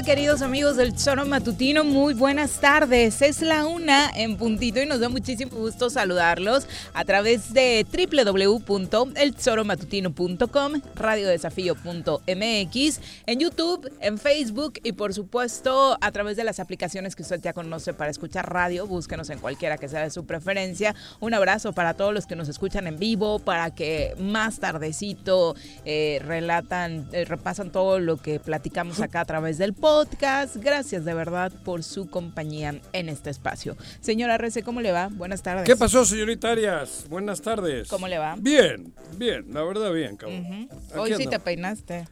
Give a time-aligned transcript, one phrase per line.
[0.00, 1.84] queridos amigos del Choro Matutino?
[1.84, 3.22] Muy buenas tardes.
[3.22, 10.80] Es la una en puntito y nos da muchísimo gusto saludarlos a través de www.elchoromatutino.com,
[10.94, 17.40] radiodesafío.mx, en YouTube, en Facebook y por supuesto a través de las aplicaciones que usted
[17.40, 18.86] ya conoce para escuchar radio.
[18.86, 20.96] Búsquenos en cualquiera que sea de su preferencia.
[21.20, 25.54] Un abrazo para todos los que nos escuchan en vivo, para que más tardecito
[25.84, 30.54] eh, relatan, eh, repasan todo lo que platicamos acá a través de del podcast.
[30.58, 33.76] Gracias de verdad por su compañía en este espacio.
[34.00, 35.08] Señora Rece, ¿cómo le va?
[35.08, 35.64] Buenas tardes.
[35.64, 37.06] ¿Qué pasó, señorita Arias?
[37.10, 37.88] Buenas tardes.
[37.88, 38.36] ¿Cómo le va?
[38.38, 40.68] Bien, bien, la verdad bien, cabrón.
[40.96, 42.06] Hoy sí te peinaste.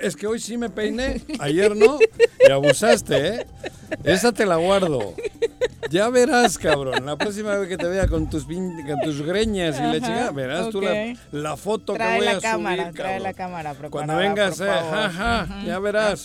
[0.00, 1.98] Es que hoy sí me peiné, ayer no,
[2.46, 3.46] y abusaste, ¿eh?
[4.02, 5.14] Esa te la guardo.
[5.90, 9.82] Ya verás, cabrón, la próxima vez que te vea con tus, con tus greñas y
[9.82, 10.82] la chica, verás tú
[11.30, 15.62] la, foto que voy la a cámara, subir, Trae la cámara, Cuando vengas, eh, jaja,
[15.64, 16.24] ya verás.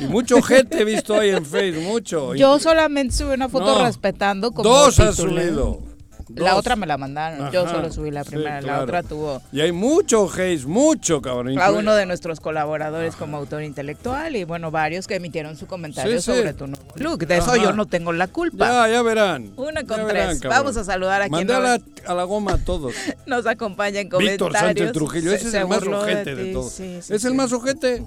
[0.00, 2.34] Y mucho gente he visto ahí en Facebook, mucho.
[2.34, 5.93] Yo solamente subí una foto respetando como Dos has subido.
[6.34, 7.50] La otra me la mandaron.
[7.50, 8.60] Yo solo subí la primera.
[8.60, 9.42] La otra tuvo.
[9.52, 11.58] Y hay mucho hate, mucho, cabrón.
[11.58, 16.20] A uno de nuestros colaboradores como autor intelectual y bueno, varios que emitieron su comentario
[16.20, 17.26] sobre tu nuevo look.
[17.26, 18.86] De eso yo no tengo la culpa.
[18.86, 19.52] Ya, ya verán.
[19.56, 20.40] Una con tres.
[20.40, 21.46] Vamos a saludar a quien.
[21.46, 22.94] Mandala a la goma a todos.
[23.26, 24.50] nos acompaña en comentarios.
[24.50, 25.32] Víctor Sánchez Trujillo.
[25.32, 26.80] Ese es el más ojete de, todos.
[26.80, 28.04] es el más ojete.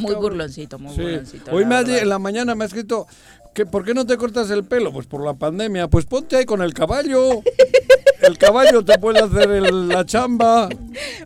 [0.00, 1.52] muy burloncito, muy burloncito.
[1.52, 3.06] Hoy me en la mañana me ha escrito,
[3.70, 4.92] ¿Por qué no te cortas el pelo?
[4.92, 5.88] Pues por la pandemia.
[5.88, 7.42] Pues ponte ahí con el caballo.
[8.22, 10.68] El caballo te puede hacer la chamba.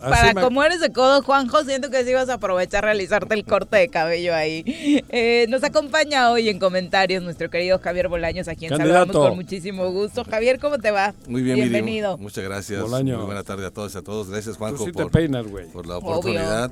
[0.00, 3.44] Para como eres de codo, Juanjo, siento que si vas a aprovechar a realizarte el
[3.44, 4.64] corte de cabello ahí.
[5.08, 9.90] Eh, nos acompaña hoy en comentarios nuestro querido Javier Bolaños, a quien saludamos con muchísimo
[9.90, 10.24] gusto.
[10.24, 11.14] Javier, ¿cómo te va?
[11.26, 12.18] Muy bien, bienvenido.
[12.18, 12.86] Muchas gracias.
[12.88, 14.30] Muy buena tarde a todos y a todos.
[14.30, 16.70] Gracias, Juanjo, por, peinas, por, la oportunidad.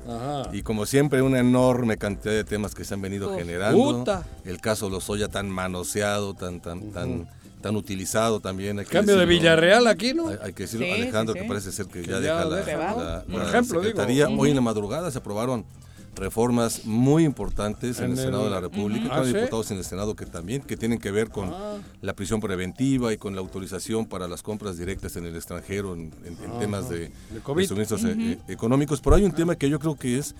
[0.51, 4.05] Y como siempre, una enorme cantidad de temas que se han venido generando.
[4.45, 7.27] El caso Lozoya tan manoseado, tan, tan, tan,
[7.63, 8.77] tan utilizado también.
[8.77, 10.27] Hay Cambio de Villarreal aquí, ¿no?
[10.27, 14.27] Hay, que decirlo, Alejandro, que parece ser que, ya, deja la, ejemplo, secretaría.
[14.27, 15.65] Hoy en la madrugada se aprobaron
[16.13, 20.27] reformas muy importantes en, el, Senado de la República, uh diputados en el Senado que
[20.27, 21.77] también que tienen que ver con ah.
[22.01, 26.11] la prisión preventiva y con la autorización para las compras directas en el extranjero en,
[26.59, 28.99] temas de, de, suministros eh, económicos.
[29.01, 30.35] Pero hay un tema que yo creo que es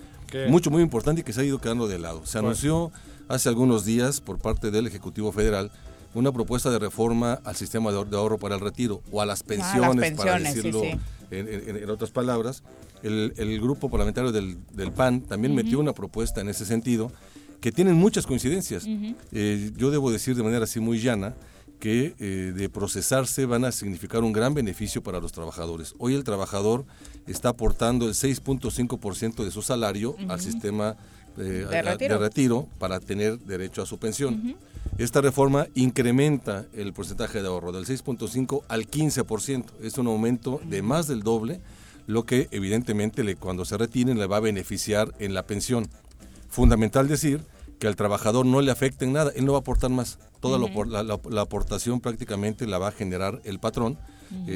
[0.48, 2.24] mucho, muy importante y que se ha ido quedando de lado.
[2.26, 2.92] Se anunció
[3.26, 5.72] hace algunos días por parte del Ejecutivo Federal
[6.14, 9.46] una propuesta de reforma al sistema de ahorro para el retiro o a las ah,
[9.46, 10.82] pensiones, para decirlo
[11.30, 12.62] En, otras palabras.
[13.02, 14.56] El, grupo parlamentario del,
[14.94, 17.12] PAN también metió una propuesta en ese sentido
[17.60, 18.86] que tienen muchas coincidencias.
[19.32, 21.34] Eh, yo debo decir de manera así muy llana
[21.80, 25.94] que eh, de procesarse van a significar un gran beneficio para los trabajadores.
[25.98, 26.86] Hoy el trabajador
[27.26, 30.96] está aportando el 6.5% de su salario al sistema
[31.36, 31.66] eh,
[31.98, 32.68] de, retiro.
[32.78, 34.56] para tener derecho a su pensión.
[34.96, 39.64] Esta reforma incrementa el porcentaje de ahorro del 6.5 al 15%.
[39.82, 41.60] Es un aumento de más del doble,
[42.06, 45.88] lo que evidentemente le, cuando se retiren le va a beneficiar en la pensión.
[46.48, 47.42] Fundamental decir
[47.80, 50.18] que al trabajador no le afecte en nada, él no va a aportar más.
[50.40, 53.98] Toda la, aportación prácticamente la va a generar el patrón,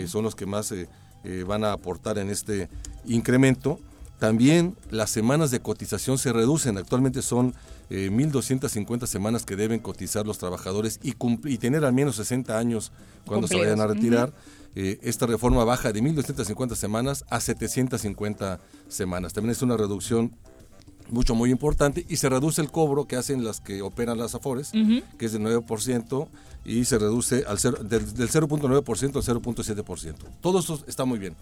[0.07, 0.73] son los que más...
[0.73, 0.89] Eh,
[1.25, 2.69] eh, van a aportar en este
[3.07, 3.81] incremento.
[4.19, 7.55] También las semanas de cotización se reducen, actualmente son
[7.91, 12.93] 1.250 semanas que deben cotizar los trabajadores y, y tener al menos 60 años
[13.27, 14.33] cuando se vayan a retirar.
[14.75, 19.33] Eh, esta reforma baja de 1.250 semanas a 750 semanas.
[19.33, 20.33] También es una reducción
[21.11, 24.73] mucho, muy importante y se reduce el cobro que hacen las que operan las AFORES,
[25.19, 26.29] que es del 9%,
[26.65, 27.57] y se reduce al
[27.89, 30.15] del, del 0.9% al 0.7%.
[30.41, 31.35] Todo eso está muy bien.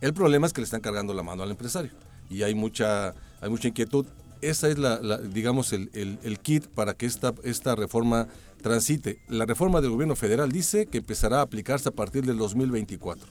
[0.00, 1.92] El problema es que le están cargando la mano al empresario
[2.30, 3.08] y hay mucha,
[3.40, 4.06] hay mucha inquietud.
[4.40, 8.28] Esa es la, digamos, el, el, kit para que esta, esta reforma
[8.62, 9.18] transite.
[9.28, 13.26] La reforma del gobierno federal dice que empezará a aplicarse a partir del 2024.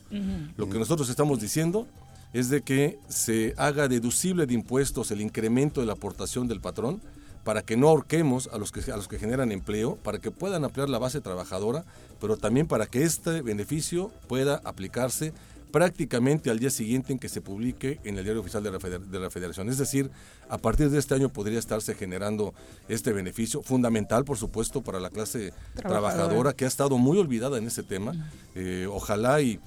[0.55, 1.87] Lo que nosotros estamos diciendo
[2.33, 7.01] es de que se haga deducible de impuestos el incremento de la aportación del patrón
[7.43, 10.63] para que no ahorquemos a los que, a los que generan empleo, para que puedan
[10.63, 11.85] ampliar la base trabajadora,
[12.19, 15.33] pero también para que este beneficio pueda aplicarse
[15.71, 18.71] prácticamente al día siguiente en que se publique en el diario oficial de
[19.19, 19.69] la, Federación.
[19.69, 20.10] Es decir,
[20.50, 22.54] a partir de este año podría estarse generando
[22.88, 27.68] este beneficio, fundamental por supuesto para la clase trabajadora, que ha estado muy olvidada en
[27.68, 28.13] ese tema.
[28.56, 29.60] Eh, ojalá y,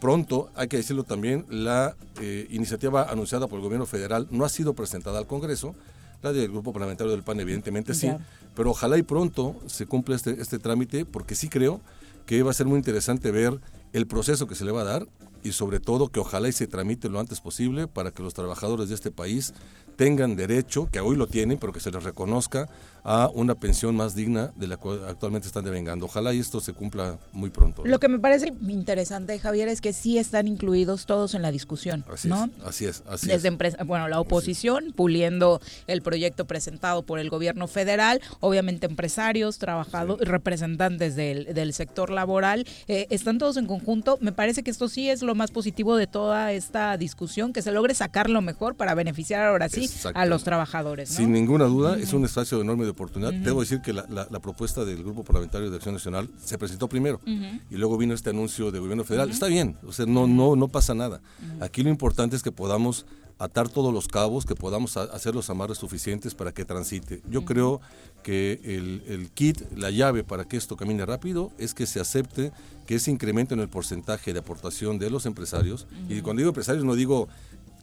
[0.00, 4.48] pronto, hay que decirlo también, la eh, iniciativa anunciada por el gobierno federal no ha
[4.48, 5.74] sido presentada al Congreso,
[6.22, 8.08] la del grupo parlamentario del PAN evidentemente sí,
[8.54, 11.80] pero ojalá y pronto se cumpla este, este trámite porque sí creo
[12.26, 13.58] que va a ser muy interesante ver
[13.92, 15.06] el proceso que se le va a dar
[15.42, 18.88] y sobre todo que ojalá y se tramite lo antes posible para que los trabajadores
[18.88, 19.54] de este país
[19.96, 22.68] tengan derecho, que hoy lo tienen, pero que se les reconozca
[23.04, 26.06] a una pensión más digna de la que actualmente están devengando.
[26.06, 27.82] Ojalá y esto se cumpla muy pronto.
[27.84, 32.04] Lo que me parece interesante, Javier, es que sí están incluidos todos en la discusión.
[32.12, 32.44] Así ¿no?
[32.44, 33.02] es, así es.
[33.08, 33.50] Así Desde
[33.84, 41.16] bueno, la oposición, puliendo el proyecto presentado por el gobierno federal, obviamente empresarios, trabajadores, representantes
[41.16, 44.18] del, del, sector laboral, eh, están todos en conjunto.
[44.20, 47.72] Me parece que esto sí es lo más positivo de toda esta discusión, que se
[47.72, 51.08] logre sacar lo mejor para beneficiar ahora sí a los trabajadores.
[51.08, 53.32] Sin ninguna duda, es un espacio enorme de oportunidad.
[53.32, 54.04] Debo decir que la,
[54.40, 58.70] propuesta del Grupo Parlamentario de Acción Nacional se presentó primero y luego vino este anuncio
[58.70, 59.30] del gobierno federal.
[59.30, 61.20] Está bien, o sea, no, no, no pasa nada.
[61.60, 63.06] Aquí lo importante es que podamos
[63.42, 67.22] atar todos los cabos, que podamos hacer los amarres suficientes para que transite.
[67.28, 67.80] Yo creo
[68.22, 72.52] que el, el, kit, la llave para que esto camine rápido, es que se acepte
[72.86, 76.84] que ese incremento en el porcentaje de aportación de los empresarios, y cuando digo empresarios
[76.84, 77.28] no digo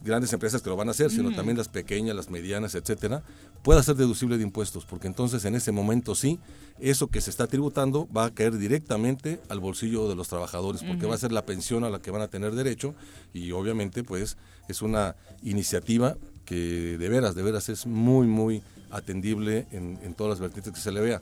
[0.03, 3.21] grandes empresas que lo van a hacer, sino también las pequeñas, las medianas, etcétera,
[3.63, 6.39] pueda ser deducible de impuestos, porque entonces en ese momento sí,
[6.79, 11.05] eso que se está tributando va a caer directamente al bolsillo de los trabajadores, porque
[11.05, 12.95] va a ser la pensión a la que van a tener derecho
[13.33, 14.37] y obviamente pues
[14.67, 16.15] es una iniciativa
[16.45, 20.79] que de veras, de veras es muy, muy atendible en, en todas las vertientes que
[20.79, 21.21] se le vea.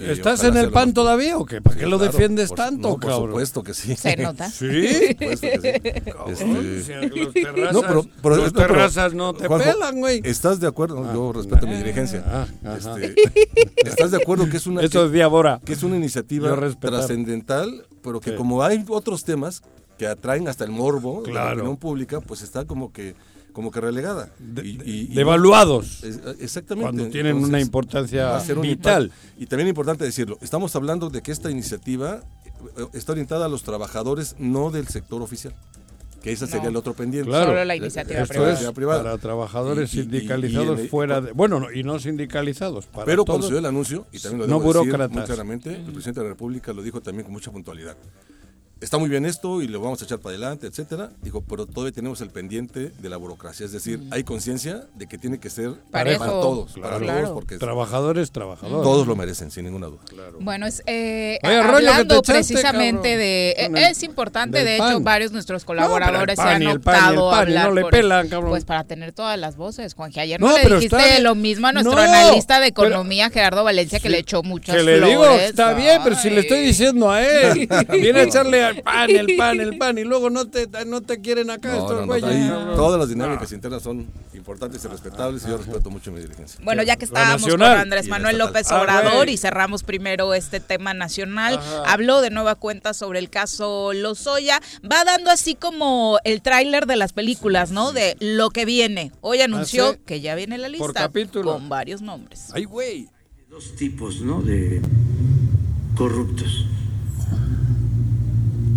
[0.00, 1.62] ¿Estás en el PAN todavía o qué?
[1.62, 3.94] ¿Para qué lo defiendes tanto, no, Por supuesto que sí.
[3.94, 4.50] Se nota.
[4.50, 5.14] ¿Sí?
[5.18, 6.02] Por supuesto que
[6.38, 6.50] sí.
[6.84, 7.10] Este...
[7.14, 10.20] los terrazas, no, pero, pero, los terrazas no te pelan, güey.
[10.24, 11.12] ¿Estás de acuerdo?
[11.12, 12.24] Yo ah, respeto mi dirigencia.
[12.26, 12.46] Ah,
[12.76, 13.14] este,
[13.88, 18.20] ¿Estás de acuerdo que es una, Eso que, es que es una iniciativa trascendental, pero
[18.20, 19.62] que como hay otros temas
[19.98, 23.14] que atraen hasta el morbo de la opinión pública, pues está como que
[23.54, 24.30] como que relegada.
[24.62, 26.02] y, devaluados.
[26.40, 26.90] exactamente.
[26.90, 29.10] Cuando tienen una importancia vital.
[29.38, 32.20] y también es importante decirlo, estamos hablando de que esta iniciativa
[32.76, 35.54] eh, está orientada a los trabajadores, no del sector oficial.
[36.20, 37.28] Que ese sería el otro pendiente.
[37.28, 38.24] Claro, Solo la iniciativa
[38.72, 39.02] privada.
[39.02, 41.32] para trabajadores sindicalizados fuera de...
[41.32, 42.88] Bueno, y no sindicalizados.
[43.04, 46.20] pero cuando se dio el anuncio, y también lo debo decir muy claramente, el presidente
[46.20, 47.96] de la República lo dijo también con mucha puntualidad
[48.80, 51.10] está muy bien esto y lo vamos a echar para adelante, etcétera.
[51.22, 53.66] Dijo, pero todavía tenemos el pendiente de la burocracia.
[53.66, 58.30] Es decir, hay conciencia de que tiene que ser para todos, para todos, porque trabajadores,
[58.30, 58.82] trabajadores.
[58.82, 60.00] Todos lo merecen, sin ninguna duda.
[60.40, 66.42] Bueno, es eh, hablando precisamente de, eh, es importante, de hecho, varios nuestros colaboradores se
[66.42, 68.50] han optado a hablar no le pelan, cabrón.
[68.50, 70.12] pues para tener todas las voces, Juan.
[70.16, 74.18] Ayer no, le dijiste lo mismo a nuestro analista de economía, Gerardo Valencia, que le
[74.18, 78.20] echó muchas que le digo, está bien, pero si le estoy diciendo a él, viene
[78.20, 81.50] a echarle el pan, el pan, el pan, y luego no te, no te quieren
[81.50, 82.48] acá estos güeyes.
[82.76, 86.60] todas las dinámicas internas son importantes y respetables y yo respeto mucho mi dirigencia.
[86.62, 90.94] Bueno, ya que estábamos con Andrés Manuel López ah, Obrador y cerramos primero este tema
[90.94, 96.86] nacional, habló de nueva cuenta sobre el caso Lozoya, va dando así como el tráiler
[96.86, 97.92] de las películas, ¿no?
[97.92, 99.12] De lo que viene.
[99.20, 101.10] Hoy anunció ¿Ah, que ya viene la lista
[101.42, 102.48] con varios nombres.
[102.52, 103.08] Ay, güey.
[103.48, 104.42] Dos tipos, ¿no?
[104.42, 104.82] De
[105.96, 106.66] corruptos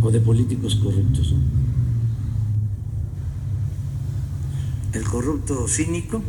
[0.02, 1.34] o de políticos corruptos.
[4.94, 6.22] El corrupto cínico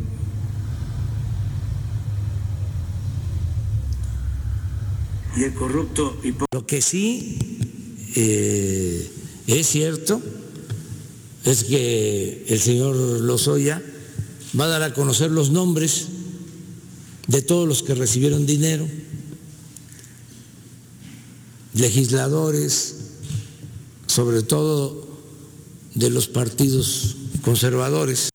[5.37, 6.57] y el corrupto hipócrita.
[6.57, 7.39] Lo que sí
[8.15, 9.11] eh,
[9.47, 10.21] es cierto
[11.45, 13.81] es que el señor Lozoya
[14.59, 16.07] va a dar a conocer los nombres
[17.27, 18.87] de todos los que recibieron dinero,
[21.73, 22.98] legisladores,
[24.09, 25.05] sobre todo
[25.93, 28.29] de los partidos conservadores.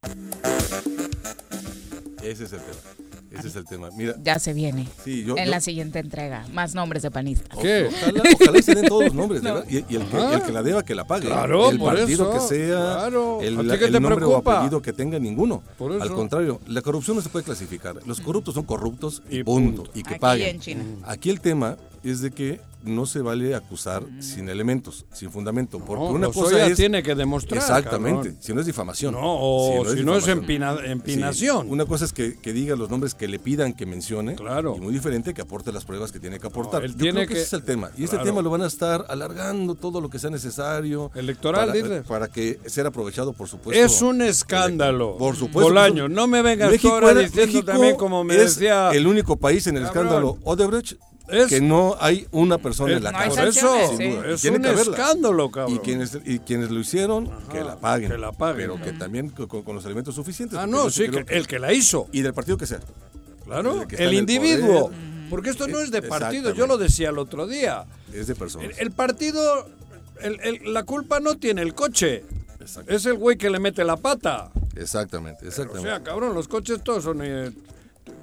[2.23, 2.95] Ese es el tema.
[3.33, 3.89] Ese es el tema.
[3.97, 4.87] Mira, ya se viene.
[5.05, 6.47] en la siguiente entrega.
[6.53, 7.59] Más nombres de panistas.
[7.59, 7.89] ¿Qué?
[8.03, 9.65] Ojalá, ojalá se den todos los nombres, ¿verdad?
[9.69, 11.27] Y, el, que, el, que, la deba, que la pague.
[11.27, 15.65] Claro, el partido que sea, el, nombre o apellido que tenga ninguno.
[16.01, 17.97] Al contrario, la corrupción no se puede clasificar.
[18.07, 19.89] Los corruptos son corruptos y punto.
[19.93, 20.61] Y que paguen.
[21.05, 21.77] Aquí el tema
[22.11, 26.77] es de que no se vale acusar sin elementos, sin fundamento, porque una cosa es
[26.77, 31.71] tiene que demostrar exactamente, si no es difamación, no, o si no es, empinación.
[31.71, 34.75] una cosa es que, diga los nombres que le pidan que mencione, claro.
[34.77, 36.87] y muy diferente que aporte las pruebas que tiene que aportar.
[36.87, 39.07] Yo tiene creo que, ese es el tema, y este tema lo van a estar
[39.09, 43.83] alargando todo lo que sea necesario, electoral, para, para que sea aprovechado, por supuesto.
[43.83, 45.71] Es un escándalo, por supuesto.
[45.71, 49.79] Bolaño, no me vengas México ahora diciendo también como me decía el único país en
[49.79, 50.99] el escándalo Odebrecht
[51.49, 53.41] que no hay una persona en la casa.
[53.41, 53.93] Por eso
[54.25, 55.77] es un escándalo, cabrón.
[55.77, 58.11] Y quienes, y quienes lo hicieron, que la paguen.
[58.11, 58.57] Que la paguen.
[58.69, 60.59] Pero que también con, los elementos suficientes.
[60.59, 62.09] Ah, no, sí, el que la hizo.
[62.13, 62.81] Y del partido que sea.
[63.45, 64.91] Claro, el, individuo.
[65.29, 67.85] porque esto no es de partido, yo lo decía el otro día.
[68.13, 68.79] Es de personas.
[68.79, 69.69] El, partido,
[70.65, 72.25] la culpa no tiene el coche.
[72.87, 74.51] Es el güey que le mete la pata.
[74.75, 75.89] Exactamente, exactamente.
[75.89, 77.21] o sea, cabrón, los coches todos son...
[77.23, 77.53] Eh,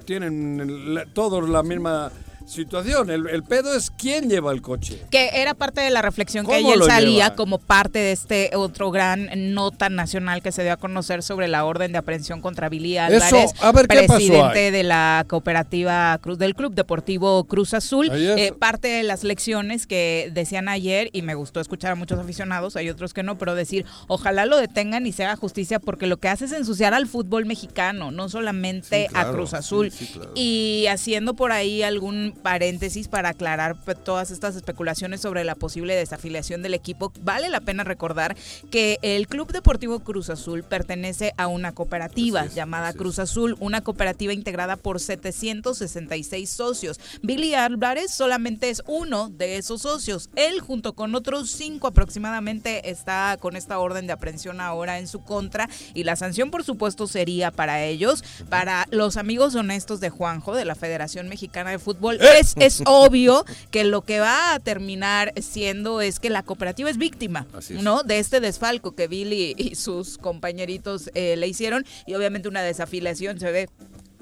[0.04, 2.10] tienen todos la misma
[2.46, 3.10] situación.
[3.10, 5.02] El, pedo es quién lleva el coche.
[5.10, 9.28] Que era parte de la reflexión que ayer salía como parte de este otro gran
[9.54, 13.52] nota nacional que se dio a conocer sobre la orden de aprehensión contra Billy Álvarez,
[13.86, 18.10] presidente de la cooperativa Cruz del Club Deportivo Cruz Azul.
[18.12, 22.76] Eh, parte de las lecciones que decían ayer, y me gustó escuchar a muchos aficionados,
[22.76, 26.18] hay otros que no, pero decir, ojalá lo detengan y se haga justicia porque lo
[26.18, 29.92] que hace es ensuciar al fútbol mexicano, no solamente a Cruz Azul.
[30.34, 36.62] Y haciendo por ahí algún paréntesis para aclarar todas estas especulaciones sobre la posible desafiliación
[36.62, 37.12] del equipo.
[37.22, 38.36] Vale la pena recordar
[38.70, 44.32] que el Club Deportivo Cruz Azul pertenece a una cooperativa llamada Cruz Azul, una cooperativa
[44.32, 47.00] integrada por 766 socios.
[47.22, 50.30] Billy Álvarez solamente es uno de esos socios.
[50.36, 55.22] Él junto con otros cinco aproximadamente está con esta orden de aprehensión ahora en su
[55.22, 60.54] contra y la sanción por supuesto sería para ellos, para los amigos honestos de Juanjo
[60.54, 62.18] de la Federación Mexicana de Fútbol
[62.56, 67.46] es, obvio que lo que va a terminar siendo es que la cooperativa es víctima,
[67.70, 68.02] ¿no?
[68.02, 73.38] De este desfalco que Billy y sus compañeritos eh, le hicieron y obviamente una desafiliación
[73.38, 73.68] se ve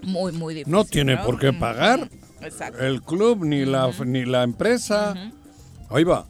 [0.02, 0.72] muy, muy difícil.
[0.72, 2.08] No tiene por qué pagar
[2.80, 5.14] el club ni la, ni la empresa.
[5.90, 6.26] Ahí va.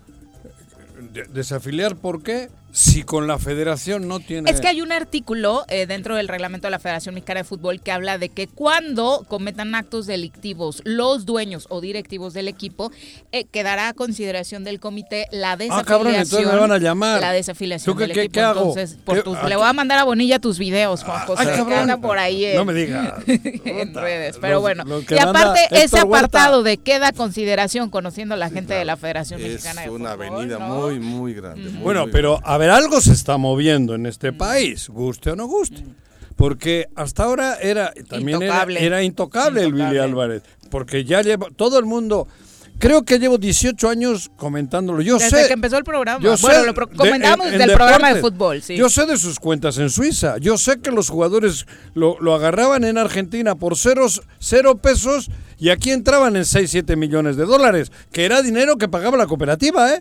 [1.32, 2.50] ¿Desafiliar por qué?
[2.72, 4.50] Si con la federación no tiene...
[4.50, 7.80] Es que hay un artículo eh, dentro del reglamento de la Federación Mexicana de Fútbol
[7.80, 12.92] que habla de que cuando cometan actos delictivos los dueños o directivos del equipo,
[13.32, 15.80] eh, quedará a consideración del comité la desafiliación.
[15.80, 17.20] Ah, cabrón, entonces me van a llamar.
[17.20, 18.32] La desafiliación del equipo.
[18.32, 18.60] ¿qué hago?
[18.60, 18.98] Entonces,
[19.48, 22.54] le voy a mandar a Bonilla tus videos, Juan José, Ay, que anda por ahí
[22.54, 23.14] no me digas.
[23.26, 24.38] en redes.
[24.40, 28.96] Pero bueno, y aparte ese apartado de queda consideración conociendo a la gente de la
[28.96, 30.00] Federación Mexicana de Fútbol.
[30.00, 31.70] Es una avenida muy, muy grande.
[31.80, 35.84] bueno, pero a ver, algo se está moviendo en este país, guste o no guste.
[36.36, 40.42] Porque hasta ahora era también Era, intocable, el Billy Álvarez.
[40.70, 42.26] Porque ya lleva todo el mundo.
[42.78, 45.02] Creo que llevo 18 años comentándolo.
[45.02, 46.24] Yo Desde que empezó el programa.
[46.24, 48.62] Yo bueno, lo comentamos del programa de fútbol.
[48.62, 48.74] Sí.
[48.74, 50.38] Yo sé de sus cuentas en Suiza.
[50.38, 55.90] Yo sé que los jugadores lo, agarraban en Argentina por ceros, cero pesos y aquí
[55.90, 60.00] entraban en 6, 7 millones de dólares, que era dinero que pagaba la cooperativa, ¿eh?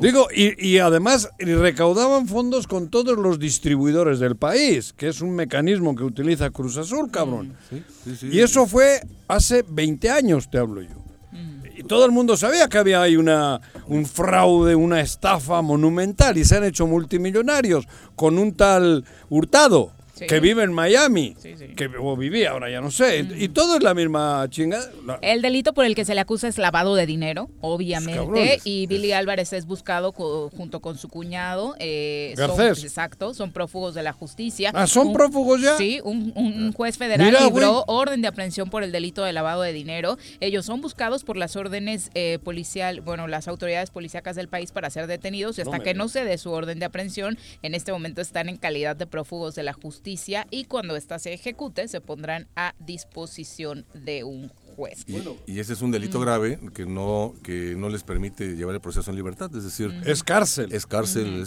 [0.00, 5.94] Digo, y, además recaudaban fondos con todos los distribuidores del país, que es un mecanismo
[5.96, 7.56] que utiliza Cruz Azul, cabrón.
[7.70, 10.96] Mm, y eso fue hace 20 años, te hablo yo.
[11.32, 11.78] Mm.
[11.78, 16.44] Y todo el mundo sabía que había ahí una, un fraude, una estafa monumental y
[16.44, 19.92] se han hecho multimillonarios con un tal Hurtado
[20.26, 21.36] que vive en Miami,
[21.76, 24.90] que o vivía, ahora ya no sé, y todo es la misma chingada.
[25.20, 29.12] El delito por el que se le acusa es lavado de dinero, obviamente, y Billy
[29.12, 31.74] Álvarez es buscado junto con su cuñado.
[31.78, 34.70] Eh, exacto, son prófugos de la justicia.
[34.74, 35.76] Ah, ¿son prófugos ya?
[35.76, 40.18] Sí, un, juez federal libró orden de aprehensión por el delito de lavado de dinero.
[40.40, 44.90] Ellos son buscados por las órdenes eh, policial, bueno, las autoridades policíacas del país para
[44.90, 48.20] ser detenidos y hasta que no se dé su orden de aprehensión, en este momento
[48.20, 50.11] están en calidad de prófugos de la justicia
[50.50, 55.04] y cuando ésta se ejecute se pondrán a disposición de un juez.
[55.46, 59.10] Y, ese es un delito grave que no que no les permite llevar el proceso
[59.10, 60.72] en libertad, es decir, es cárcel.
[60.72, 61.46] Es cárcel,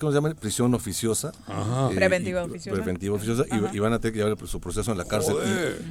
[0.00, 0.34] ¿cómo se llama?
[0.34, 1.32] Prisión oficiosa.
[1.46, 1.90] Ajá.
[1.92, 2.76] Eh, preventiva oficiosa.
[2.76, 5.36] Preventiva oficiosa y, van a tener que llevar su proceso en la cárcel.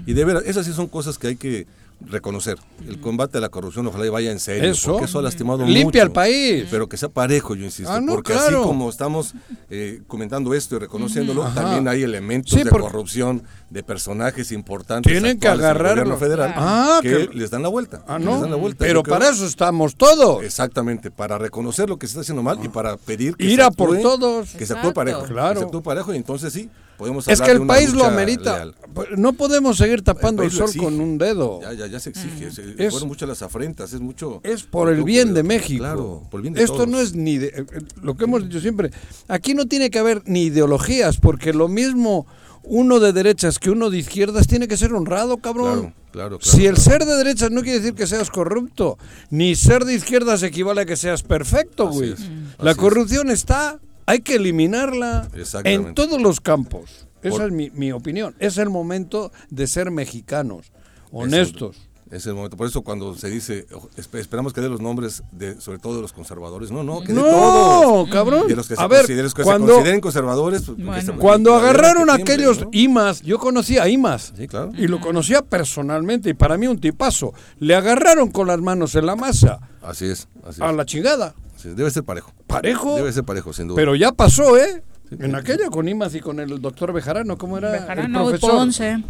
[0.06, 1.68] Y, y, de veras, esas sí son cosas que hay que
[2.02, 2.58] reconocer.
[2.88, 6.04] El combate a la corrupción ojalá vaya en serio, eso, porque eso ha lastimado Limpia
[6.04, 6.68] el país.
[6.70, 9.34] Pero que sea parejo, yo insisto, ah, porque así como estamos
[9.70, 15.48] eh, comentando esto y reconociéndolo, también hay elementos de corrupción de personajes importantes tienen que
[15.48, 18.04] agarrar el federal ah, que, les dan la vuelta.
[18.08, 18.46] Ah, no.
[18.78, 20.44] Pero para eso estamos todos.
[20.44, 23.72] Exactamente, para reconocer lo que se está haciendo mal y para pedir que ir a
[23.72, 25.54] por todos, que se actúe parejo, claro.
[25.54, 26.70] que se actúe parejo y entonces sí
[27.28, 28.72] es que el país lo amerita.
[29.18, 31.62] No podemos seguir tapando el, sol con un dedo.
[31.62, 32.48] Ya, ya, ya se exige.
[32.48, 33.94] Es, fueron muchas las afrentas.
[33.94, 34.40] Es mucho.
[34.44, 35.80] Es por el bien de México.
[35.80, 37.66] Claro, por el bien de Esto no es ni de, eh,
[38.02, 38.92] lo que hemos dicho siempre.
[39.28, 42.26] Aquí no tiene que haber ni ideologías, porque lo mismo
[42.64, 45.94] uno de derechas que uno de izquierdas tiene que ser honrado, cabrón.
[46.12, 48.98] Claro, claro, si el ser de derechas no quiere decir que seas corrupto,
[49.30, 52.16] ni ser de izquierdas equivale a que seas perfecto, güey.
[52.60, 55.30] La corrupción está hay que eliminarla
[55.64, 57.08] en todos los campos.
[57.22, 58.36] Esa es mi, opinión.
[58.40, 60.72] Es el momento de ser mexicanos,
[61.12, 61.90] honestos.
[62.12, 62.56] Es el momento.
[62.56, 63.66] Por eso cuando se dice,
[63.98, 66.70] esperamos que dé los nombres de, sobre todo de los conservadores.
[66.70, 68.48] No, no, que de no, cabrón.
[68.48, 70.64] De los que, a se, ver, cuando, consideren conservadores.
[70.86, 74.34] Pues, cuando agarraron aquellos IMAS, yo conocía a IMAS.
[74.38, 74.72] Sí, claro.
[74.78, 76.30] Y lo conocía personalmente.
[76.30, 77.34] Y para mí un tipazo.
[77.58, 79.60] Le agarraron con las manos en la masa.
[79.82, 80.28] Así es.
[80.46, 81.34] Así a la chingada.
[81.64, 82.34] Debe ser parejo.
[82.48, 82.96] ¿Parejo?
[82.96, 83.76] Debe ser parejo, sin duda.
[83.76, 84.84] Pero ya pasó, ¿eh?
[85.12, 87.72] En aquella con Imas y con el doctor Bejarano, ¿cómo era?
[87.72, 88.52] Bejarano, el profesor?
[88.52, 89.04] Ponce.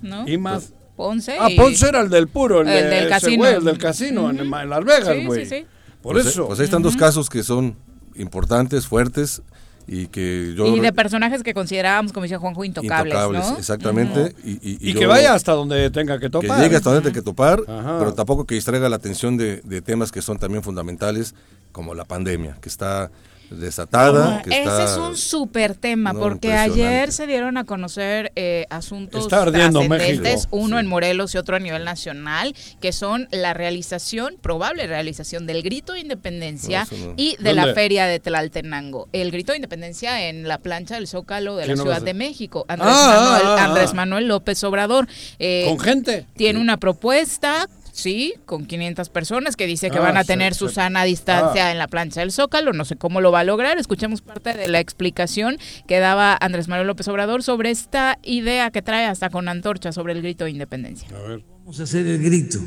[0.00, 0.28] ¿No?
[0.28, 0.72] Imas.
[0.96, 1.36] Ponce.
[1.38, 3.46] Ah, Ponce era el del puro, el, del casino.
[3.46, 5.44] el del casino, en, Las Vegas, güey.
[5.44, 5.66] Sí, sí, sí.
[6.02, 6.48] Por pues eso.
[6.48, 7.76] Pues ahí están dos casos que son
[8.14, 9.42] importantes, fuertes
[9.86, 14.94] y que yo y de personajes que considerábamos como decía Juanjo intocables, intocables exactamente y,
[14.94, 18.14] que vaya hasta donde tenga que topar que llegue hasta donde tenga que topar pero
[18.14, 21.34] tampoco que distraiga la atención de, de, temas que son también fundamentales
[21.72, 23.10] como la pandemia que está
[23.58, 24.42] desatada.
[24.46, 30.78] ese es un súper tema, porque ayer se dieron a conocer eh, asuntos trascendentes, uno
[30.78, 35.92] en Morelos y otro a nivel nacional, que son la realización, probable realización del grito
[35.92, 39.08] de independencia y de la feria de Tlaltenango.
[39.12, 42.64] El grito de independencia en la plancha del Zócalo de la Ciudad de México.
[42.68, 45.06] Ah, ah, ah, Andrés, Manuel, López Obrador.
[45.38, 46.26] Eh, ¿Con gente?
[46.36, 50.70] Tiene una propuesta Sí, con 500 personas que dice que van a ah, tener su
[50.70, 51.72] sana distancia ah.
[51.72, 52.72] en la plancha del Zócalo.
[52.72, 53.78] No sé cómo lo va a lograr.
[53.78, 58.80] Escuchemos parte de la explicación que daba Andrés Manuel López Obrador sobre esta idea que
[58.80, 61.06] trae hasta con antorcha sobre el grito de independencia.
[61.14, 61.44] A ver.
[61.58, 62.58] Vamos a hacer el grito.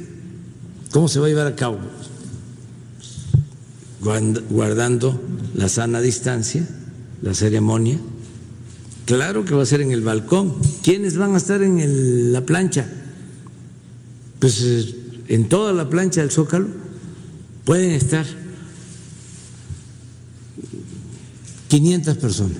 [0.92, 1.80] ¿Cómo se va a llevar a cabo?
[4.00, 5.20] Guardando
[5.56, 6.68] la sana distancia,
[7.24, 7.98] la ceremonia.
[9.06, 10.56] Claro que va a ser en el balcón.
[10.84, 12.88] ¿Quiénes van a estar en la plancha?
[14.40, 16.68] Pues eh, en toda la plancha del Zócalo
[17.64, 18.26] pueden estar
[21.68, 22.58] 500 personas.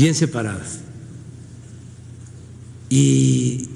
[0.00, 0.80] bien separadas.
[2.88, 3.68] Y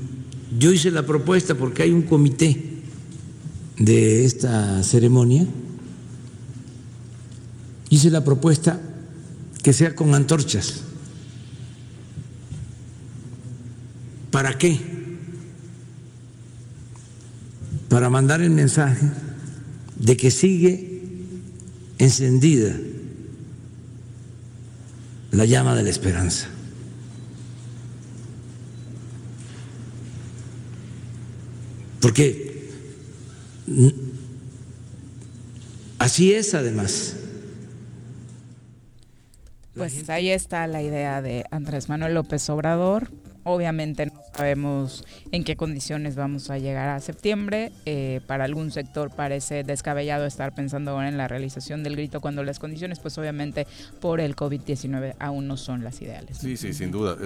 [0.59, 2.81] yo hice la propuesta porque hay un comité
[3.79, 5.47] de esta ceremonia,
[7.91, 8.81] hice la propuesta
[9.63, 10.81] que sea con antorchas.
[14.35, 14.81] ¿Para qué?
[17.89, 19.09] Para mandar el mensaje
[19.95, 21.03] de que sigue
[21.99, 22.75] encendida
[25.31, 26.49] la llama de la esperanza.
[32.01, 32.71] Porque
[36.01, 37.15] así es además.
[39.75, 43.13] Pues ahí está la idea de Andrés Manuel López Obrador.
[43.45, 47.73] Obviamente no sabemos en qué condiciones vamos a llegar a septiembre.
[47.87, 52.43] Eh, para algún sector parece descabellado estar pensando ahora en la realización del grito cuando
[52.43, 53.67] las condiciones, pues obviamente
[54.01, 56.39] por el COVID-19 aún no son las ideales.
[56.39, 57.17] Sí, sí, sin duda.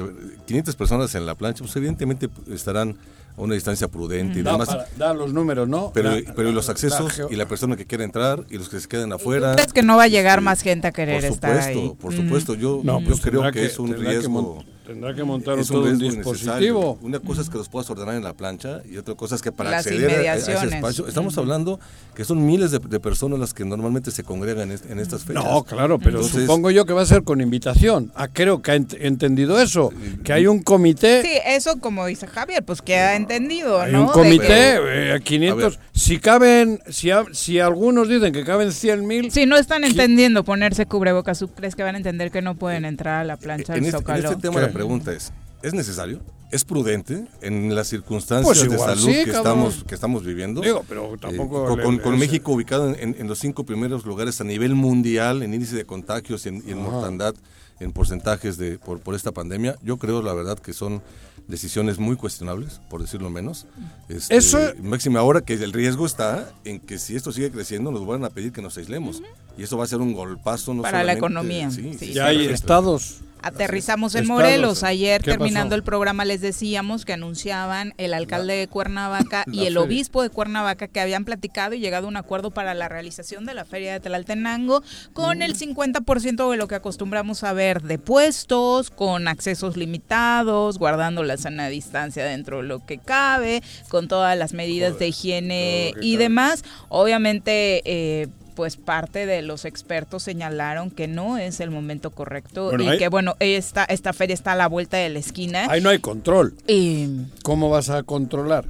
[0.46, 2.96] 500 eh, personas en la plancha, pues evidentemente estarán
[3.36, 4.68] a una distancia prudente y demás.
[4.96, 5.92] Da los números, ¿no?
[5.94, 9.12] Pero, pero los accesos y la persona que quiere entrar y los que se queden
[9.12, 9.54] afuera.
[9.54, 11.94] ¿Crees que no va a llegar más gente a querer estar ahí?
[12.00, 16.98] Por supuesto, yo, yo creo que, es un riesgo Tendrá que montar todo un, dispositivo.
[17.02, 19.52] Una cosa es que los puedas ordenar en la plancha y otra cosa es que
[19.52, 21.78] para acceder a, ese espacio, estamos hablando
[22.14, 25.44] que son miles de, personas las que normalmente se congregan en, estas fechas.
[25.44, 28.10] No, claro, pero supongo yo que va a ser con invitación.
[28.14, 29.92] Ah, creo que ha entendido eso,
[30.24, 31.20] que hay un comité.
[31.20, 36.18] Sí, eso como dice Javier, pues que ha entendido, hay un comité, 500, eh, si
[36.18, 39.30] caben, si, si algunos dicen que caben 100 mil.
[39.30, 42.86] Si no están entendiendo ponerse cubrebocas, ¿tú crees que van a entender que no pueden
[42.86, 44.18] entrar a la plancha del este, Zócalo?
[44.20, 49.06] En este tema pregunta es, es necesario, es prudente en las circunstancias pues de salud
[49.06, 50.60] que, estamos, que estamos viviendo.
[50.60, 55.52] Digo, pero eh, con, México ubicado en, los cinco primeros lugares a nivel mundial en
[55.52, 57.34] índice de contagios y en, mortandad
[57.80, 61.02] en porcentajes de por, por esta pandemia, yo creo la verdad que son
[61.48, 63.66] decisiones muy cuestionables, por decirlo menos.
[64.08, 68.06] Este, Eso máxima ahora que el riesgo está en que si esto sigue creciendo nos
[68.06, 69.22] van a pedir que nos aislemos
[69.56, 71.68] y eso va a ser un golpazo no para la economía.
[72.12, 74.82] ya hay estados Aterrizamos en Morelos.
[74.82, 80.22] Ayer, terminando el programa, les decíamos que anunciaban el alcalde de Cuernavaca y el obispo
[80.22, 83.64] de Cuernavaca que habían platicado y llegado a un acuerdo para la realización de la
[83.64, 89.28] Feria de Tlaltenango con el 50% de lo que acostumbramos a ver de puestos, con
[89.28, 94.98] accesos limitados, guardando la sana distancia dentro de lo que cabe, con todas las medidas
[94.98, 96.64] de higiene y demás.
[96.88, 102.98] Obviamente, eh, pues parte de los expertos señalaron que no es el momento correcto y
[102.98, 105.66] que bueno, esta, esta feria está a la vuelta de la esquina.
[105.70, 106.54] Ahí no hay control.
[106.66, 107.06] Y,
[107.44, 108.64] ¿Cómo vas a controlar?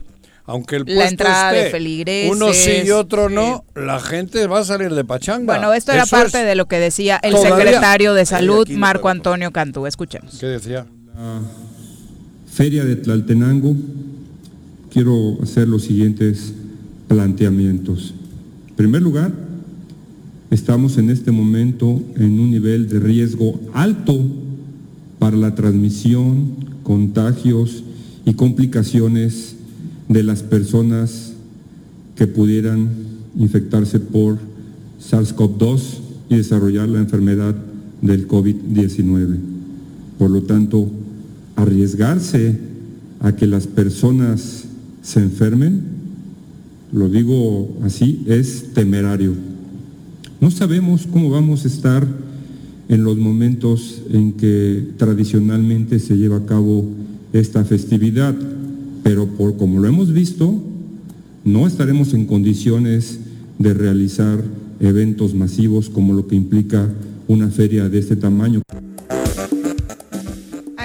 [0.44, 4.58] Aunque el puesto la entrada de feligreses, uno sí y otro no, la gente va
[4.58, 5.54] a salir de pachanga.
[5.54, 9.86] Bueno, esto era parte de lo que decía el secretario de Salud, Marco Antonio Cantú.
[9.86, 10.36] Escuchemos.
[10.38, 10.84] ¿Qué decía?
[11.16, 11.40] La
[12.52, 13.74] feria de Tlaltenango,
[14.92, 16.52] quiero hacer los siguientes
[17.08, 18.12] planteamientos.
[18.68, 19.47] En primer lugar,
[20.50, 24.18] Estamos en este momento en un nivel de riesgo alto
[25.18, 27.84] para la transmisión, contagios
[28.24, 29.56] y complicaciones
[30.08, 31.34] de las personas
[32.16, 32.88] que pudieran
[33.36, 34.38] infectarse por
[35.00, 35.80] SARS-CoV-2
[36.30, 37.54] y desarrollar la enfermedad
[38.00, 39.36] del COVID-19.
[40.18, 40.90] Por lo tanto,
[41.56, 42.58] arriesgarse
[43.20, 44.64] a que las personas
[45.02, 45.82] se enfermen,
[46.90, 49.47] lo digo así, es temerario.
[50.40, 52.06] No sabemos cómo vamos a estar
[52.88, 56.84] en los momentos en que tradicionalmente se lleva a cabo
[57.32, 58.36] esta festividad,
[59.02, 60.62] pero por como lo hemos visto,
[61.44, 63.18] no estaremos en condiciones
[63.58, 64.42] de realizar
[64.78, 66.88] eventos masivos como lo que implica
[67.26, 68.62] una feria de este tamaño.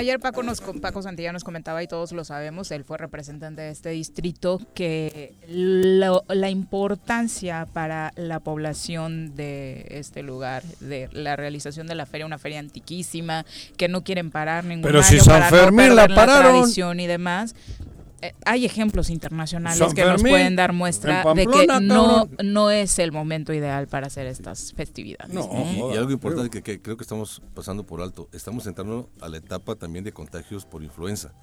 [0.04, 3.70] Ayer Paco, nos, Paco Santilla nos comentaba, y todos lo sabemos, él fue representante de
[3.70, 11.96] este distrito, que la importancia para la población de este lugar, de la realización de
[11.96, 13.46] la feria, una feria antiquísima,
[13.78, 16.52] que no quieren parar ningún Pero si San Fermín la pararon.
[16.52, 17.56] tradición y demás,
[18.46, 23.54] hay ejemplos internacionales que nos pueden dar muestra de que no, no es el momento
[23.54, 25.34] ideal para hacer estas festividades.
[25.34, 29.76] y, algo importante que, creo que estamos pasando por alto, estamos entrando a la etapa
[29.76, 31.34] también de contagios por influenza.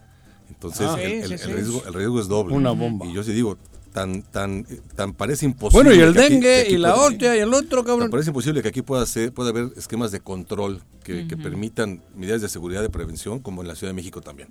[0.49, 2.55] Entonces ah, el, riesgo, el riesgo es doble.
[2.55, 3.07] Una bomba.
[3.07, 3.57] Y yo sí digo,
[3.93, 4.66] tan tan
[4.97, 5.85] tan parece imposible.
[5.85, 8.11] Bueno, y el dengue y la hostia y el otro, cabrón.
[8.11, 12.49] parece imposible que aquí pueda ser pueda haber esquemas de control que, permitan medidas de
[12.49, 14.49] seguridad de prevención como en la Ciudad de México también.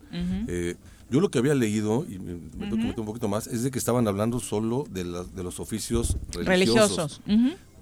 [1.09, 4.07] Yo lo que había leído, y me, uh un poquito más, es de que estaban
[4.07, 7.21] hablando solo de, de los oficios religiosos.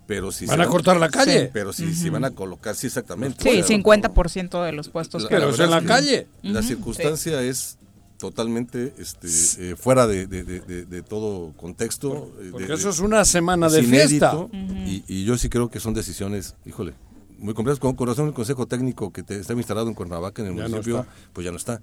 [0.08, 1.50] Pero si van a cortar la calle.
[1.52, 3.44] pero si, si, van a colocar, sí, exactamente.
[3.44, 5.24] Sí, 50% de los puestos.
[5.24, 6.28] La, pero es en la calle.
[6.44, 7.78] La circunstancia es
[8.18, 9.28] totalmente este,
[9.60, 12.32] eh, fuera de, de, de, todo contexto.
[12.52, 14.48] Porque eso es una semana de fiesta.
[14.54, 16.94] y, y, yo sí creo que son decisiones, híjole,
[17.38, 17.80] muy complejas.
[17.80, 21.46] Con, corazón el Consejo Técnico que te, está instalado en Cuernavaca, en el municipio, pues
[21.46, 21.82] ya no está.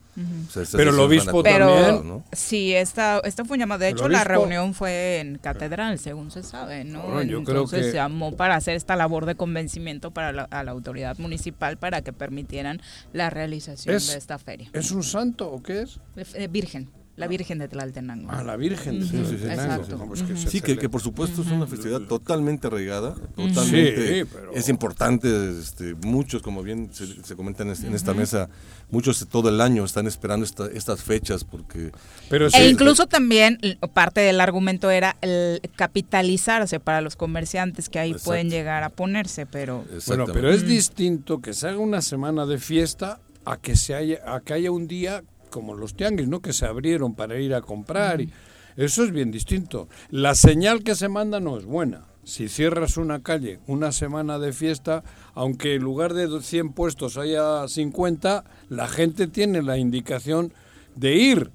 [0.73, 2.25] pero el obispo también.
[2.33, 3.81] Sí, esta, esta fue un llamado.
[3.81, 7.23] De hecho, la reunión fue en catedral, según se sabe, ¿no?
[7.23, 7.91] yo Entonces creo que...
[7.91, 12.03] se llamó para hacer esta labor de convencimiento para la, a la autoridad municipal para
[12.03, 12.81] que permitieran
[13.13, 14.71] la realización de esta feria.
[14.73, 16.01] ¿Es un santo o qué es?
[16.17, 16.89] Eh, virgen.
[17.17, 18.29] La Virgen de Tlaltenango.
[18.31, 20.17] Ah, la Virgen de Tlaltenango.
[20.37, 25.29] Sí, que, que, por supuesto es una festividad totalmente arraigada, totalmente es importante,
[25.61, 28.49] este, muchos, como bien se, se comenta en, esta mesa,
[28.91, 31.93] muchos todo el año están esperando estas fechas porque...
[32.29, 33.59] Pero e incluso también
[33.93, 39.47] parte del argumento era el capitalizarse para los comerciantes que ahí pueden llegar a ponerse,
[39.47, 39.85] pero...
[40.09, 44.19] Bueno, pero es distinto que se haga una semana de fiesta a que, se haya,
[44.27, 45.23] a que haya un día
[45.55, 46.43] como los tianguis, ¿no?
[46.43, 48.21] Que se abrieron para ir a comprar.
[48.21, 48.33] y
[48.77, 49.89] eso es bien distinto.
[50.11, 52.07] La señal que se manda no es buena.
[52.25, 57.69] Si cierras una calle una semana de fiesta, aunque en lugar de 100 puestos haya
[57.69, 60.53] 50, la gente tiene la indicación
[60.97, 61.53] de ir,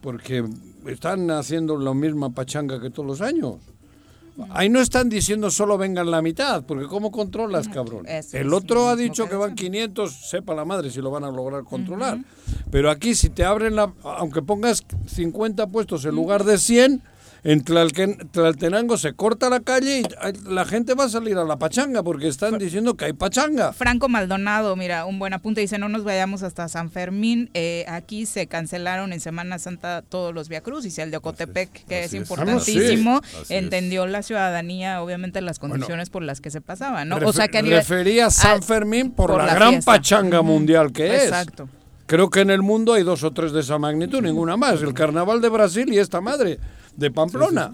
[0.00, 0.48] porque
[0.86, 3.56] están haciendo la misma pachanga que todos los años.
[4.50, 8.06] Ahí no están diciendo solo vengan la mitad, porque ¿cómo controlas, cabrón?
[8.06, 11.64] el otro ha dicho que van 500, sepa la madre si lo van a lograr
[11.64, 12.18] controlar.
[12.70, 17.02] Pero aquí si te abren la, aunque pongas 50 puestos en lugar de 100,
[17.48, 20.04] en Tlaltenango se corta la calle y
[20.50, 23.72] la gente va a salir a la pachanga porque están diciendo que hay pachanga.
[23.72, 27.48] Franco Maldonado, mira, un buen apunte, dice, no nos vayamos hasta San Fermín.
[27.54, 31.86] Eh, aquí se cancelaron en Semana Santa todos los Via Cruz y el de Ocotepec,
[31.86, 37.16] que es, importantísimo, entendió la ciudadanía, obviamente, las condiciones por las que se pasaban, ¿no?
[37.16, 41.22] o sea, que refería San Fermín por, la, gran pachanga mundial que es.
[41.24, 41.66] Exacto.
[42.08, 44.80] Creo que en el mundo hay dos o tres de esa magnitud, ninguna más.
[44.80, 46.58] El Carnaval de Brasil y esta madre
[46.96, 47.70] de Pamplona.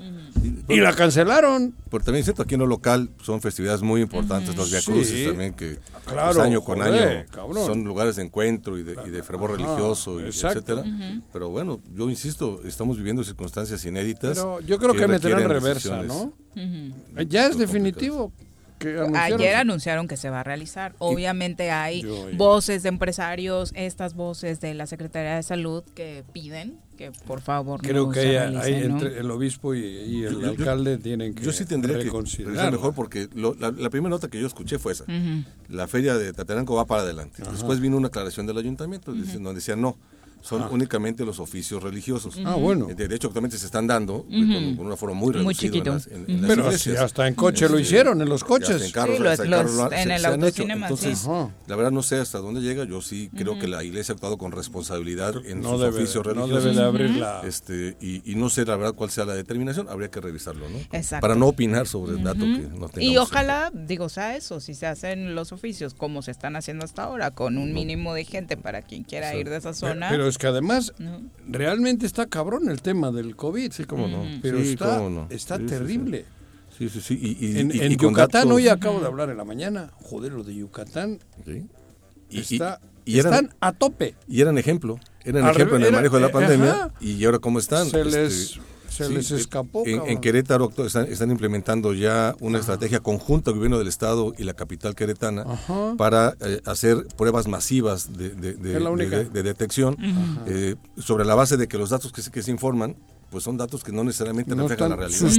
[0.68, 1.72] Y la cancelaron.
[1.88, 5.28] Pero también es cierto, aquí en lo local son festividades muy importantes, los Via Crucis
[5.28, 7.24] también, que claro, año con año
[7.64, 10.82] son lugares de encuentro y de, y de fervor religioso, y etcétera.
[11.32, 14.36] Pero bueno, yo insisto, estamos viviendo circunstancias inéditas.
[14.36, 16.32] Pero yo creo que, meterán reversa, ¿no?
[17.28, 18.32] Ya es definitivo.
[19.14, 20.08] Ayer anunciaron.
[20.08, 20.94] que se va a realizar.
[20.98, 22.04] Obviamente hay
[22.36, 27.80] voces de empresarios, estas voces de la Secretaría de Salud que piden que por favor
[27.80, 32.08] creo que hay, entre el obispo y, el alcalde tienen que yo sí tendría que
[32.08, 35.04] revisar mejor porque la, primera nota que yo escuché fue esa.
[35.68, 37.42] La feria de Tateranco va para adelante.
[37.50, 39.96] Después vino una aclaración del ayuntamiento donde decía no
[40.44, 40.68] son ah.
[40.70, 42.36] únicamente los oficios religiosos.
[42.44, 42.86] Ah, bueno.
[42.86, 45.78] De, hecho, actualmente se están dando con, una forma muy reducida
[46.10, 46.68] en, las, Pero
[47.02, 48.82] hasta en coche lo este, hicieron, en los coches.
[48.82, 51.26] En carros, en el autocinema, Entonces,
[51.66, 52.84] la verdad no sé hasta dónde llega.
[52.84, 56.50] Yo sí creo que la iglesia ha actuado con responsabilidad en sus oficios religiosos.
[56.50, 57.40] No debe de abrirla.
[57.44, 59.88] Este, y, no sé la verdad cuál sea la determinación.
[59.88, 60.76] Habría que revisarlo, ¿no?
[60.92, 61.22] Exacto.
[61.22, 62.98] Para no opinar sobre el dato que no tengamos.
[62.98, 67.04] Y ojalá, digo, sea eso, si se hacen los oficios como se están haciendo hasta
[67.04, 70.08] ahora, con un mínimo de gente para quien quiera ir de esa zona.
[70.10, 70.92] Pero que además
[71.48, 73.72] realmente está cabrón el tema del COVID.
[73.72, 74.24] Sí, cómo no.
[74.42, 76.24] Pero está, está terrible.
[76.76, 77.36] Sí, sí, sí.
[77.40, 81.20] Y, en, Yucatán, hoy acabo de hablar en la mañana, joder, lo de Yucatán.
[82.30, 84.16] Y, está, están a tope.
[84.28, 84.98] Y eran ejemplo.
[85.24, 86.92] Eran ejemplo en el manejo de la pandemia.
[87.00, 87.86] Y ahora, ¿cómo están?
[87.88, 88.60] Se les este,
[88.94, 89.84] se les escapó.
[89.86, 94.94] En, Querétaro están, implementando ya una estrategia conjunta el gobierno del estado y la capital
[94.94, 95.44] queretana
[95.96, 99.96] para eh, hacer pruebas masivas de, de, detección
[100.46, 102.96] eh, sobre la base de que los datos que que se informan
[103.30, 105.30] pues son datos que no necesariamente reflejan la realidad.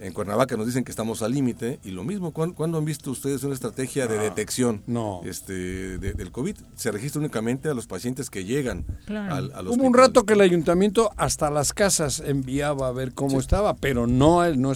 [0.00, 3.42] En Cuernavaca nos dicen que estamos al límite y lo mismo, ¿cuándo, han visto ustedes
[3.44, 4.82] una estrategia de detección
[5.24, 6.56] este, del COVID?
[6.76, 11.10] Se registra únicamente a los pacientes que llegan al, Hubo un rato que el ayuntamiento
[11.16, 14.72] hasta las casas enviaba a ver cómo estaba, pero no, no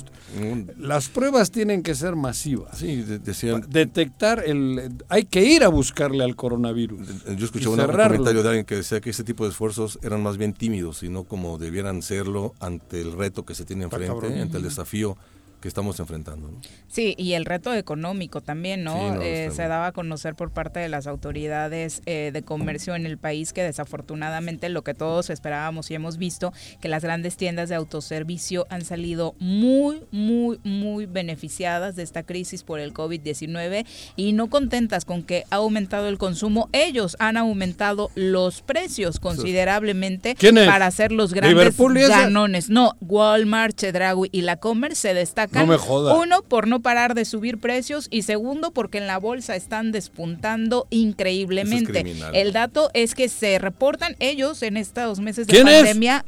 [0.78, 2.78] las pruebas tienen que ser masivas.
[2.78, 7.24] Sí, decían, detectar el hay que ir a buscarle al coronavirus.
[7.36, 10.36] Yo escuché un comentario de alguien que decía que ese tipo de esfuerzos eran más
[10.36, 12.27] bien tímidos y no como debieran ser
[12.60, 15.16] ante el reto que se tiene enfrente, ante el desafío
[15.60, 16.52] que estamos enfrentando.
[16.86, 19.20] Sí, y el reto económico también, ¿no?
[19.20, 23.18] Eh, se daba a conocer por parte de las autoridades eh, de comercio en el
[23.18, 27.74] país que desafortunadamente lo que todos esperábamos y hemos visto, que las grandes tiendas de
[27.74, 34.48] autoservicio han salido muy, muy, muy beneficiadas de esta crisis por el COVID-19 y no
[34.48, 41.10] contentas con que ha aumentado el consumo, ellos han aumentado los precios considerablemente para hacer
[41.10, 41.76] los grandes
[42.08, 42.70] ganones.
[42.70, 48.08] No, Walmart, Chedraui y la Comer se destacan uno, por no parar de subir precios
[48.10, 52.04] y segundo, porque en la bolsa están despuntando increíblemente.
[52.32, 56.24] El dato es que se reportan ellos en estos meses de pandemia.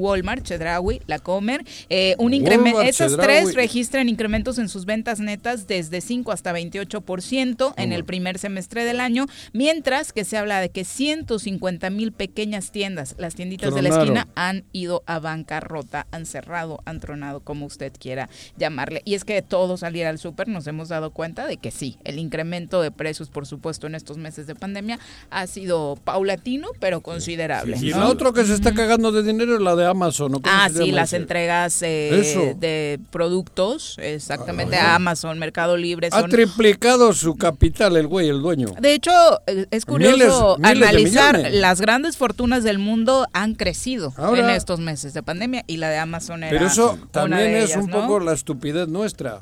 [0.00, 5.66] Walmart, Chedraui, La Comer, eh, un incremento, esas tres registran incrementos en sus ventas netas
[5.66, 10.70] desde 5 hasta 28% en el primer semestre del año, mientras que se habla de
[10.70, 16.26] que 150 mil pequeñas tiendas, las tienditas de la esquina, han ido a bancarrota, han
[16.26, 19.02] cerrado, han tronado, como usted quiera llamarle.
[19.04, 21.98] Y es que de todo salir al súper nos hemos dado cuenta de que sí,
[22.04, 24.98] el incremento de precios, por supuesto, en estos meses de pandemia
[25.30, 27.76] ha sido paulatino, pero considerable.
[27.80, 30.40] Y el otro que se está cagando de dinero es la de Amazon.
[30.44, 36.08] ah, sí, las entregas eh, de productos, exactamente, a Amazon, Mercado Libre.
[36.12, 38.68] Ha triplicado su capital el güey, el dueño.
[38.80, 39.12] De hecho,
[39.46, 45.22] eh, es curioso analizar, las grandes fortunas del mundo han crecido en estos meses de
[45.22, 49.40] pandemia y la de Amazon era Pero eso también es un poco la estupidez nuestra,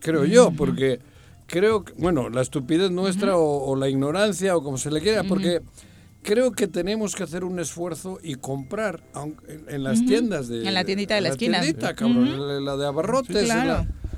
[0.00, 1.00] creo yo, porque
[1.46, 5.60] creo que, bueno, la estupidez nuestra o, la ignorancia o como se le quiera, porque
[6.22, 9.02] creo que tenemos que hacer un esfuerzo y comprar
[9.68, 11.60] en, las tiendas de en la tiendita de la, esquina.
[11.60, 13.50] tiendita, cabrón, la de abarrotes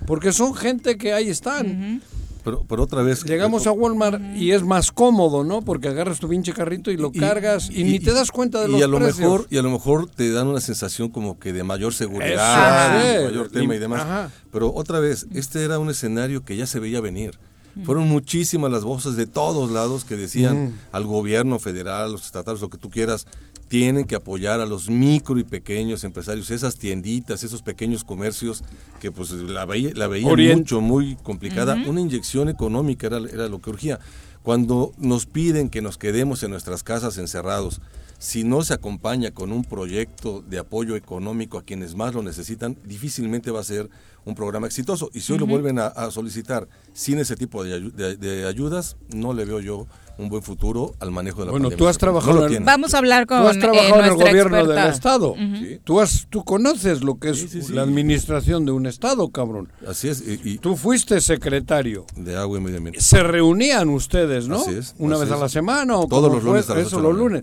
[0.06, 2.02] porque son gente que ahí están.
[2.44, 6.28] Pero, pero, otra vez llegamos a Walmart y es más cómodo no porque agarras tu
[6.28, 8.96] pinche carrito y lo cargas y, ni te das cuenta de los y a lo
[8.96, 9.20] precios.
[9.20, 13.48] mejor y a lo mejor te dan una sensación como que de mayor seguridad mayor
[13.48, 14.32] tema y, demás.
[14.50, 17.38] pero otra vez este era un escenario que ya se veía venir
[17.84, 22.68] fueron muchísimas las voces de todos lados que decían al gobierno federal, los estatales, lo
[22.68, 23.26] que tú quieras,
[23.68, 28.62] tienen que apoyar a los micro y pequeños empresarios, esas tienditas, esos pequeños comercios
[29.00, 31.82] que pues la, veía, la veían mucho, muy complicada.
[31.86, 33.98] Una inyección económica era, era lo que urgía.
[34.42, 37.80] Cuando nos piden que nos quedemos en nuestras casas encerrados,
[38.22, 42.78] si no se acompaña con un proyecto de apoyo económico a quienes más lo necesitan,
[42.84, 43.90] difícilmente va a ser
[44.24, 45.10] un programa exitoso.
[45.12, 49.58] Y si hoy lo vuelven a, solicitar sin ese tipo de, ayudas, no le veo
[49.58, 52.98] yo un buen futuro al manejo de la bueno, tú has trabajado en, Vamos a
[52.98, 55.34] hablar con tú has trabajado en el gobierno del Estado.
[55.82, 59.72] tú, has, tú conoces lo que es la administración de un Estado, cabrón.
[59.84, 60.22] Así es.
[60.24, 62.06] Y, tú fuiste secretario.
[62.14, 63.00] De agua y medio ambiente.
[63.00, 64.60] Se reunían ustedes, ¿no?
[64.60, 64.94] Así es.
[64.98, 66.68] Una vez a la semana o Todos los lunes.
[66.68, 67.42] eso, los lunes.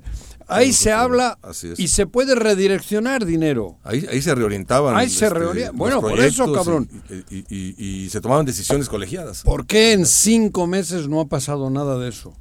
[0.50, 1.38] Ahí se habla
[1.78, 3.78] y se puede redireccionar dinero.
[3.84, 4.96] Ahí, ahí se reorientaban.
[4.96, 6.90] Ahí se este, Bueno, por eso, cabrón.
[7.30, 9.44] Y, se tomaban decisiones colegiadas.
[9.44, 12.34] ¿Por qué en cinco meses no ha pasado nada de eso?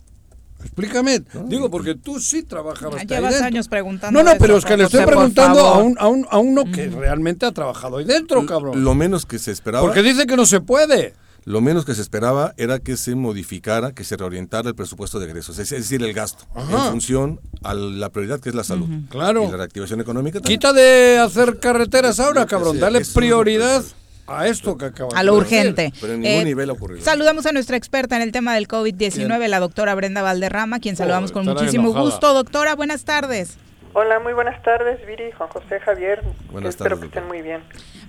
[0.61, 1.23] Explícame.
[1.47, 3.07] Digo, porque tú sí trabajabas.
[3.07, 4.23] Llevas años preguntando.
[4.23, 6.89] No, no, pero es que le estoy preguntando a, un, a, un, a uno que
[6.89, 8.83] realmente ha trabajado ahí dentro, cabrón.
[8.83, 9.87] Lo menos que se esperaba.
[9.87, 11.15] Porque dice que no se puede.
[11.49, 15.25] Lo menos que se esperaba era que se modificara, que se reorientara el presupuesto de
[15.25, 18.87] egresos, es decir, el gasto, en función a la prioridad que es la salud.
[19.09, 19.45] Claro.
[19.45, 20.43] Y la reactivación económica.
[20.43, 22.79] Quita de hacer carreteras ahora, cabrón.
[22.79, 23.83] Dale prioridad
[24.27, 25.91] a esto que acabas A lo urgente.
[25.99, 27.03] Pero en ningún eh, nivel ocurrido.
[27.03, 31.33] Saludamos a nuestra experta en el tema del COVID-19, la doctora Brenda Valderrama, quien saludamos
[31.33, 32.35] con muchísimo gusto.
[32.35, 33.57] Doctora, buenas tardes.
[34.01, 36.23] Hola, muy buenas tardes, Viri, Juan José, Javier.
[36.53, 37.63] Buenas Espero que estén muy bien.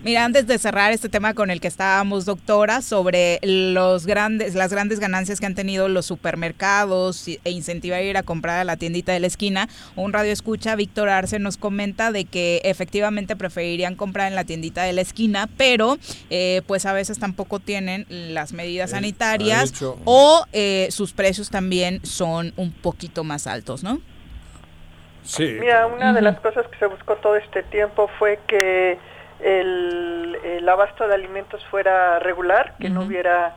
[0.04, 4.72] Mira, antes de cerrar este tema con el que estábamos, doctora, sobre los grandes, las
[4.72, 8.78] grandes ganancias que han tenido los supermercados e incentivar a ir a comprar a la
[8.78, 13.96] tiendita de la esquina, un radio escucha, Víctor Arce, nos comenta de que efectivamente preferirían
[13.96, 15.98] comprar en la tiendita de la esquina, pero
[16.30, 19.74] eh, pues a veces tampoco tienen las medidas sanitarias
[20.06, 24.00] o eh, sus precios también son un poquito más altos, ¿no?
[25.60, 28.98] Mira, una de las cosas que se buscó todo este tiempo fue que
[29.40, 33.56] el, abasto de alimentos fuera regular, que no hubiera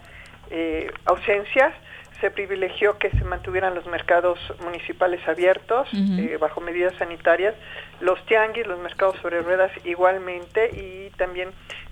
[0.51, 1.73] eh, ausencias.
[2.21, 7.55] Se privilegió que se mantuvieran los mercados municipales abiertos eh, bajo medidas sanitarias,
[8.01, 10.71] los tianguis, los mercados sobre ruedas igualmente.
[10.73, 11.51] Y también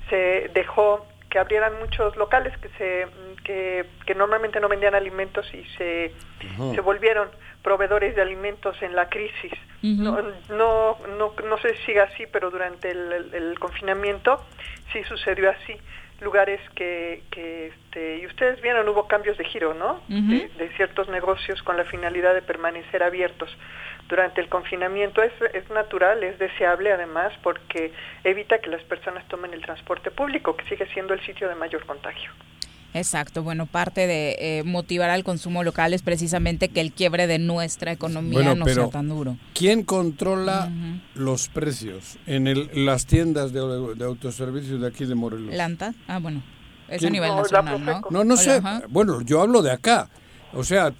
[0.09, 3.06] se dejó que abrieran muchos locales que se
[3.44, 6.12] que, que normalmente no vendían alimentos y se,
[6.74, 7.28] se volvieron
[7.62, 9.53] proveedores de alimentos en la crisis.
[9.83, 14.44] no, no, no, no sé si sigue así, pero durante el, confinamiento
[14.92, 15.77] sí sucedió así.
[16.20, 20.03] Lugares que, que este, y ustedes vieron, hubo cambios de giro, ¿no?
[20.09, 23.49] de, ciertos negocios con la finalidad de permanecer abiertos
[24.07, 25.23] durante el confinamiento.
[25.23, 27.92] Es, es natural, es deseable además, porque
[28.23, 31.87] evita que las personas tomen el transporte público, que sigue siendo el sitio de mayor
[31.87, 32.31] contagio.
[32.92, 37.38] Exacto, bueno, parte de eh, motivar al consumo local es precisamente que el quiebre de
[37.38, 39.37] nuestra economía no sea tan duro.
[39.55, 40.70] ¿Quién controla
[41.14, 43.61] los precios en el, las tiendas de,
[43.94, 45.55] de autoservicios de aquí de Morelos?
[45.55, 45.94] ¿Lanta?
[46.09, 46.42] Ah, bueno,
[46.88, 48.03] es a nivel nacional, ¿no?
[48.11, 50.09] No, no sé, bueno, yo hablo de acá,
[50.53, 50.92] o sea,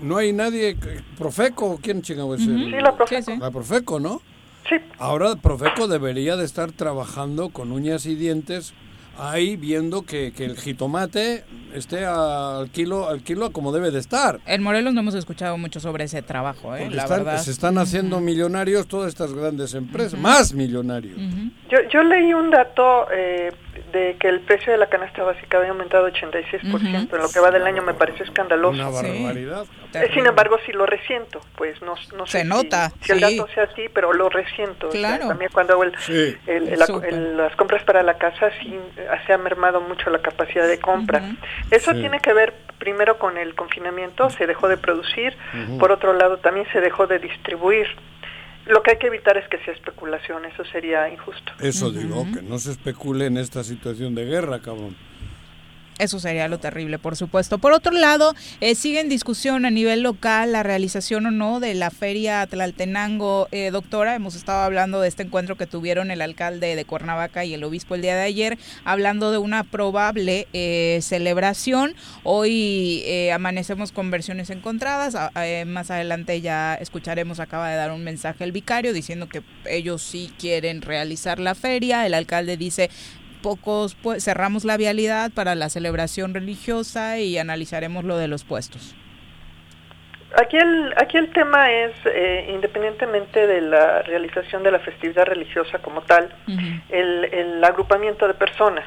[0.00, 0.76] no hay nadie,
[1.18, 2.42] Profeco, ¿quién chingado es?
[2.42, 3.36] Sí, la Profeco.
[3.38, 4.22] La Profeco, ¿no?
[4.68, 4.76] Sí.
[4.98, 8.72] Ahora Profeco debería de estar trabajando con uñas y dientes
[9.18, 14.40] ahí viendo que, que, el jitomate esté al kilo, al kilo como debe de estar.
[14.46, 16.88] En Morelos no hemos escuchado mucho sobre ese trabajo, ¿eh?
[16.90, 17.38] La verdad.
[17.38, 21.18] Se están haciendo millonarios todas estas grandes empresas, más millonarios.
[21.70, 23.50] yo, yo leí un dato eh,
[23.92, 27.50] de que el precio de la canasta básica había aumentado 86%, en lo que va
[27.50, 28.74] del año me parece escandaloso.
[28.74, 29.66] Una barbaridad.
[29.94, 32.92] Eh, sin embargo, si lo resiento, pues no, no sé Se nota.
[33.00, 34.88] Si, el dato sea así, pero lo resiento.
[34.90, 35.28] Claro.
[35.28, 38.78] también cuando hago las compras para la casa, sí
[39.26, 41.22] se ha mermado mucho la capacidad de compra.
[41.70, 45.36] Eso tiene que ver primero con el confinamiento, se dejó de producir,
[45.78, 47.86] por otro lado también se dejó de distribuir.
[48.66, 51.52] Lo que hay que evitar es que sea especulación, eso sería injusto.
[51.60, 54.96] Eso digo, que no se especule en esta situación de guerra, cabrón.
[55.98, 57.56] Eso sería lo terrible, por supuesto.
[57.56, 61.72] Por otro lado, eh, sigue en discusión a nivel local la realización o no de
[61.72, 63.48] la feria Tlaltenango.
[63.50, 67.54] Eh, doctora, hemos estado hablando de este encuentro que tuvieron el alcalde de Cuernavaca y
[67.54, 71.94] el obispo el día de ayer, hablando de una probable eh, celebración.
[72.24, 75.16] Hoy eh, amanecemos con versiones encontradas.
[75.66, 80.30] más adelante ya escucharemos, acaba de dar un mensaje el vicario diciendo que ellos sí
[80.38, 82.04] quieren realizar la feria.
[82.04, 82.90] El alcalde dice
[83.46, 88.96] pocos pues, cerramos la vialidad para la celebración religiosa y analizaremos lo de los puestos.
[90.36, 95.78] Aquí el, aquí el tema es, eh, independientemente de la realización de la festividad religiosa
[95.78, 96.28] como tal,
[96.88, 98.84] el, el, agrupamiento de personas.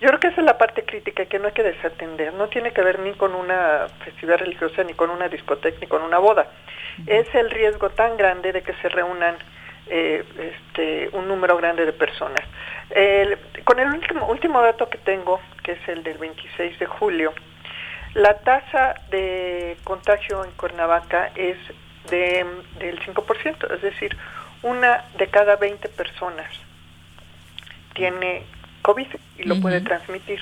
[0.00, 2.32] Yo creo que esa es la parte crítica que no hay que desatender.
[2.34, 6.02] No tiene que ver ni con una festividad religiosa, ni con una discoteca, ni con
[6.02, 6.46] una boda.
[7.06, 9.34] Es el riesgo tan grande de que se reúnan
[9.88, 12.44] eh, este, un número grande de personas.
[13.64, 17.32] Con el último, último dato que tengo, que es el del 26 de julio,
[18.14, 21.56] la tasa de contagio en Cuernavaca es
[22.10, 22.44] de,
[22.78, 24.16] del 5%, es decir,
[24.62, 26.50] una de cada 20 personas
[27.94, 28.42] tiene
[28.82, 29.06] COVID
[29.38, 30.40] y lo puede transmitir.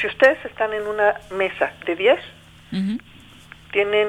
[0.00, 2.18] Si ustedes están en una mesa de 10,
[3.72, 4.08] tienen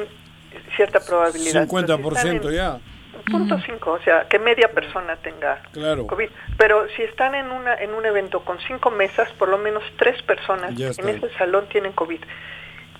[0.75, 1.67] cierta probabilidad.
[1.67, 2.79] 50% ya.
[3.23, 5.61] Punto 5, o sea, que media persona tenga
[6.07, 6.29] COVID.
[6.57, 10.21] Pero si están en, una, en un evento con cinco mesas, por lo menos tres
[10.23, 12.21] personas en ese salón tienen COVID.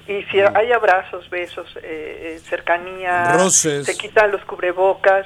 [0.07, 5.26] Y si hay abrazos, besos, eh, eh, cercanía, se quitan los cubrebocas,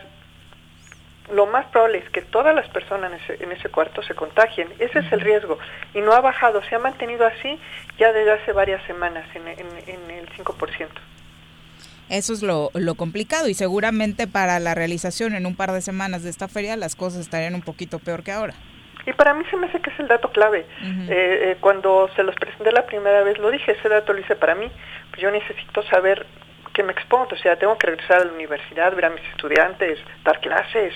[1.32, 4.68] lo más probable es que todas las personas en ese, cuarto se contagien.
[4.80, 5.58] Ese es el riesgo.
[5.94, 7.60] Y no ha bajado, se ha mantenido así
[7.98, 10.88] ya desde hace varias semanas en, en el 5%.
[12.12, 16.24] Eso es lo, lo, complicado y seguramente para la realización en un par de semanas
[16.24, 18.54] de esta feria las cosas estarían un poquito peor que ahora.
[19.06, 20.60] Y para mí se me hace que es el dato clave.
[20.60, 24.36] Eh, eh, cuando se los presenté la primera vez, lo dije, ese dato lo hice
[24.36, 24.70] para mí.
[25.10, 26.26] Pues yo necesito saber
[26.74, 29.98] qué me expongo, o sea, tengo que regresar a la universidad, ver a mis estudiantes,
[30.26, 30.94] dar clases.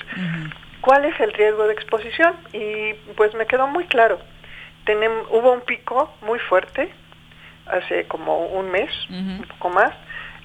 [0.82, 2.36] ¿Cuál es el riesgo de exposición?
[2.52, 4.20] Y pues me quedó muy claro.
[4.84, 6.92] Tenemos, hubo un pico muy fuerte
[7.66, 9.94] hace como un mes, un poco más.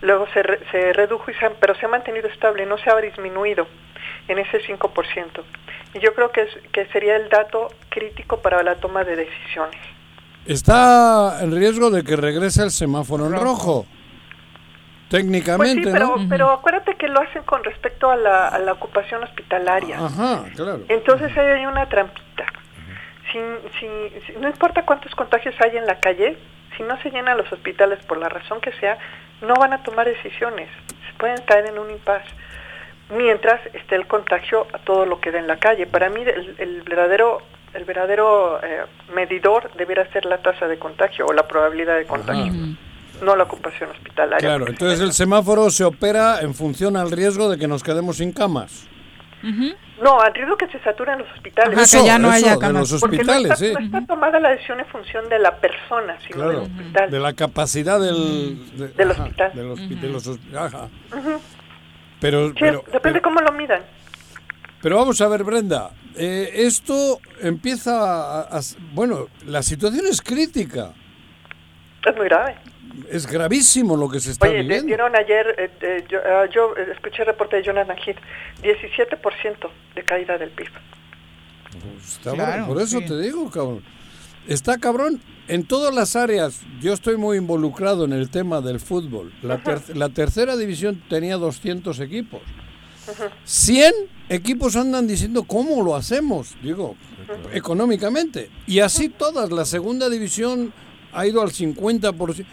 [0.03, 3.67] Luego se, se redujo, y pero se ha mantenido estable, no se ha disminuido
[4.29, 5.43] en ese 5%.
[5.95, 9.81] Y yo creo que, es, que sería el dato crítico para la toma de decisiones.
[10.47, 13.87] Está en riesgo de que regrese el semáforo en rojo.
[15.11, 19.23] Técnicamente, pues pero, pero acuérdate que lo hacen con respecto a la, a la ocupación
[19.25, 19.99] hospitalaria.
[19.99, 20.83] Ajá, claro.
[20.89, 22.47] Entonces ahí hay una trampita.
[23.33, 23.39] Si,
[24.39, 26.39] no importa cuántos contagios hay en la calle,
[26.77, 28.99] si no se llenan los hospitales por la razón que sea,
[29.43, 30.69] no van a tomar decisiones.
[30.89, 32.29] Se pueden caer en un impasse
[33.17, 35.87] mientras esté el contagio a todo lo que da en la calle.
[35.87, 37.43] Para mí el, verdadero
[37.75, 38.85] el verdadero eh,
[39.15, 42.53] medidor debería ser la tasa de contagio o la probabilidad de contagio,
[43.23, 44.49] no la ocupación hospitalaria.
[44.49, 48.33] Claro, entonces el semáforo se opera en función al riesgo de que nos quedemos sin
[48.33, 48.89] camas.
[49.43, 51.91] No, al riesgo que se saturen los hospitales.
[51.91, 52.91] que ya no haya camas.
[52.91, 56.57] los hospitales, Porque no está, tomada la decisión en función de la persona, sino del
[56.59, 57.11] hospital.
[57.11, 59.53] De la capacidad del, del hospital.
[62.21, 62.53] Pero,
[62.93, 63.83] depende cómo lo midan.
[64.83, 68.61] Pero vamos a ver, Brenda, eh, esto empieza a,
[68.93, 70.93] Bueno, la situación es crítica.
[72.07, 72.57] Es muy grave.
[73.11, 74.87] Es gravísimo lo que se está Oye, viviendo.
[74.87, 78.19] dieron ayer, eh, yo, ah, yo, escuché el reporte de Jonathan Heath,
[78.63, 80.69] 17% de caída del PIB.
[81.73, 82.19] Pues
[82.67, 83.83] por eso te digo, cabrón.
[84.49, 86.63] Está cabrón en todas las áreas.
[86.81, 89.33] Yo estoy muy involucrado en el tema del fútbol.
[89.43, 89.61] La,
[89.95, 92.41] la tercera división tenía 200 equipos.
[93.45, 93.93] 100
[94.29, 96.97] equipos andan diciendo cómo lo hacemos, digo,
[97.53, 98.51] económicamente.
[98.67, 99.51] Y así todas.
[99.51, 100.73] La segunda división
[101.13, 102.47] ha ido al 50%.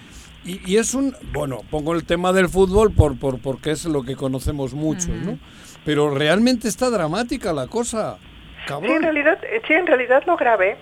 [0.48, 4.04] Y, y es un, bueno, pongo el tema del fútbol por, por, porque es lo
[4.04, 5.38] que conocemos mucho, ¿no?
[5.86, 8.18] Pero realmente está dramática la cosa.
[8.66, 8.90] Cabrón.
[8.90, 10.78] Sí, en realidad, sí, en realidad lo grave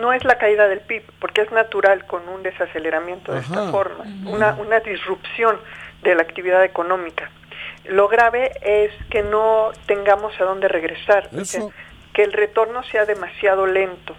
[0.00, 4.04] no es la caída del PIB, porque es natural con un desaceleramiento de esta forma,
[4.26, 5.58] una, una disrupción
[6.02, 7.30] de la actividad económica.
[7.86, 11.30] Lo grave es que no tengamos a dónde regresar,
[12.12, 14.16] que el retorno sea demasiado lento.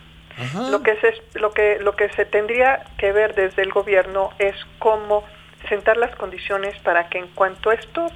[0.70, 4.56] Lo que se lo que lo que se tendría que ver desde el gobierno es
[4.80, 5.26] cómo
[5.68, 8.08] sentar las condiciones para que en cuanto esto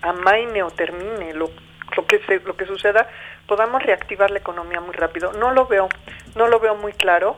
[0.00, 1.50] amaine o termine lo,
[1.96, 3.08] lo que se, lo que suceda
[3.46, 5.32] podamos reactivar la economía muy rápido.
[5.32, 5.88] No lo veo,
[6.34, 7.36] no lo veo muy claro.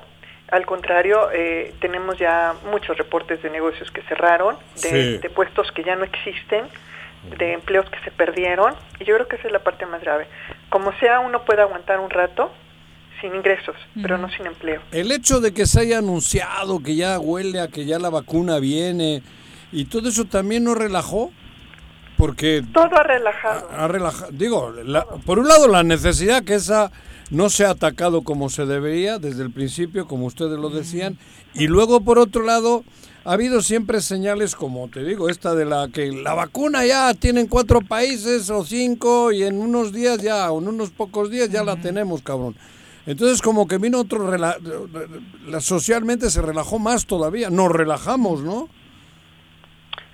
[0.51, 5.97] Al contrario, eh, tenemos ya muchos reportes de negocios que cerraron, de, puestos que ya
[5.97, 6.66] no existen,
[7.39, 10.26] de empleos que se perdieron, y yo creo que esa es la parte más grave.
[10.68, 12.53] Como sea, uno puede aguantar un rato
[13.24, 14.82] sin ingresos, pero no sin empleo.
[14.92, 18.58] El hecho de que se haya anunciado que ya huele a que ya la vacuna
[18.58, 19.22] viene
[19.72, 21.32] y todo eso también nos relajó
[22.18, 23.68] porque todo ha relajado.
[23.70, 24.74] Ha, digo,
[25.24, 26.92] por un lado la necesidad que esa
[27.30, 31.18] no se ha atacado como se debería desde el principio, como ustedes lo decían,
[31.54, 32.84] y luego por otro lado
[33.24, 37.46] ha habido siempre señales como te digo, esta de la que la vacuna ya tienen
[37.46, 41.64] cuatro países o cinco y en unos días ya, o en unos pocos días ya
[41.64, 42.54] la tenemos, cabrón.
[43.07, 44.30] Entonces como que vino otro,
[45.61, 48.68] socialmente se relajó más todavía, nos relajamos, ¿no?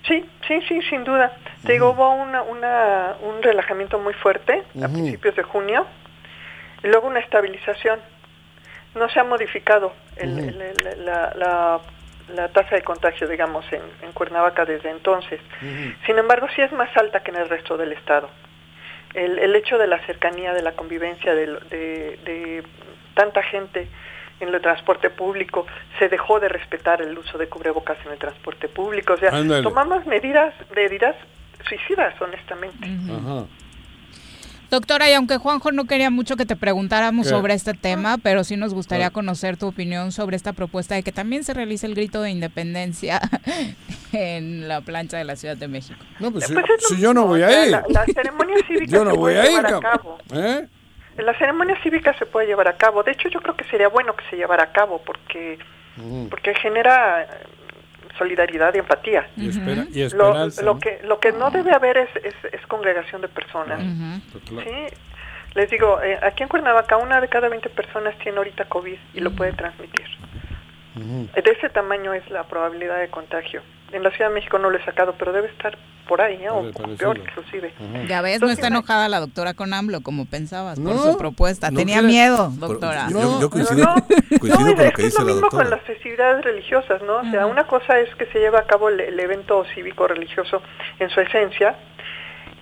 [0.06, 1.36] Sí, sí, sí, sin duda.
[1.64, 5.86] Te digo, hubo una, una, un relajamiento muy fuerte a principios de junio
[6.82, 8.00] y luego una estabilización.
[8.96, 11.80] No se ha modificado la, la,
[12.34, 15.40] la, tasa de contagio, digamos, en, en Cuernavaca desde entonces.
[16.06, 18.28] Sin embargo, sí es más alta que en el resto del estado.
[19.14, 22.62] El, el hecho de la cercanía, de la convivencia, de, de, de
[23.14, 23.88] tanta gente
[24.40, 25.66] en el transporte público,
[25.98, 29.30] se dejó de respetar el uso de cubrebocas en el transporte público, o sea,
[29.62, 31.14] tomamos medidas, medidas
[31.68, 32.88] suicidas, honestamente.
[34.70, 38.56] Doctora, y aunque Juanjo no quería mucho que te preguntáramos sobre este tema, pero sí
[38.56, 42.22] nos gustaría conocer tu opinión sobre esta propuesta de que también se realice el grito
[42.22, 43.20] de independencia
[44.12, 45.98] en la plancha de la Ciudad de México.
[46.20, 47.72] No, pues, pues si, yo no voy a ir.
[47.88, 50.18] La, ceremonia cívica yo no voy a ir, a cabo.
[50.32, 50.68] ¿Eh?
[51.18, 53.02] La ceremonia cívica se puede llevar a cabo.
[53.02, 55.58] De hecho, yo creo que sería bueno que se llevara a cabo porque,
[56.30, 57.26] porque genera
[58.20, 59.26] solidaridad y empatía.
[59.36, 62.10] Y, espera, y esperanza, lo, que lo que no debe haber es,
[62.52, 63.80] es, congregación de personas.
[63.80, 64.96] ¿sí?
[65.54, 69.20] Les digo, eh, aquí en Cuernavaca una de cada 20 personas tiene ahorita COVID y
[69.20, 70.06] lo puede transmitir.
[70.94, 73.62] De ese tamaño es la probabilidad de contagio.
[73.92, 75.76] En la Ciudad de México no lo he sacado, pero debe estar
[76.08, 76.50] por ahí, ¿eh?
[76.50, 77.72] o peor inclusive.
[78.08, 81.70] Ya ves, no está enojada la doctora con AMLO como pensabas por su propuesta.
[81.70, 83.06] Tenía miedo, doctora.
[83.08, 83.86] yo, coincido,
[84.40, 85.62] con lo que dice la doctora.
[85.62, 87.18] con las festividades religiosas, ¿no?
[87.18, 90.62] O sea, una cosa es que se lleva a cabo el evento cívico religioso
[90.98, 91.76] en su esencia,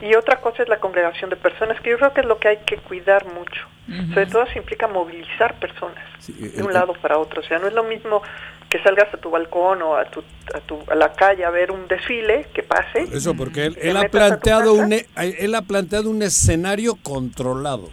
[0.01, 2.49] y otra cosa es la congregación de personas, que yo creo que es lo que
[2.49, 3.67] hay que cuidar mucho.
[4.13, 7.41] Sobre todo si implica movilizar personas de un lado para otro.
[7.41, 8.21] O sea, no es lo mismo
[8.69, 10.23] que salgas a tu balcón o a, tu,
[10.55, 13.09] a, tu, a la calle a ver un desfile que pase.
[13.13, 17.89] Eso, porque él, ha planteado un, e, él ha planteado un escenario controlado.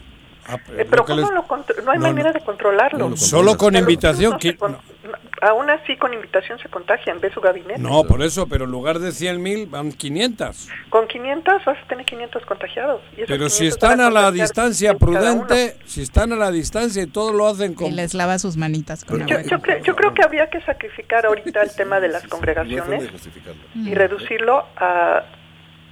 [0.48, 1.46] Ah, eh, pero ¿cómo lo
[1.84, 3.18] no hay manera de controlarlo.
[3.18, 4.38] solo con invitación.
[4.38, 4.58] Que,
[5.42, 7.80] aún así con invitación se contagian, ve su gabinete.
[7.80, 10.70] No, por eso, pero en lugar de 100 mil van 500.
[10.90, 13.02] Con 500 vas a tener 500 contagiados.
[13.28, 17.48] pero si están a la distancia prudente, si están a la distancia y todo lo
[17.48, 17.88] hacen con...
[17.88, 21.26] Y les lava sus manitas con yo, yo, creo, yo creo que habría que sacrificar
[21.26, 23.10] ahorita el tema de las congregaciones
[23.76, 25.24] y reducirlo a,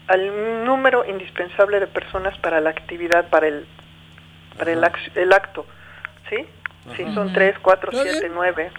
[0.07, 3.65] al número indispensable de personas para la actividad, para el
[4.57, 4.83] para el,
[5.15, 5.65] el acto,
[6.29, 6.45] ¿sí?
[6.97, 8.71] Sí, son tres, cuatro, siete, nueve.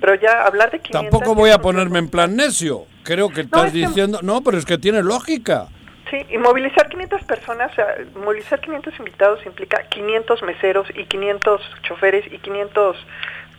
[0.00, 1.10] Pero ya hablar de 500...
[1.10, 2.86] Tampoco voy a ponerme en plan necio.
[3.02, 4.20] Creo que estás diciendo...
[4.22, 5.68] No, pero es que tiene lógica.
[6.10, 7.86] Sí, y movilizar 500 personas, o sea,
[8.16, 12.96] movilizar 500 invitados implica 500 meseros y 500 choferes y 500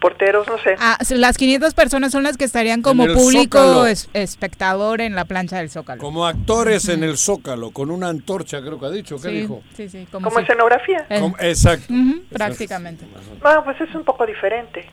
[0.02, 0.76] porteros, no sé.
[0.80, 5.70] Ah, las 500 personas son las que estarían como público espectador en la plancha del
[5.70, 6.02] Zócalo.
[6.02, 9.16] Como actores en el Zócalo, con una antorcha, creo que ha dicho.
[9.22, 9.62] ¿Qué dijo?
[9.78, 10.08] Sí, sí.
[10.12, 11.06] Como, escenografía.
[11.40, 11.94] exacto.
[12.30, 13.06] prácticamente.
[13.42, 14.90] Bueno, pues es un poco diferente.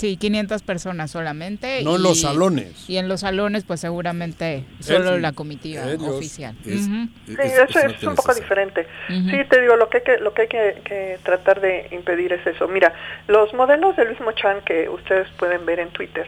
[0.00, 1.82] Sí, 500 personas solamente.
[1.82, 2.88] No en los salones.
[2.88, 6.56] Y en los salones, pues seguramente solo la comitiva oficial.
[6.64, 8.86] sí, eso es, un poco diferente.
[9.08, 12.46] Sí, te digo, lo que hay, que, lo que, hay que, tratar de impedir es
[12.46, 12.66] eso.
[12.66, 12.94] Mira,
[13.28, 16.26] los modelos de Luis Mochan que ustedes pueden ver en Twitter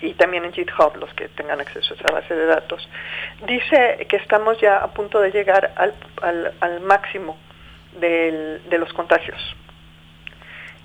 [0.00, 2.88] y también en GitHub, los que tengan acceso a esa base de datos,
[3.46, 7.36] dice que estamos ya a punto de llegar al, al, al máximo
[8.00, 9.38] del, de los contagios.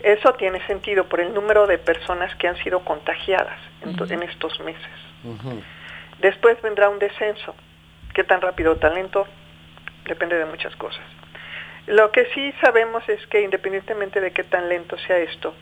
[0.02, 4.89] Eso tiene sentido por el número de personas que han sido contagiadas en, estos meses.
[6.20, 7.56] Después vendrá un descenso.
[8.14, 9.28] ¿Qué tan rápido o tan lento?
[10.06, 11.04] Depende de muchas cosas.
[11.88, 15.54] Lo que sí sabemos es que independientemente de qué tan lento sea esto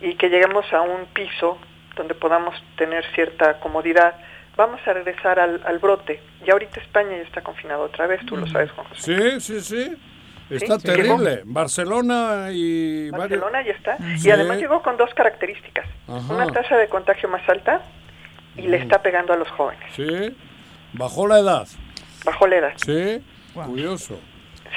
[0.00, 1.58] y que lleguemos a un piso
[1.96, 4.14] donde podamos tener cierta comodidad,
[4.56, 6.20] vamos a regresar al, al brote.
[6.46, 9.96] Y ahorita España ya está confinado otra vez, tú lo sabes, Juan Sí, sí, sí.
[10.50, 11.42] Está terrible.
[11.44, 13.10] Barcelona y...
[13.10, 13.96] Barcelona ya está.
[14.22, 15.86] Y además llegó con dos características.
[16.06, 17.82] Una tasa de contagio más alta
[18.56, 19.84] y le está pegando a los jóvenes.
[19.94, 20.36] Sí.
[20.92, 21.66] Bajó la edad.
[22.24, 22.72] Bajó la edad.
[22.76, 23.24] Sí.
[23.54, 24.18] Curioso.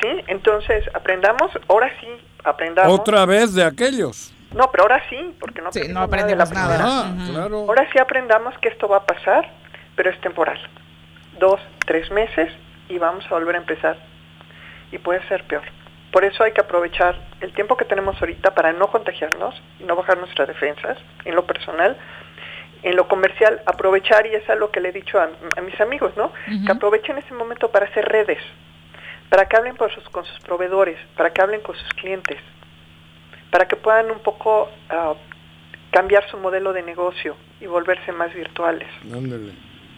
[0.01, 2.07] Sí, entonces aprendamos, ahora sí,
[2.43, 2.99] aprendamos.
[2.99, 4.34] Otra vez de aquellos.
[4.53, 6.78] No, pero ahora sí, porque no, no aprendemos nada.
[6.80, 7.59] Ah, claro.
[7.61, 9.51] Ahora sí aprendamos que esto va a pasar,
[9.95, 10.59] pero es temporal.
[11.39, 12.51] Dos, tres meses
[12.89, 13.97] y vamos a volver a empezar
[14.91, 15.63] y puede ser peor.
[16.11, 19.95] Por eso hay que aprovechar el tiempo que tenemos ahorita para no contagiarnos y no
[19.95, 21.97] bajar nuestras defensas en lo personal.
[22.83, 25.29] En lo comercial, aprovechar, y es algo que le he dicho a,
[25.61, 26.31] mis amigos, ¿no?
[26.65, 28.39] Que aprovechen ese momento para hacer redes,
[29.29, 32.38] para que hablen con sus, con sus proveedores, para que hablen con sus clientes,
[33.51, 35.15] para que puedan un poco ah,
[35.91, 38.88] cambiar su modelo de negocio y volverse más virtuales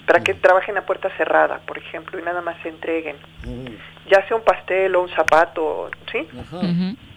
[0.09, 3.15] para que trabajen a puerta cerrada, por ejemplo, y nada más se entreguen.
[4.09, 6.27] Ya sea un pastel o un zapato, ¿sí?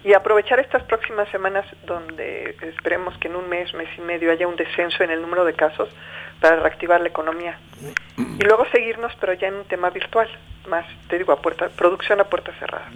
[0.04, 4.46] Y aprovechar estas próximas semanas donde esperemos que en un mes, mes y medio haya
[4.46, 5.88] un descenso en el número de casos
[6.38, 7.58] para reactivar la economía.
[8.18, 10.28] Y luego seguirnos, pero ya en un tema virtual,
[10.68, 12.90] más, te digo, a puerta, producción a puerta cerrada.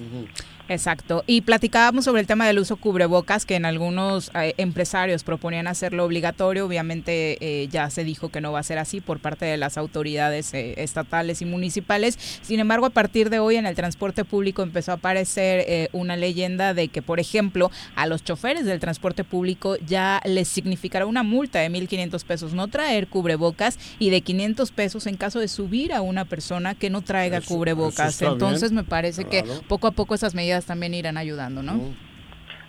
[0.68, 1.22] Exacto.
[1.26, 6.04] Y platicábamos sobre el tema del uso cubrebocas, que en algunos eh, empresarios proponían hacerlo
[6.04, 6.66] obligatorio.
[6.66, 9.78] Obviamente eh, ya se dijo que no va a ser así por parte de las
[9.78, 12.18] autoridades eh, estatales y municipales.
[12.42, 16.74] Sin embargo, a partir de hoy en el transporte público empezó a aparecer una leyenda
[16.74, 21.60] de que, por ejemplo, a los choferes del transporte público ya les significará una multa
[21.60, 26.00] de 1.500 pesos no traer cubrebocas y de 500 pesos en caso de subir a
[26.02, 28.20] una persona que no traiga cubrebocas.
[28.22, 31.94] Entonces me parece que poco a poco esas medidas también irán ayudando, ¿no?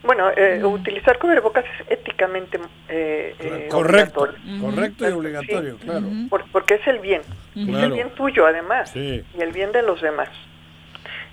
[0.03, 4.27] Bueno, eh, utilizar cubrebocas es éticamente eh, eh correcto,
[4.61, 6.07] correcto y obligatorio, claro.
[6.51, 7.21] porque es el bien,
[7.55, 10.29] es el bien tuyo además y el bien de los demás.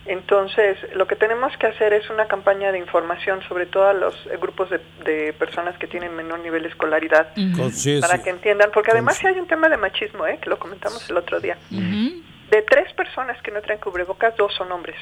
[0.06, 4.36] Entonces, lo que tenemos que hacer es una campaña de información sobre todos los eh,
[4.40, 7.28] grupos de, personas que tienen menor nivel de escolaridad
[8.00, 10.38] para que entiendan, porque además si hay un tema de machismo, ¿eh?
[10.42, 11.56] que lo comentamos el otro día.
[11.70, 14.96] De tres personas que no traen cubrebocas, dos son hombres.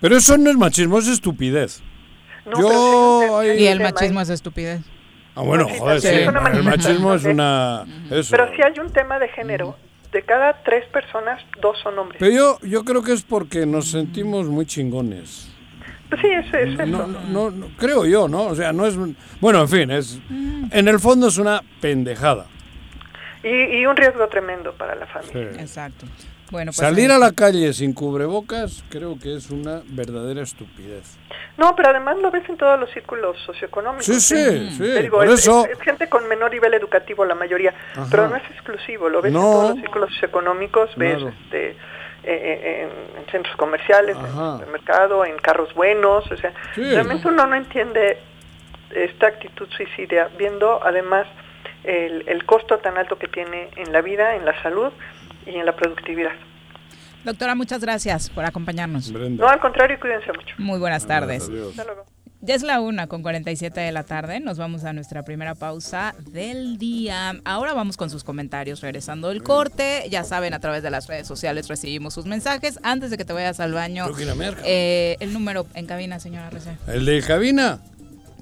[0.00, 1.82] Pero eso no es machismo, es estupidez.
[2.58, 3.42] Yo...
[3.42, 4.82] Y el machismo es estupidez.
[5.34, 6.08] Ah, bueno, joder, sí.
[6.08, 7.84] El machismo es una...
[8.08, 9.76] Pero si hay un tema de género,
[10.12, 12.18] de cada tres personas, dos son hombres.
[12.20, 15.50] Pero yo, yo creo que es porque nos sentimos muy chingones.
[16.08, 16.86] Pues sí, es, es eso.
[16.86, 18.44] No, no, no, creo yo, ¿no?
[18.44, 18.96] O sea, no es...
[19.40, 20.20] Bueno, en fin, es...
[20.70, 22.46] En el fondo es una pendejada.
[23.42, 25.60] Y, y un riesgo tremendo para la familia.
[25.60, 26.06] Exacto.
[26.50, 31.18] Pues Salir a la calle sin cubrebocas creo que es una verdadera estupidez.
[31.56, 34.06] No, pero además lo ves en todos los círculos socioeconómicos.
[34.06, 35.10] Sí, sí, sí.
[35.10, 35.66] por es, eso...
[35.66, 37.74] Es, gente con menor nivel educativo la mayoría,
[38.10, 39.08] pero no es exclusivo.
[39.08, 41.76] Lo ves en todos los círculos socioeconómicos, ves este, eh,
[42.24, 42.88] eh,
[43.18, 46.30] en, centros comerciales, en el mercado, en carros buenos.
[46.30, 48.18] O sea, realmente uno no entiende
[48.94, 51.26] esta actitud suicidia, viendo además
[51.82, 54.92] el, el costo tan alto que tiene en la vida, en la salud
[55.46, 56.32] y en la productividad.
[57.24, 59.10] Doctora, muchas gracias por acompañarnos.
[59.10, 60.54] No, al contrario, cuídense mucho.
[60.58, 61.50] Muy buenas tardes.
[62.40, 64.38] Ya es la una con 47 de la tarde.
[64.38, 67.40] Nos vamos a nuestra primera pausa del día.
[67.44, 70.04] Ahora vamos con sus comentarios regresando del corte.
[70.10, 72.78] Ya saben, a través de las redes sociales recibimos sus mensajes.
[72.84, 74.06] Antes de que te vayas al baño,
[74.64, 76.76] eh, el número en cabina, señora Rece.
[76.86, 77.80] ¿El de cabina?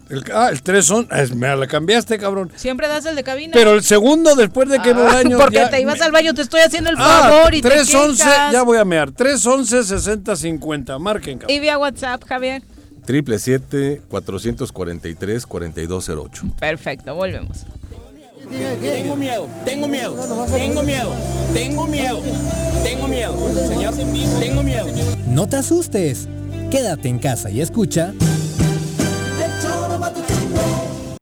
[0.08, 1.08] El, ah, el 3 son.
[1.36, 2.52] me la cambiaste, cabrón.
[2.56, 3.52] Siempre das el de cabina.
[3.54, 5.38] Pero el segundo después de que ah, me baño.
[5.40, 8.62] Porque te ibas al baño, te estoy haciendo el ah, favor y 311, te ya
[8.62, 9.10] voy a mear.
[9.12, 10.98] 311 6050.
[10.98, 11.56] Marquen, cabrón.
[11.56, 12.62] Y vía WhatsApp, Javier.
[13.06, 13.38] Triple
[14.08, 16.42] 443 4208.
[16.58, 17.66] Perfecto, volvemos.
[18.50, 20.16] Tengo miedo, tengo miedo,
[20.54, 21.12] tengo miedo,
[21.54, 22.22] tengo miedo,
[22.82, 23.94] tengo miedo, señor,
[24.38, 24.86] tengo miedo.
[25.26, 26.28] No te asustes,
[26.70, 28.12] quédate en casa y escucha.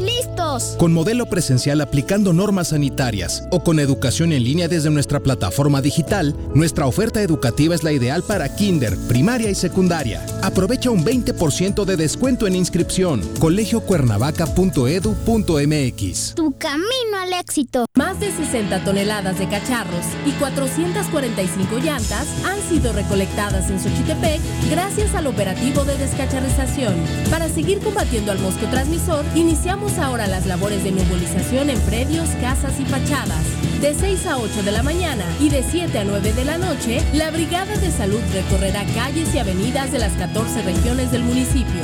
[0.00, 0.74] listos.
[0.78, 6.34] Con modelo presencial aplicando normas sanitarias o con educación en línea desde nuestra plataforma digital,
[6.54, 10.24] nuestra oferta educativa es la ideal para kinder, primaria y secundaria.
[10.42, 13.20] Aprovecha un 20% de descuento en inscripción.
[13.38, 16.34] colegiocuernavaca.edu.mx.
[16.34, 17.84] Tu camino al éxito.
[17.94, 25.14] Más de 60 toneladas de cacharros y 445 llantas han sido recolectadas en Xochitepec gracias
[25.14, 26.94] al operativo de descacharización.
[27.30, 32.78] Para seguir combatiendo al mosco transmisor, iniciamos ahora las labores de nebulización en predios, casas
[32.78, 33.44] y fachadas.
[33.80, 37.02] De 6 a 8 de la mañana y de 7 a 9 de la noche,
[37.12, 41.82] la Brigada de Salud recorrerá calles y avenidas de las 14 regiones del municipio.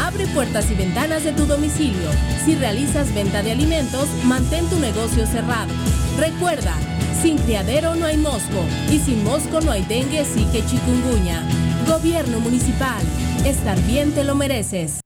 [0.00, 2.08] Abre puertas y ventanas de tu domicilio.
[2.44, 5.72] Si realizas venta de alimentos, mantén tu negocio cerrado.
[6.18, 6.74] Recuerda,
[7.20, 11.42] sin criadero no hay mosco y sin mosco no hay dengue, sí que chikungunya.
[11.86, 13.02] Gobierno municipal.
[13.44, 15.05] Estar bien te lo mereces.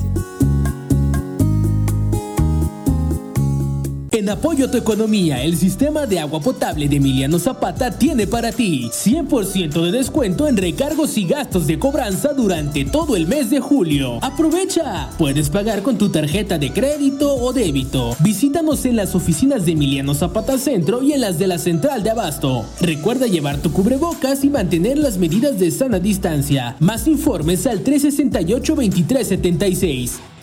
[4.13, 8.51] En apoyo a tu economía, el sistema de agua potable de Emiliano Zapata tiene para
[8.51, 13.61] ti 100% de descuento en recargos y gastos de cobranza durante todo el mes de
[13.61, 14.19] julio.
[14.21, 15.11] Aprovecha.
[15.17, 18.13] Puedes pagar con tu tarjeta de crédito o débito.
[18.19, 22.09] Visítanos en las oficinas de Emiliano Zapata Centro y en las de la Central de
[22.09, 22.65] Abasto.
[22.81, 26.75] Recuerda llevar tu cubrebocas y mantener las medidas de sana distancia.
[26.81, 30.19] Más informes al 368-2376.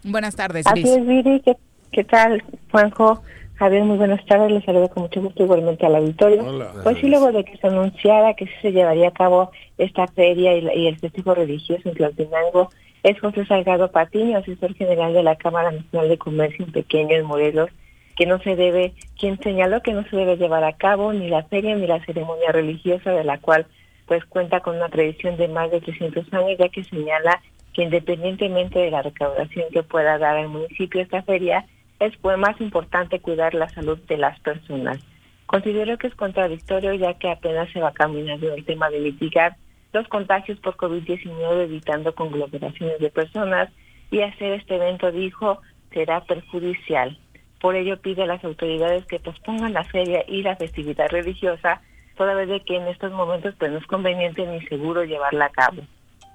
[0.05, 0.85] Buenas tardes, Gris.
[0.85, 1.43] Así es, Viri.
[1.91, 2.41] ¿Qué, tal,
[2.71, 3.25] Juanjo?
[3.57, 4.53] Javier, muy buenas tardes.
[4.53, 6.47] Les saludo con mucho gusto igualmente al auditorio.
[6.47, 6.71] Hola.
[6.85, 10.57] Pues sí, luego de que se anunciara que sí se llevaría a cabo esta feria
[10.57, 12.71] y, y el festivo religioso en Tlaltenango,
[13.03, 17.25] es José Salgado Patiño, asesor general de la Cámara Nacional de Comercio en Pequeño en
[17.25, 17.71] Morelos,
[18.17, 21.45] que no se debe, quien señaló que no se debe llevar a cabo ni la
[21.45, 23.67] feria ni la ceremonia religiosa de la cual
[24.07, 27.41] pues cuenta con una tradición de más de 300 años, ya que señala
[27.75, 31.67] que independientemente de la recaudación que pueda dar al municipio esta feria,
[32.01, 34.99] es pues más importante cuidar la salud de las personas.
[35.47, 39.57] Considero que es contradictorio ya que apenas se va caminando el tema de mitigar
[39.93, 43.71] los contagios por COVID-19 evitando conglomeraciones de personas
[44.11, 45.61] y hacer este evento, dijo,
[45.93, 47.19] será perjudicial.
[47.61, 51.83] Por ello pide a las autoridades que pospongan la feria y la festividad religiosa,
[52.17, 55.51] toda vez de que en estos momentos pues no es conveniente ni seguro llevarla a
[55.51, 55.83] cabo.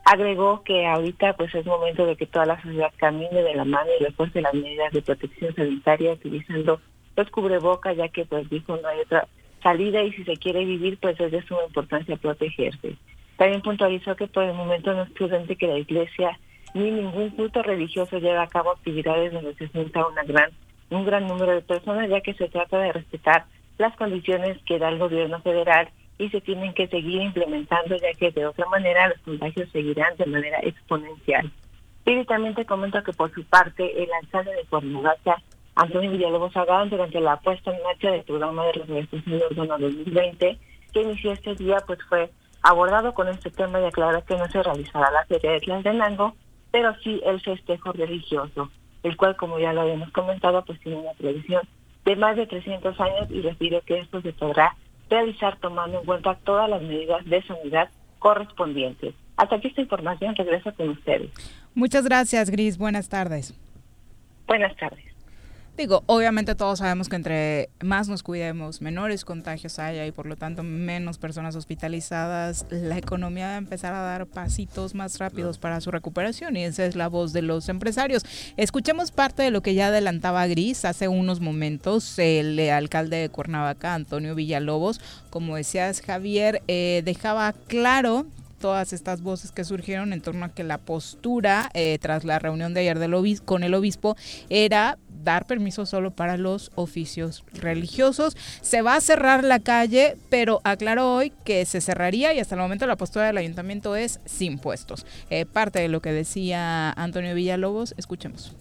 [0.06, 3.90] Agregó que ahorita pues es momento de que toda la sociedad camine de la mano
[4.00, 6.82] y refuerce las medidas de protección sanitaria utilizando
[7.16, 9.28] los cubrebocas, ya que pues dijo no hay otra
[9.62, 12.98] salida y si se quiere vivir pues es de suma importancia protegerse.
[13.38, 16.38] También puntualizó que por el momento no es prudente que la Iglesia
[16.74, 20.52] ni ningún culto religioso lleve a cabo actividades donde se sienta una gran,
[20.90, 23.46] un gran número de personas, ya que se trata de respetar
[23.78, 28.32] las condiciones que da el gobierno federal y se tienen que seguir implementando, ya que
[28.32, 31.52] de otra manera los contagios seguirán de manera exponencial.
[32.06, 35.42] Y también te comento que por su parte, el alcalde de Cuernavaca,
[35.76, 40.58] Antonio Villalobos Agán, durante la puesta en marcha del programa de representación de Órgano 2020,
[40.92, 42.30] que inició este día, pues fue
[42.64, 46.36] abordado con este tema y aclaró que no se realizará la feria de Tlaltenango,
[46.72, 48.72] pero sí el festejo religioso,
[49.04, 51.62] el cual, como ya lo habíamos comentado, pues tiene una tradición
[52.06, 54.76] de más de 300 años y refiere que esto se podrá
[55.10, 57.90] realizar tomando en cuenta todas las medidas de sanidad
[58.20, 59.14] correspondientes.
[59.38, 61.30] Hasta aquí esta información, regreso con ustedes.
[61.76, 62.78] Muchas gracias, Gris.
[62.78, 63.54] Buenas tardes.
[64.48, 65.13] Buenas tardes.
[65.76, 70.36] Digo, obviamente todos sabemos que entre más nos cuidemos, menores contagios haya y por lo
[70.36, 75.82] tanto menos personas hospitalizadas, la economía va a empezar a dar pasitos más rápidos para
[75.82, 78.24] su recuperación y esa es la voz de los empresarios.
[78.56, 83.96] Escuchemos parte de lo que ya adelantaba Gris hace unos momentos el alcalde de Cuernavaca,
[83.96, 85.02] Antonio Villalobos,
[85.32, 88.28] como decías Javier, eh, dejaba claro
[88.60, 92.74] todas estas voces que surgieron en torno a que la postura eh, tras la reunión
[92.74, 93.14] de ayer del
[93.44, 94.16] con el obispo
[94.50, 98.36] era dar permiso solo para los oficios religiosos.
[98.62, 102.62] Se va a cerrar la calle, pero aclaró hoy que se cerraría y hasta el
[102.62, 105.06] momento la postura del ayuntamiento es sin puestos.
[105.30, 108.56] Eh, parte de lo que decía Antonio Villalobos, escuchemos.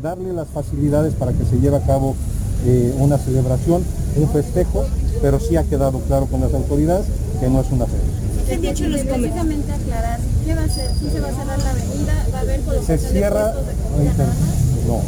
[0.00, 2.16] Darle las facilidades para que se lleve a cabo
[2.64, 3.84] eh, una celebración,
[4.16, 4.86] un festejo,
[5.20, 7.06] pero sí ha quedado claro con las autoridades
[7.40, 7.86] que no es una
[8.42, 8.74] feria.
[8.76, 10.90] Se dicho precisamente aclarar, ¿qué va a hacer?
[11.00, 12.26] ¿Sí se va a cerrar la avenida?
[12.32, 13.54] ¿Va a haber Se cierra,
[14.86, 15.00] no,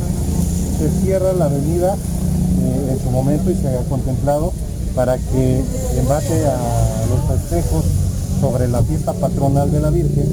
[0.78, 4.53] se cierra la avenida eh, en su momento y se ha contemplado
[4.95, 6.57] para que en base a
[7.09, 7.85] los festejos
[8.41, 10.26] sobre la fiesta patronal de la Virgen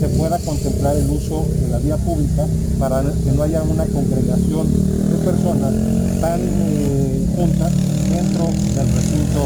[0.00, 2.46] se pueda contemplar el uso de la vía pública
[2.78, 5.74] para que no haya una congregación de personas
[6.20, 7.72] tan eh, juntas
[8.08, 9.42] dentro del recinto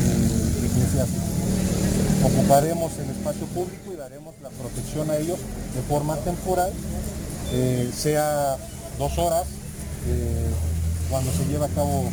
[0.00, 1.31] eh, eclesiástico.
[2.24, 5.38] Ocuparemos el espacio público y daremos la protección a ellos
[5.74, 6.72] de forma temporal,
[7.94, 8.56] sea
[8.98, 9.46] dos horas,
[10.06, 10.50] eh,
[11.10, 12.04] cuando se lleva a cabo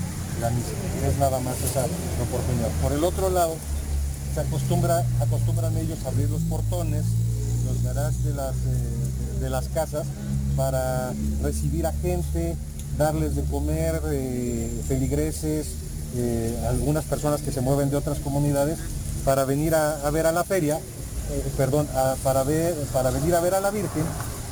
[0.42, 0.70] la misa.
[1.08, 1.86] Es nada más esa
[2.22, 2.70] oportunidad.
[2.82, 3.56] Por el otro lado,
[4.34, 7.04] se acostumbra, acostumbran ellos a abrir los portones,
[7.66, 10.06] los garajes de las, eh, de, las casas
[10.56, 12.56] para recibir a gente,
[12.98, 15.68] darles de comer, eh, feligreses,
[16.68, 18.80] algunas personas que se mueven de otras comunidades
[19.26, 20.80] para venir a, ver a la feria,
[21.58, 21.88] perdón,
[22.24, 24.04] para, ver, para venir a ver a la Virgen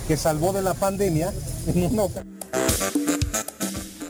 [0.07, 1.33] que salvó de la pandemia
[1.67, 2.03] en una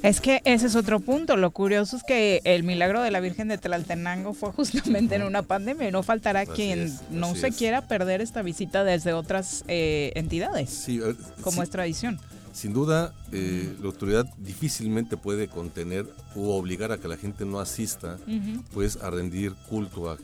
[0.03, 1.35] es que ese es otro punto.
[1.35, 5.41] Lo curioso es que el milagro de la Virgen de Tlaltenango fue justamente en una
[5.41, 10.87] pandemia y no faltará quien no se quiera perder esta visita desde otras eh, entidades,
[10.87, 11.01] eh,
[11.41, 12.21] como es tradición.
[12.57, 17.59] Sin duda, eh, la autoridad difícilmente puede contener o obligar a que la gente no
[17.59, 18.17] asista,
[18.73, 20.17] pues a rendir culto a,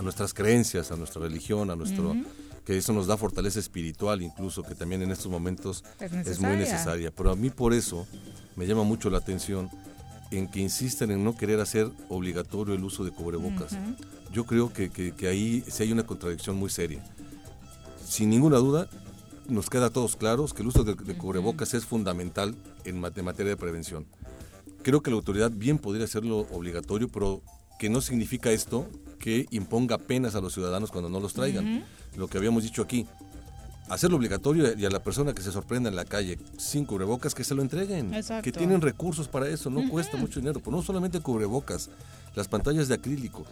[0.00, 2.16] nuestras creencias, a nuestra religión, a nuestro
[2.64, 7.10] que eso nos da fortaleza espiritual incluso, que también en estos momentos es, muy necesaria.
[7.10, 8.06] Pero a mí por eso
[8.56, 9.68] me llama mucho la atención
[10.30, 13.76] en que insisten en no querer hacer obligatorio el uso de cubrebocas.
[14.32, 17.04] Yo creo que, que, ahí sí hay una contradicción muy seria.
[18.08, 18.88] Sin ninguna duda,
[19.48, 23.56] nos queda a todos claros que el uso de, cubrebocas es fundamental en materia de
[23.56, 24.06] prevención.
[24.82, 27.42] Creo que la autoridad bien podría hacerlo obligatorio, pero
[27.78, 28.88] que no significa esto
[29.18, 31.84] que imponga penas a los ciudadanos cuando no los traigan.
[32.16, 33.06] Lo que habíamos dicho aquí,
[33.88, 37.44] hacerlo obligatorio y a la persona que se sorprenda en la calle sin cubrebocas que
[37.44, 41.20] se lo entreguen, que tienen recursos para eso, no cuesta mucho dinero, pero no solamente
[41.20, 41.90] cubrebocas,
[42.34, 43.44] las pantallas de acrílico.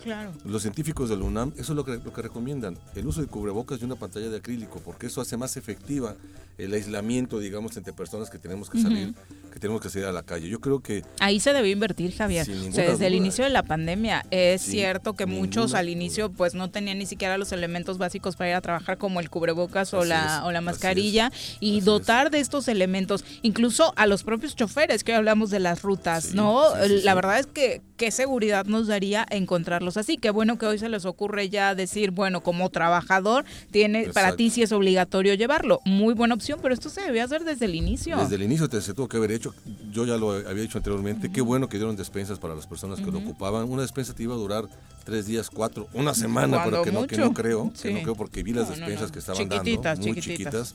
[0.44, 3.26] Los científicos de la UNAM, eso es lo que, lo que recomiendan, el uso de
[3.26, 6.16] cubrebocas y una pantalla de acrílico, porque eso hace más efectiva
[6.58, 9.14] el aislamiento, digamos, entre personas que tenemos que salir,
[9.52, 10.48] que tenemos que salir a la calle.
[10.48, 11.02] Yo creo que...
[11.20, 12.46] Ahí se debe invertir, Javier.
[12.46, 16.98] desde el inicio de la pandemia, es cierto que muchos al inicio pues no tenían
[16.98, 20.52] ni siquiera los elementos básicos para ir a trabajar como el cubrebocas o la, o
[20.52, 25.50] la mascarilla y dotar de estos elementos, incluso a los propios choferes, que hoy hablamos
[25.50, 26.64] de las rutas, ¿no?
[26.86, 30.16] la verdad es que qué seguridad nos daría encontrarlos así.
[30.16, 34.50] Qué bueno que hoy se les ocurre ya decir, bueno, como trabajador, tiene para ti
[34.50, 35.80] sí es obligatorio llevarlo.
[35.84, 38.16] Muy buena opción, pero esto se debía hacer desde el inicio.
[38.16, 39.54] Desde el inicio se tuvo que haber hecho.
[39.92, 41.30] Yo ya lo había dicho anteriormente.
[41.30, 43.70] Qué bueno que dieron despensas para las personas que lo ocupaban.
[43.70, 44.64] Una despensa te iba a durar
[45.04, 47.72] tres días, cuatro, una semana, pero que no, que no creo.
[47.80, 50.74] Que no creo porque vi las despensas que estaban dando, muy chiquitas.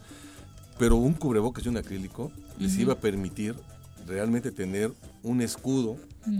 [0.77, 3.55] Pero un cubrebocas y un acrílico les iba a permitir
[4.05, 4.91] realmente tener
[5.23, 5.97] un escudo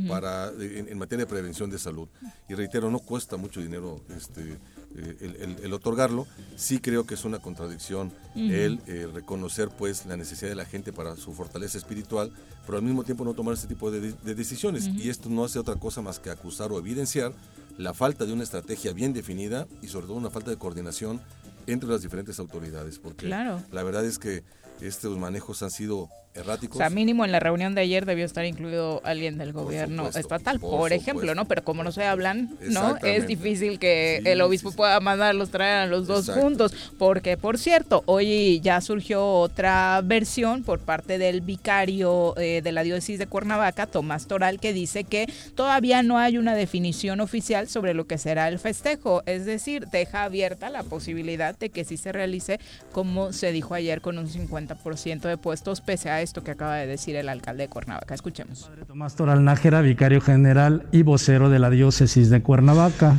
[0.08, 2.08] para en, materia de prevención de salud.
[2.50, 4.58] Y reitero, no cuesta mucho dinero este,
[4.96, 6.28] eh, el, otorgarlo.
[6.56, 10.94] Sí creo que es una contradicción el eh, reconocer pues la necesidad de la gente
[10.94, 12.32] para su fortaleza espiritual,
[12.66, 14.88] pero al mismo tiempo no tomar este tipo de, decisiones.
[14.88, 17.34] Y esto no hace otra cosa más que acusar o evidenciar
[17.78, 21.22] la falta de una estrategia bien definida y sobre todo una falta de coordinación
[21.68, 23.00] entre las diferentes autoridades.
[23.00, 24.44] Porque la verdad es que
[24.82, 26.76] estos manejos han sido erráticos.
[26.76, 30.60] O sea, mínimo en la reunión de ayer debió estar incluido alguien del gobierno estatal,
[30.60, 31.46] por, ejemplo, ¿no?
[31.46, 32.98] Pero como no se hablan, ¿no?
[32.98, 36.74] Es difícil que el obispo pueda mandarlos traer a los dos puntos.
[36.98, 42.84] Porque, por cierto, hoy ya surgió otra versión por parte del vicario eh, de la
[42.84, 47.94] diócesis de Cuernavaca, Tomás Toral, que dice que todavía no hay una definición oficial sobre
[47.94, 49.24] lo que será el festejo.
[49.26, 52.60] Es decir, deja abierta la posibilidad de que sí se realice
[52.92, 56.76] como se dijo ayer con un 50 ciento de puestos, pese a esto que acaba
[56.76, 58.14] de decir el alcalde de Cuernavaca.
[58.14, 58.64] Escuchemos.
[58.64, 63.16] Padre Tomás Toral Nájera, vicario general y vocero de la diócesis de Cuernavaca.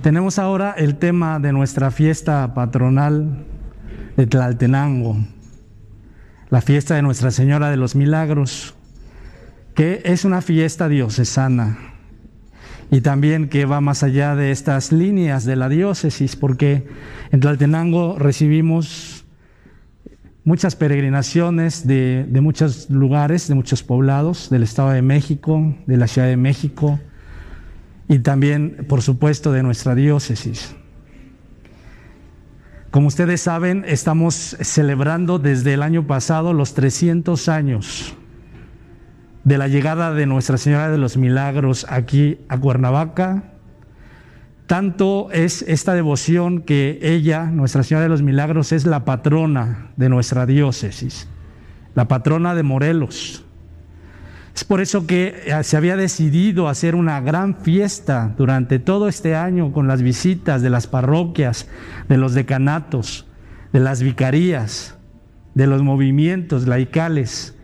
[0.00, 3.44] Tenemos ahora el tema de nuestra fiesta patronal
[4.16, 5.16] de Tlaltenango,
[6.50, 8.76] la fiesta de Nuestra Señora de los Milagros,
[9.74, 11.78] que es una fiesta diocesana
[12.92, 16.86] y también que va más allá de estas líneas de la diócesis, porque
[17.32, 19.19] en Tlaltenango recibimos
[20.44, 26.06] muchas peregrinaciones de, de, muchos lugares, de muchos poblados, del Estado de México, de la
[26.06, 26.98] Ciudad de México
[28.08, 30.74] y también, por supuesto, de nuestra diócesis.
[32.90, 38.16] Como ustedes saben, estamos celebrando desde el año pasado los 300 años
[39.44, 43.49] de la llegada de Nuestra Señora de los Milagros aquí a Cuernavaca.
[44.70, 50.08] Tanto es esta devoción que ella, Nuestra Señora de los Milagros, es la patrona de
[50.08, 51.26] nuestra diócesis,
[51.96, 53.44] la patrona de Morelos.
[54.54, 59.34] Es por eso que eh, se había decidido hacer una gran fiesta durante todo este
[59.34, 61.66] año con las visitas de las parroquias,
[62.08, 63.26] de los decanatos,
[63.72, 64.96] de las vicarías,
[65.56, 67.56] de los movimientos laicales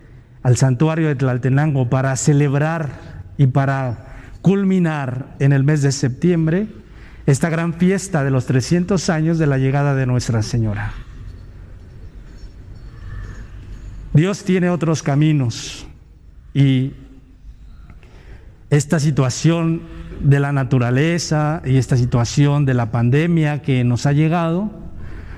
[0.43, 6.67] al santuario de Tlaltenango para celebrar y para culminar en el mes de septiembre
[7.27, 10.93] esta gran fiesta de los 300 años de la llegada de Nuestra Señora.
[14.13, 15.87] Dios tiene otros caminos
[16.55, 16.95] y
[18.71, 19.83] esta situación
[20.21, 24.71] de la naturaleza y esta situación de la pandemia que nos ha llegado,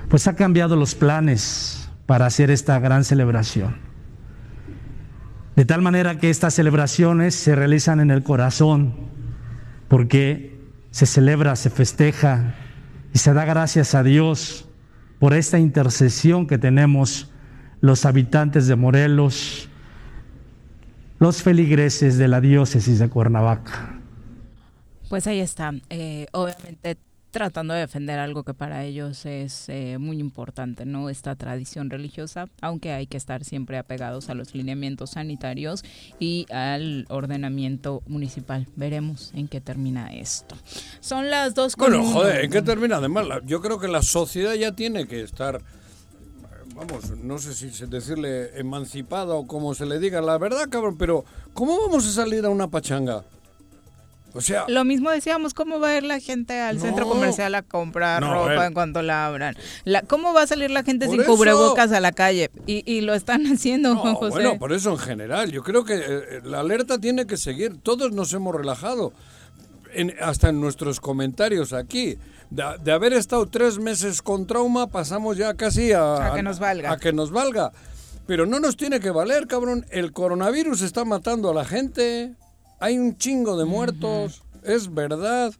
[0.07, 3.75] pues ha cambiado los planes para hacer esta gran celebración.
[5.55, 8.93] De tal manera que estas celebraciones se realizan en el corazón,
[9.89, 10.48] porque
[10.91, 12.55] se celebra, se festeja
[13.13, 14.67] y se da gracias a Dios
[15.19, 17.31] por esta intercesión que tenemos
[17.81, 19.69] los habitantes de Morelos,
[21.19, 23.99] los feligreses de la diócesis de Cuernavaca.
[25.09, 25.73] Pues ahí está.
[25.89, 26.97] Eh, obviamente
[27.31, 31.09] tratando de defender algo que para ellos es eh, muy importante, ¿no?
[31.09, 35.83] Esta tradición religiosa, aunque hay que estar siempre apegados a los lineamientos sanitarios
[36.19, 38.67] y al ordenamiento municipal.
[38.75, 40.55] Veremos en qué termina esto.
[40.99, 42.97] Son las dos Bueno, joder, ¿en qué termina?
[42.97, 45.61] Además, yo creo que la sociedad ya tiene que estar
[46.79, 51.25] vamos, no sé si decirle emancipada o como se le diga, la verdad, cabrón, pero
[51.53, 53.25] ¿cómo vamos a salir a una pachanga?
[54.33, 57.61] O sea, lo mismo decíamos, ¿cómo va a ir la gente al centro comercial a
[57.63, 59.55] comprar ropa en cuanto la abran?
[59.85, 62.51] La, ¿Cómo va a salir la gente sin cubrebocas a la calle?
[62.65, 64.29] Y, lo están haciendo, José.
[64.29, 67.77] Bueno, por eso en general, yo creo que eh, la alerta tiene que seguir.
[67.81, 69.13] Todos nos hemos relajado,
[70.21, 72.17] hasta en nuestros comentarios aquí.
[72.49, 76.91] De, haber estado tres meses con trauma, pasamos ya casi a, a que nos valga.
[76.91, 77.71] A que nos valga.
[78.27, 79.85] Pero no nos tiene que valer, cabrón.
[79.89, 82.35] El coronavirus está matando a la gente
[82.79, 85.53] hay un chingo de muertos, es verdad.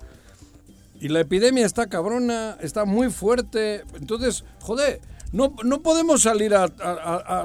[1.02, 3.84] Y la epidemia está cabrona, está muy fuerte.
[3.96, 5.00] Entonces, joder,
[5.32, 6.68] no, no podemos salir a,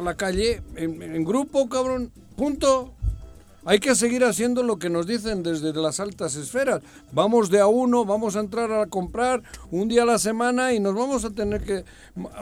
[0.03, 2.11] la calle en, en, grupo, cabrón.
[2.37, 2.95] Punto.
[3.67, 6.83] Hay que seguir haciendo lo que nos dicen desde las altas esferas.
[7.12, 10.81] Vamos de a uno, vamos a entrar a comprar un día a la semana y
[10.81, 11.85] nos vamos a tener que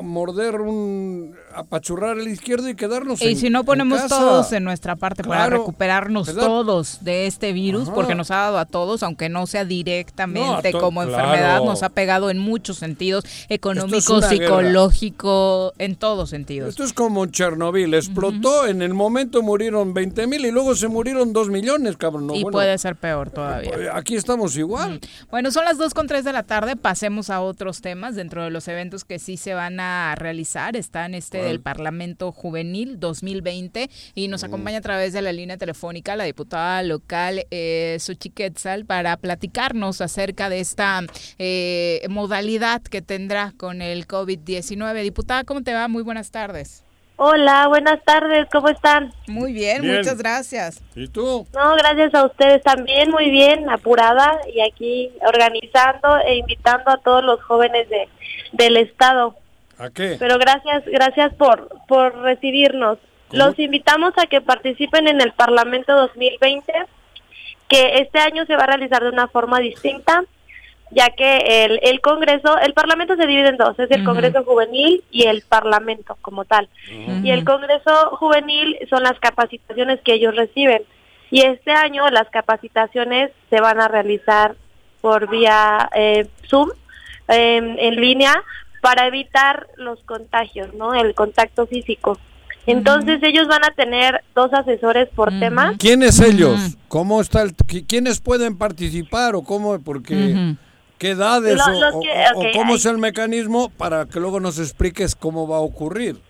[0.03, 5.23] morder un apachurrar el izquierdo y quedarnos y si no ponemos todos en nuestra parte
[5.23, 9.65] para recuperarnos todos de este virus porque nos ha dado a todos aunque no sea
[9.65, 16.71] directamente como enfermedad nos ha pegado en muchos sentidos económico psicológico en todos sentidos.
[16.71, 21.12] Esto es como Chernobyl explotó en el momento murieron 20 mil y luego se murieron
[21.15, 25.01] 2 millones cabrón y puede ser peor todavía pues, aquí estamos igual
[25.31, 28.51] bueno son las 2 con 3 de la tarde pasemos a otros temas dentro de
[28.51, 30.77] los eventos que sí se van a realizar.
[30.77, 35.57] Está en este del Parlamento Juvenil 2020 y nos acompaña a través de la línea
[35.57, 41.01] telefónica la diputada local eh, Suchi Quetzal para platicarnos acerca de esta
[41.39, 45.03] eh, modalidad que tendrá con el COVID-19.
[45.03, 45.89] Diputada, ¿cómo te va?
[45.89, 46.85] Muy buenas tardes.
[47.25, 49.13] Hola, buenas tardes, ¿cómo están?
[49.29, 50.83] Muy bien, muchas gracias.
[50.97, 51.47] ¿Y tú?
[51.55, 57.23] No, gracias a ustedes también, muy bien, apurada y aquí organizando e invitando a todos
[57.23, 58.09] los jóvenes de,
[58.51, 59.37] del Estado
[60.19, 62.99] pero gracias, gracias por, por recibirnos.
[63.31, 66.73] Los invitamos a que participen en el Parlamento 2020,
[67.69, 70.25] que este año se va a realizar de una forma distinta,
[70.93, 75.03] ya que el, el Congreso, el Parlamento se divide en dos, es el Congreso Juvenil
[75.11, 76.69] y el Parlamento como tal.
[77.23, 80.83] Y el Congreso Juvenil son las capacitaciones que ellos reciben.
[81.31, 84.55] Y este año las capacitaciones se van a realizar
[85.01, 86.71] por vía eh, Zoom,
[87.29, 88.35] en línea,
[88.83, 90.93] para evitar los contagios, ¿no?
[90.95, 92.19] El contacto físico.
[92.67, 95.75] Entonces ellos van a tener dos asesores por tema.
[95.79, 96.77] ¿Quiénes ellos?
[96.89, 97.55] ¿Cómo está el,
[97.87, 100.55] quiénes pueden participar o cómo porque
[101.03, 105.61] qué edades o, cómo es el mecanismo para que luego nos expliques cómo va a
[105.61, 106.21] ocurrir?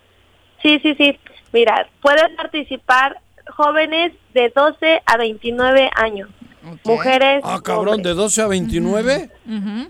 [0.63, 1.19] Sí, sí, sí.
[1.51, 3.21] Mira, pueden participar
[3.55, 6.27] jóvenes de 12 a 29 años.
[6.85, 7.41] Mujeres.
[7.43, 9.29] Ah, cabrón, ¿de 12 a 29?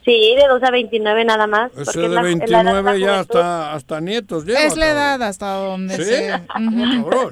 [0.04, 1.72] Sí, de 12 a 29 nada más.
[1.78, 4.64] Ese de 29 ya hasta, hasta nietos lleva.
[4.64, 6.04] Es la edad hasta donde ¿Sí?
[6.04, 6.46] sea.
[6.46, 7.32] cabrón.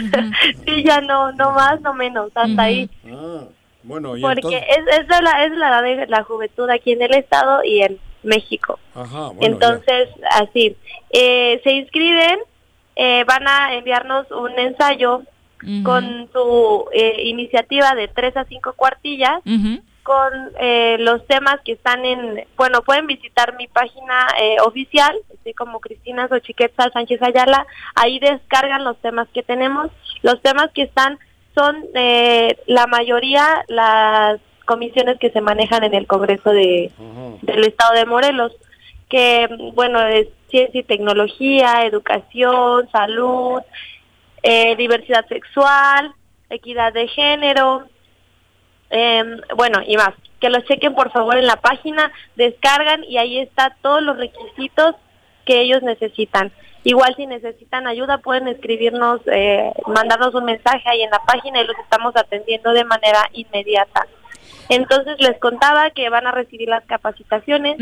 [0.64, 2.88] sí, ya no, no más, no menos, hasta ahí.
[3.10, 3.46] Ah,
[3.84, 4.62] bueno, ¿y Porque entonces?
[4.68, 7.98] es, es, la, es la edad de la juventud aquí en el estado y en
[8.22, 8.78] México.
[8.94, 10.76] Ajá, bueno, Entonces, así,
[11.10, 12.38] eh, se inscriben,
[12.96, 15.22] eh, van a enviarnos un ensayo
[15.82, 19.40] con su eh, iniciativa de tres a cinco cuartillas,
[20.02, 20.30] con
[20.60, 25.80] eh, los temas que están en, bueno, pueden visitar mi página eh, oficial, estoy como
[25.80, 31.18] Cristina Xochiquetza Sánchez Ayala, ahí descargan los temas que tenemos, los temas que están
[31.54, 36.90] son eh, la mayoría las comisiones que se manejan en el Congreso de,
[37.42, 38.52] del Estado de Morelos,
[39.08, 43.60] que bueno, es ciencia y tecnología, educación, salud,
[44.42, 46.14] eh, diversidad sexual,
[46.50, 47.84] equidad de género,
[48.90, 49.24] eh,
[49.56, 50.14] bueno, y más.
[50.40, 54.94] Que los chequen por favor en la página, descargan y ahí está todos los requisitos
[55.46, 56.52] que ellos necesitan.
[56.84, 61.66] Igual si necesitan ayuda pueden escribirnos, eh, mandarnos un mensaje ahí en la página y
[61.66, 64.06] los estamos atendiendo de manera inmediata.
[64.68, 67.76] Entonces les contaba que van a recibir las capacitaciones.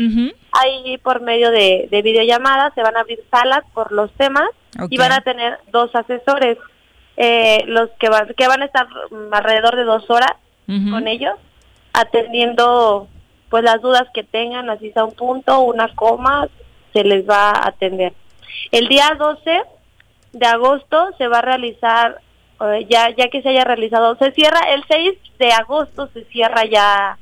[0.51, 4.49] Ahí por medio de, de videollamadas se van a abrir salas por los temas
[4.89, 6.57] y van a tener dos asesores,
[7.17, 8.87] eh, los que, van que van a estar
[9.31, 10.33] alrededor de dos horas
[10.65, 11.35] con ellos,
[11.91, 13.07] atendiendo
[13.49, 16.47] pues las dudas que tengan, así sea un punto, una coma,
[16.93, 18.13] se les va a atender.
[18.71, 19.61] El día 12
[20.33, 22.19] de agosto se va a realizar,
[22.61, 26.65] eh, ya, ya que se haya realizado, se cierra el 6 de agosto, se cierra
[26.65, 27.17] ya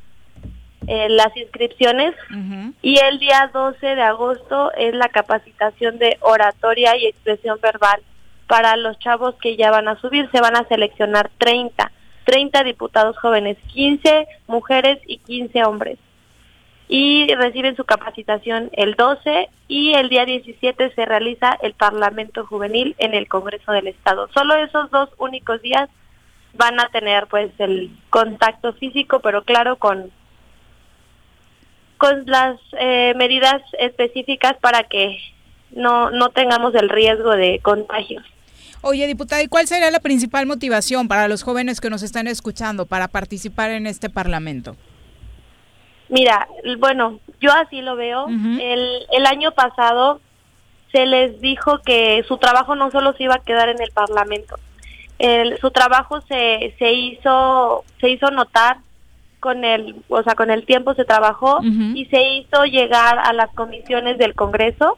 [0.88, 2.16] eh, las inscripciones.
[2.82, 8.02] Y el día 12 de agosto es la capacitación de oratoria y expresión verbal
[8.48, 11.92] para los chavos que ya van a subir, se van a seleccionar 30,
[12.26, 15.98] 30 diputados jóvenes, 15 mujeres y 15 hombres
[16.94, 22.96] y reciben su capacitación el 12 y el día 17 se realiza el Parlamento Juvenil
[22.98, 24.28] en el Congreso del Estado.
[24.34, 25.90] Solo esos dos únicos días
[26.54, 30.12] van a tener pues el contacto físico, pero claro con
[31.98, 35.18] con las eh, medidas específicas para que
[35.72, 38.26] no no tengamos el riesgo de contagios.
[38.82, 42.86] Oye, diputada, ¿y cuál sería la principal motivación para los jóvenes que nos están escuchando
[42.86, 44.76] para participar en este Parlamento?
[46.12, 46.48] Mira,
[46.78, 48.28] bueno, yo así lo veo.
[48.28, 50.20] el, el año pasado
[50.92, 54.58] se les dijo que su trabajo no solo se iba a quedar en el Parlamento.
[55.20, 58.78] El, su trabajo se, se hizo se hizo notar
[59.40, 61.60] con el o sea con el tiempo se trabajó
[61.96, 64.98] y se hizo llegar a las comisiones del Congreso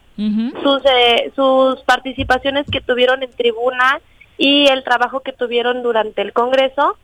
[0.62, 4.00] sus eh, sus participaciones que tuvieron en tribuna
[4.36, 6.96] y el trabajo que tuvieron durante el Congreso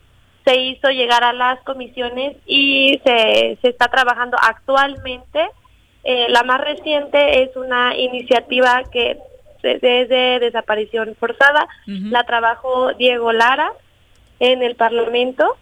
[0.45, 5.49] se hizo llegar a las comisiones y se, se está trabajando actualmente.
[6.03, 9.19] Eh, la más reciente es una iniciativa que
[9.63, 11.69] desde desaparición forzada.
[11.87, 13.73] La trabajó Diego Lara
[14.39, 15.57] en el Parlamento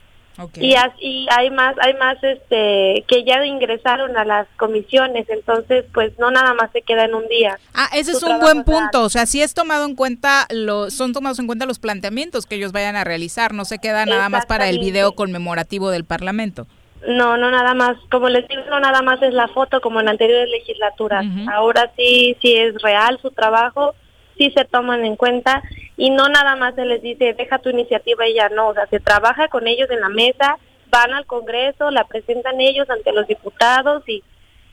[0.61, 6.19] y así hay más hay más este que ya ingresaron a las comisiones entonces pues
[6.19, 7.59] no nada más se queda en un día.
[7.75, 11.13] Ah ese es un buen punto o sea si es tomado en cuenta lo son
[11.13, 14.47] tomados en cuenta los planteamientos que ellos vayan a realizar no se queda nada más
[14.47, 16.67] para el video conmemorativo del Parlamento.
[17.07, 20.09] No, no nada más, como les digo, no nada más es la foto como en
[20.09, 21.25] anteriores legislaturas.
[21.53, 23.95] Ahora sí, sí es real su trabajo,
[24.37, 25.63] sí se toman en cuenta
[25.99, 28.87] y no nada más se les dice deja tu iniciativa y ya no, o sea,
[28.87, 30.57] se trabaja con ellos en la mesa,
[30.91, 34.23] van al Congreso, la presentan ellos ante los diputados y,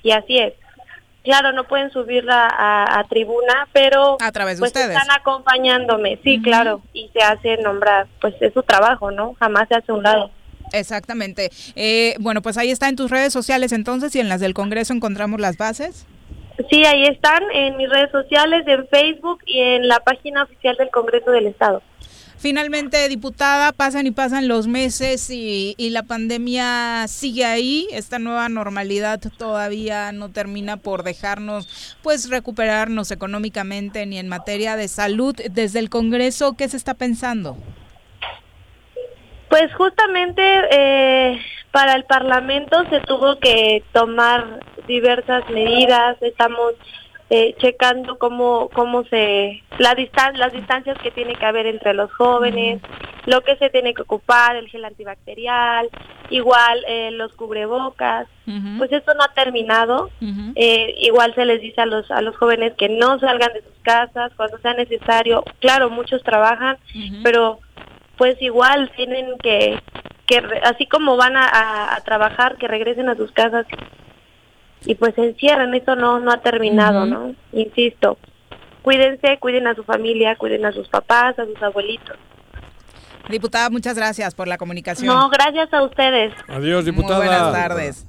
[0.04, 0.54] y así es.
[1.24, 4.96] Claro, no pueden subirla a, tribuna, pero a través de pues ustedes.
[4.96, 9.34] están acompañándome, sí, claro, y se hace nombrar, pues es su trabajo, ¿no?
[9.40, 10.30] Jamás se hace un lado.
[10.72, 11.50] Exactamente.
[11.76, 14.94] Eh, bueno, pues ahí está en tus redes sociales entonces y en las del Congreso
[14.94, 16.06] encontramos las bases.
[16.70, 20.90] Sí, ahí están en mis redes sociales, en Facebook y en la página oficial del
[20.90, 21.82] Congreso del Estado.
[22.38, 27.88] Finalmente, diputada, pasan y pasan los meses y, y, la pandemia sigue ahí.
[27.92, 34.88] Esta nueva normalidad todavía no termina por dejarnos, pues, recuperarnos económicamente ni en materia de
[34.88, 35.36] salud.
[35.50, 37.58] Desde el Congreso, ¿qué se está pensando?
[39.50, 41.40] Pues justamente eh,
[41.76, 46.16] para el Parlamento se tuvo que tomar diversas medidas.
[46.22, 46.72] Estamos
[47.30, 52.10] eh, checando cómo cómo se la distan las distancias que tiene que haber entre los
[52.14, 52.82] jóvenes,
[53.26, 55.90] lo que se tiene que ocupar, el gel antibacterial,
[56.30, 58.26] igual eh, los cubrebocas.
[58.78, 60.12] Pues esto no ha terminado.
[60.56, 63.82] eh, igual se les dice a los a los jóvenes que no salgan de sus
[63.82, 65.44] casas cuando sea necesario.
[65.60, 66.78] Claro, muchos trabajan,
[67.22, 67.60] pero
[68.18, 69.80] pues igual tienen que,
[70.28, 73.66] que así como van a, trabajar, que regresen a sus casas
[74.86, 77.34] y pues se encierran, eso no, no ha terminado, ¿no?
[77.52, 78.18] Insisto,
[78.82, 82.18] cuídense, cuiden a su familia, cuiden a sus papás, a sus abuelitos.
[83.30, 85.08] Diputada, muchas gracias por la comunicación.
[85.08, 86.34] No, gracias a ustedes.
[86.48, 87.18] Adiós, diputada.
[87.18, 88.08] buenas tardes.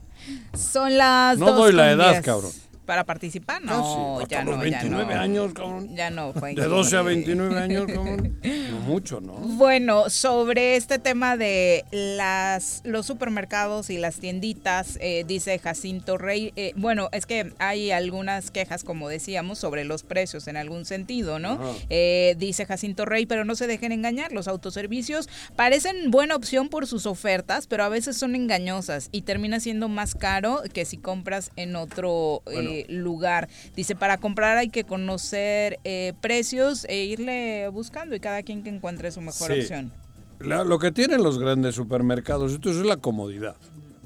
[0.53, 2.51] Son las No doy la edad, cabrón
[2.87, 3.63] para participar.
[3.63, 5.21] No, ya no, 29 ya no.
[5.21, 5.95] años, cabrón.
[5.95, 6.33] Ya no.
[6.33, 8.39] Fue de 12 a 29 años, cabrón.
[8.71, 9.35] No mucho, ¿no?
[9.35, 16.53] Bueno, sobre este tema de las los supermercados y las tienditas, eh, dice Jacinto Rey.
[16.57, 21.39] Eh, bueno, es que hay algunas quejas, como decíamos, sobre los precios en algún sentido,
[21.39, 21.59] ¿no?
[21.91, 24.33] Eh, dice Jacinto Rey, pero no se dejen engañar.
[24.33, 29.59] Los autoservicios parecen buena opción por sus ofertas, pero a veces son engañosas y termina
[29.59, 32.43] siendo más caro que si compras en otro
[32.89, 33.49] lugar.
[33.75, 38.69] Dice, para comprar hay que conocer eh, precios e irle buscando y cada quien que
[38.69, 39.93] encuentre su mejor opción.
[40.41, 43.57] lo que tienen los grandes supermercados, esto es la comodidad.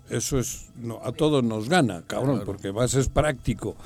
[0.08, 3.76] Eso es, no, a todos nos gana, cabrón, porque vas es práctico.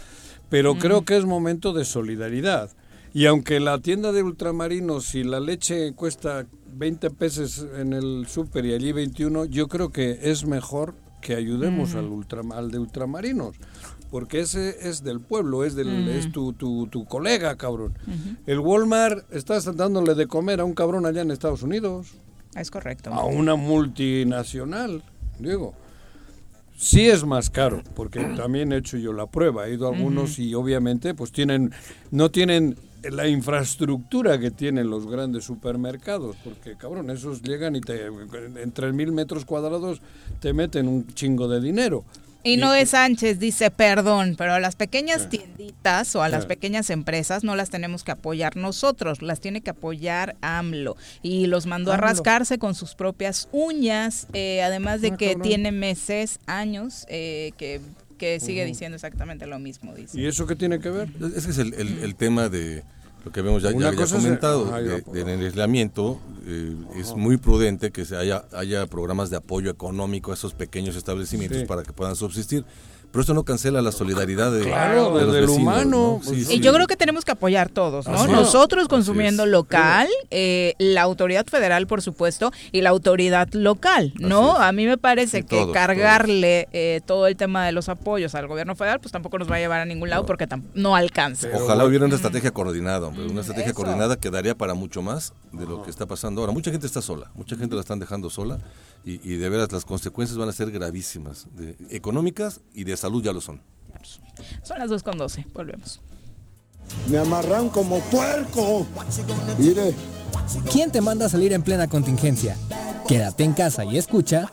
[0.49, 2.71] Pero creo que es momento de solidaridad.
[3.13, 8.65] Y aunque la tienda de ultramarinos, si la leche cuesta 20 pesos en el súper
[8.67, 13.57] y allí 21, yo creo que es mejor que ayudemos al, ultra, al de ultramarinos
[14.15, 17.99] porque ese es del pueblo, es, del, es tu, tu, tu, colega, cabrón.
[18.47, 22.13] El Walmart estás dándole de comer a un cabrón allá en Estados Unidos.
[22.55, 23.13] Es correcto.
[23.13, 25.03] A una multinacional,
[25.41, 25.75] digo.
[26.77, 30.39] Sí es más caro, porque también he hecho yo la prueba, he ido a algunos
[30.39, 31.73] y obviamente pues tienen,
[32.13, 32.77] no tienen
[33.11, 38.15] la infraestructura que tienen los grandes supermercados, porque cabrón, esos llegan y te, en
[38.73, 40.01] 3.000 metros cuadrados
[40.39, 42.05] te meten un chingo de dinero.
[42.45, 46.91] Y no es Sánchez dice, perdón, pero a las pequeñas tienditas o a las pequeñas
[46.91, 50.97] empresas no las tenemos que apoyar nosotros, las tiene que apoyar AMLO.
[51.23, 55.73] Y los mandó a rascarse con sus propias uñas, eh, además de ah, que tiene
[55.73, 57.81] meses, años, eh, que,
[58.19, 59.95] que sigue diciendo exactamente lo mismo.
[59.95, 60.21] Dice.
[60.21, 61.09] ¿Y eso qué tiene que ver?
[61.35, 62.85] Ese es el tema de
[63.25, 68.17] lo que vemos ya, ya, comentado, en el aislamiento, eh, es muy prudente que se
[68.17, 72.65] haya, haya programas de apoyo económico a esos pequeños establecimientos para que puedan subsistir.
[73.15, 76.21] Pero esto no cancela la solidaridad de, los humano.
[76.33, 78.27] y yo creo que tenemos que apoyar todos, ¿no?
[78.27, 84.57] Nosotros consumiendo local, eh, la autoridad federal, por supuesto, y la autoridad local, ¿no?
[84.57, 88.75] A mí me parece que cargarle eh, todo el tema de los apoyos al gobierno
[88.75, 91.47] federal, pues tampoco nos va a llevar a ningún lado porque no alcanza.
[91.55, 95.67] Ojalá hubiera una estrategia coordinada, hombre, una estrategia coordinada que daría para mucho más de
[95.67, 96.53] lo que está pasando ahora.
[96.53, 98.59] Mucha gente está sola, mucha gente la están dejando sola
[99.05, 103.33] y, de veras las consecuencias van a ser gravísimas, de, económicas y de salud ya
[103.33, 103.61] lo son.
[104.63, 106.01] Son las 2.12, volvemos.
[107.09, 108.87] Me amarran como puerco.
[109.59, 109.95] Mire.
[110.71, 112.57] ¿Quién te manda a salir en plena contingencia?
[113.07, 114.53] Quédate en casa y escucha.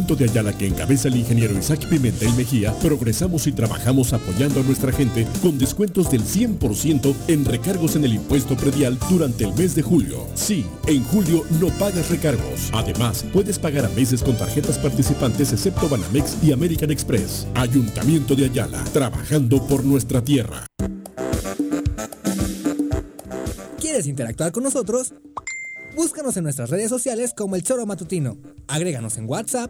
[0.01, 4.63] Ayuntamiento de Ayala que encabeza el ingeniero Isaac Pimentel Mejía, progresamos y trabajamos apoyando a
[4.63, 9.75] nuestra gente con descuentos del 100% en recargos en el impuesto predial durante el mes
[9.75, 10.25] de julio.
[10.33, 12.71] Sí, en julio no pagas recargos.
[12.73, 17.45] Además, puedes pagar a meses con tarjetas participantes excepto Banamex y American Express.
[17.53, 20.65] Ayuntamiento de Ayala, trabajando por nuestra tierra.
[23.79, 25.13] ¿Quieres interactuar con nosotros?
[25.95, 28.37] Búscanos en nuestras redes sociales como El Choro Matutino.
[28.67, 29.69] Agréganos en WhatsApp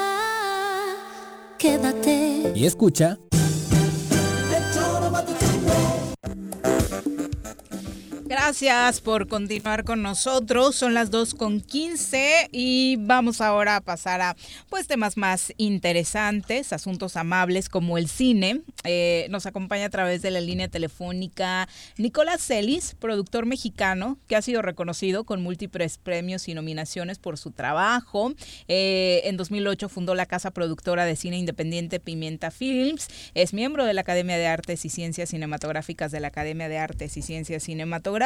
[1.61, 2.53] Quédate.
[2.55, 3.19] Y escucha.
[8.31, 10.77] Gracias por continuar con nosotros.
[10.77, 14.37] Son las 2 con 15 y vamos ahora a pasar a
[14.69, 18.61] pues temas más interesantes, asuntos amables como el cine.
[18.85, 21.67] Eh, nos acompaña a través de la línea telefónica
[21.97, 27.51] Nicolás Celis, productor mexicano que ha sido reconocido con múltiples premios y nominaciones por su
[27.51, 28.31] trabajo.
[28.69, 33.09] Eh, en 2008 fundó la casa productora de cine independiente Pimienta Films.
[33.33, 37.17] Es miembro de la Academia de Artes y Ciencias Cinematográficas de la Academia de Artes
[37.17, 38.20] y Ciencias Cinematográficas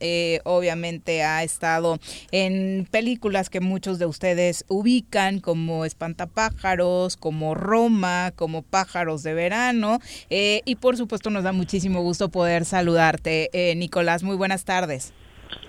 [0.00, 1.98] eh, obviamente ha estado
[2.32, 10.00] en películas que muchos de ustedes ubican como Espantapájaros, como Roma, como Pájaros de Verano.
[10.28, 13.48] Eh, y por supuesto nos da muchísimo gusto poder saludarte.
[13.52, 15.14] Eh, Nicolás, muy buenas tardes.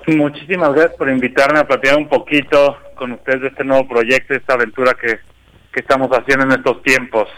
[0.07, 4.55] Muchísimas gracias por invitarme a platicar un poquito con ustedes de este nuevo proyecto, esta
[4.55, 5.19] aventura que,
[5.71, 7.29] que estamos haciendo en estos tiempos.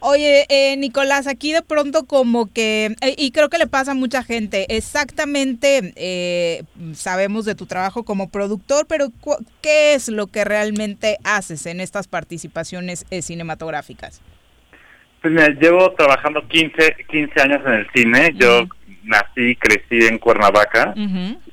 [0.00, 3.94] Oye, eh, Nicolás, aquí de pronto como que, eh, y creo que le pasa a
[3.94, 6.62] mucha gente, exactamente eh,
[6.92, 9.08] sabemos de tu trabajo como productor, pero
[9.60, 14.22] ¿qué es lo que realmente haces en estas participaciones cinematográficas?
[15.20, 18.68] Pues mira, llevo trabajando 15, 15 años en el cine, yo
[19.02, 20.94] nací y crecí en Cuernavaca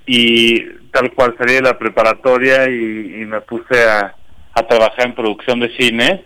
[0.05, 0.61] y
[0.91, 4.13] tal cual salí de la preparatoria y, me puse a,
[4.53, 6.23] a trabajar en producción de cine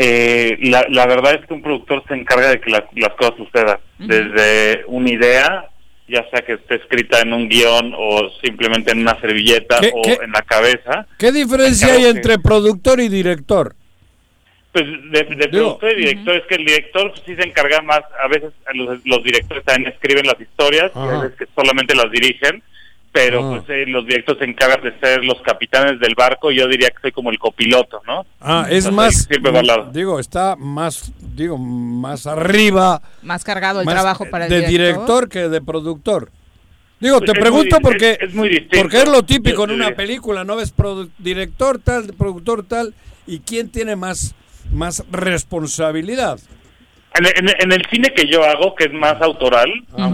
[0.00, 3.78] eh, la, la, verdad es que un productor se encarga de que las cosas sucedan,
[3.98, 5.68] desde una idea,
[6.06, 10.30] ya sea que esté escrita en un guion o simplemente en una servilleta o en
[10.30, 11.04] la cabeza.
[11.18, 13.74] ¿Qué diferencia hay entre productor y director?
[14.70, 18.52] Pues de, productor y director es que el director sí se encarga más, a veces
[18.74, 22.62] los, directores también escriben las historias y a veces que solamente las dirigen
[23.12, 23.50] pero ah.
[23.56, 27.00] pues eh, los directos se encargan de ser los capitanes del barco, yo diría que
[27.00, 28.26] soy como el copiloto, ¿no?
[28.40, 29.28] Ah, es más,
[29.92, 33.00] digo, está más, digo, más arriba.
[33.22, 35.28] Más cargado el trabajo para el de director.
[35.28, 36.30] que de productor.
[37.00, 40.56] Digo, pues te pregunto porque es, muy porque es lo típico en una película, ¿no?
[40.56, 40.74] Ves
[41.18, 42.94] director tal, productor tal,
[43.26, 44.34] ¿y quién tiene más,
[44.72, 46.40] más responsabilidad?
[47.14, 49.70] En, el cine que yo hago, que es más autoral,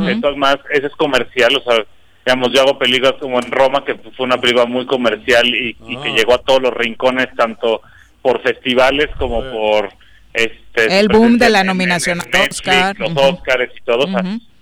[0.08, 1.84] esto es más, ese es comercial, o sea,
[2.24, 6.10] digamos, yo hago películas como en Roma, que fue una película muy comercial y, que
[6.10, 6.14] ah.
[6.16, 7.82] llegó a todos los rincones, tanto
[8.22, 9.90] por festivales como por...
[10.32, 12.98] este El boom de la nominación a Oscar.
[12.98, 14.06] Los Oscars y todo.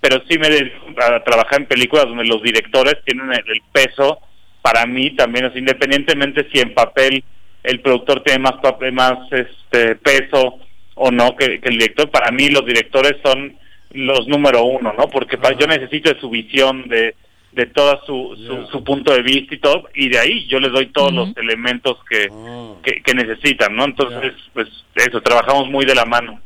[0.01, 4.19] pero sí me dedico a trabajar en películas donde los directores tienen el, peso,
[4.61, 7.23] para mí también, es independientemente si en papel
[7.63, 10.59] el productor tiene más papel, más este peso
[10.95, 13.57] o no que, el director, para mí los directores son
[13.93, 15.09] los número uno, ¿no?
[15.09, 17.15] Porque yo necesito de su visión, de,
[17.53, 20.87] de todo su, su, punto de vista y todo, y de ahí yo les doy
[20.87, 22.75] todos los elementos ah.
[22.83, 23.85] que, que, necesitan, ¿no?
[23.85, 26.41] Entonces, pues eso, trabajamos muy de la mano.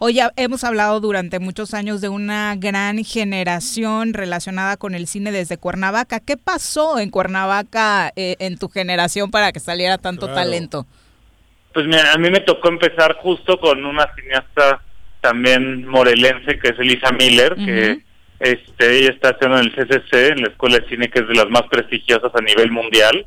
[0.00, 5.58] Hoy hemos hablado durante muchos años de una gran generación relacionada con el cine desde
[5.58, 6.20] Cuernavaca.
[6.20, 10.86] ¿Qué pasó en Cuernavaca eh, en tu generación para que saliera tanto talento?
[11.74, 14.82] Pues mira, a mí me tocó empezar justo con una cineasta
[15.20, 18.00] también morelense que es Elisa Miller, que
[18.40, 21.34] este, ella está haciendo en el CCC, en la Escuela de Cine, que es de
[21.34, 23.26] las más prestigiosas a nivel mundial.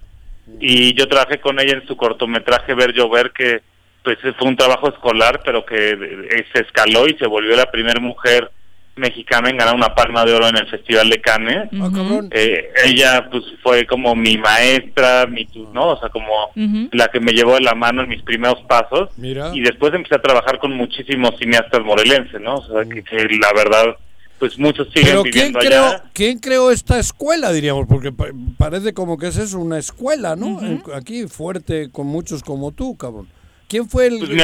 [0.59, 3.61] Y yo trabajé con ella en su cortometraje Ver Llover, que
[4.03, 7.99] pues fue un trabajo escolar, pero que eh, se escaló y se volvió la primera
[7.99, 8.49] mujer
[8.95, 11.69] mexicana en ganar una palma de oro en el Festival de Cannes.
[11.79, 11.89] Ah,
[12.31, 16.51] eh, ella pues fue como mi maestra, mi no, o sea, como
[16.91, 19.09] la que me llevó de la mano en mis primeros pasos.
[19.17, 22.55] Y después empecé a trabajar con muchísimos cineastas morelenses, ¿no?
[22.55, 23.03] O sea, que
[23.39, 23.95] la verdad
[24.41, 27.85] pues muchos siguen Pero ¿quién creó, ¿quién creó esta escuela, diríamos?
[27.87, 28.11] Porque
[28.57, 30.59] parece como que es eso, una escuela, ¿no?
[30.95, 33.27] Aquí fuerte con muchos como tú, cabrón.
[33.67, 34.41] ¿Quién fue el, pues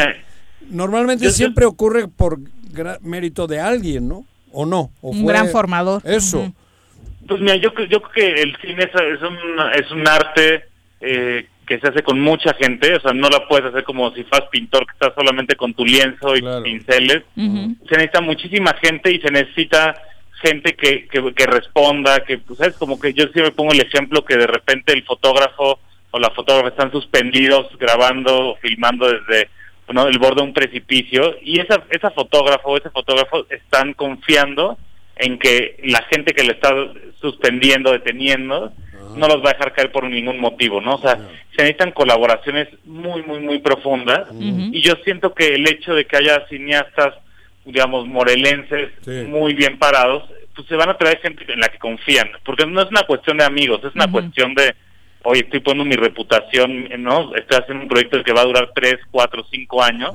[0.70, 2.38] normalmente siempre ocurre por
[3.02, 4.24] mérito de alguien, ¿no?
[4.52, 4.92] ¿O no?
[5.02, 6.04] un gran formador.
[6.06, 6.54] Eso.
[7.28, 9.36] Pues mira, yo, yo creo que el cine es, un,
[9.74, 10.66] es un arte
[11.02, 14.24] eh, que se hace con mucha gente, o sea, no la puedes hacer como si
[14.24, 17.24] fueras pintor que estás solamente con tu lienzo y pinceles.
[17.36, 20.02] Se necesita muchísima gente y se necesita
[20.42, 24.38] gente que, que, responda, que, pues, es como que yo siempre pongo el ejemplo que
[24.38, 25.80] de repente el fotógrafo
[26.12, 29.50] o la fotógrafa están suspendidos grabando o filmando desde
[29.92, 30.08] ¿no?
[30.08, 34.78] el borde de un precipicio y esa, esa fotógrafo o ese fotógrafo están confiando
[35.18, 36.70] en que la gente que le está
[37.20, 38.72] suspendiendo, deteniendo,
[39.18, 40.96] no los va a dejar caer por ningún motivo, ¿no?
[40.96, 41.16] O sea,
[41.56, 44.28] se necesitan colaboraciones muy, muy, muy profundas.
[44.40, 47.16] Y yo siento que el hecho de que haya cineastas,
[47.66, 48.90] digamos, morelenses
[49.28, 50.24] muy bien parados,
[50.56, 53.38] pues se van a traer gente en la que confían, porque no es una cuestión
[53.38, 54.74] de amigos, es una cuestión de,
[55.24, 57.36] oye, estoy poniendo mi reputación, ¿no?
[57.36, 60.14] Estoy haciendo un proyecto que va a durar tres, cuatro, cinco años,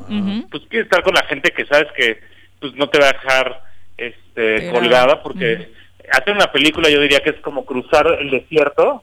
[0.51, 2.21] pues quieres estar con la gente que sabes que
[2.59, 3.63] pues no te va a dejar
[3.97, 5.69] este, colgada porque
[6.11, 9.03] hacer una película yo diría que es como cruzar el desierto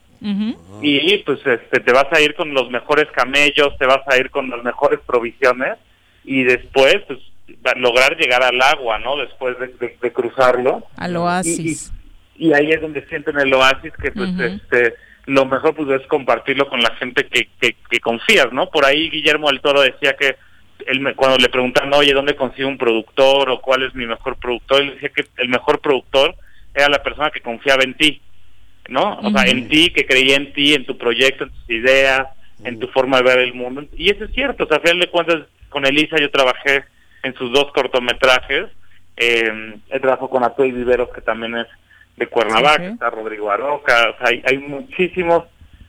[0.82, 4.30] y pues este, te vas a ir con los mejores camellos, te vas a ir
[4.30, 5.78] con las mejores provisiones
[6.24, 7.18] y después pues
[7.76, 9.16] lograr llegar al agua, ¿no?
[9.16, 10.84] Después de, cruzarlo.
[10.96, 11.92] Al oasis.
[12.36, 14.94] Y, ahí es donde sienten el oasis que pues este
[15.26, 18.68] lo mejor pues es compartirlo con la gente que, que, confías, ¿no?
[18.70, 20.36] Por ahí Guillermo del Toro decía que
[20.86, 24.82] él, cuando le preguntan, oye, ¿dónde consigo un productor o cuál es mi mejor productor?
[24.82, 26.34] Él decía que el mejor productor
[26.74, 28.20] era la persona que confiaba en ti,
[28.88, 29.18] ¿no?
[29.22, 32.28] O sea, en ti, que creía en ti, en tu proyecto, en tus ideas,
[32.64, 33.84] en tu forma de ver el mundo.
[33.96, 36.84] Y eso es cierto, o sea, a final de cuentas, con Elisa yo trabajé
[37.22, 38.66] en sus dos cortometrajes.
[39.16, 41.66] Eh, he trabajado con Atoy Viveros, que también es
[42.16, 45.44] de Cuernavaca, está Rodrigo Aroca, o sea, hay, hay muchísimos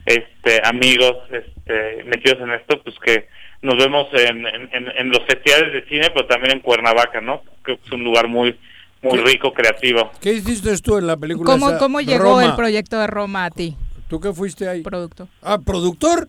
[0.06, 3.28] este, amigos este, metidos en esto, pues que
[3.60, 7.42] nos vemos en, en, los festivales de cine, pero también en Cuernavaca, ¿no?
[7.64, 8.58] Que es un lugar muy
[9.02, 10.10] muy rico, creativo.
[10.20, 11.50] ¿Qué hiciste tú en la película?
[11.50, 13.76] ¿Cómo, cómo llegó el proyecto de Roma a ti?
[14.08, 14.82] ¿Tú qué fuiste ahí?
[14.82, 15.28] Producto.
[15.42, 16.28] Ah, ¿productor?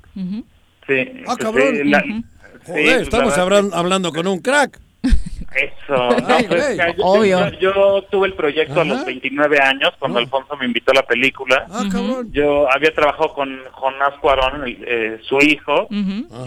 [0.87, 1.23] Sí.
[1.27, 2.25] Ah, cabrón.
[2.65, 4.79] Joder, estamos hablando con un crack.
[5.53, 6.09] Eso,
[6.47, 7.49] pues, yo, Obvio.
[7.59, 10.21] Yo, tuve el proyecto a los 29 años cuando ah.
[10.21, 11.67] Alfonso me invitó a la película.
[11.69, 12.31] Ah, cabrón.
[12.31, 15.87] Yo había trabajado con Jonás Cuarón, eh, su hijo.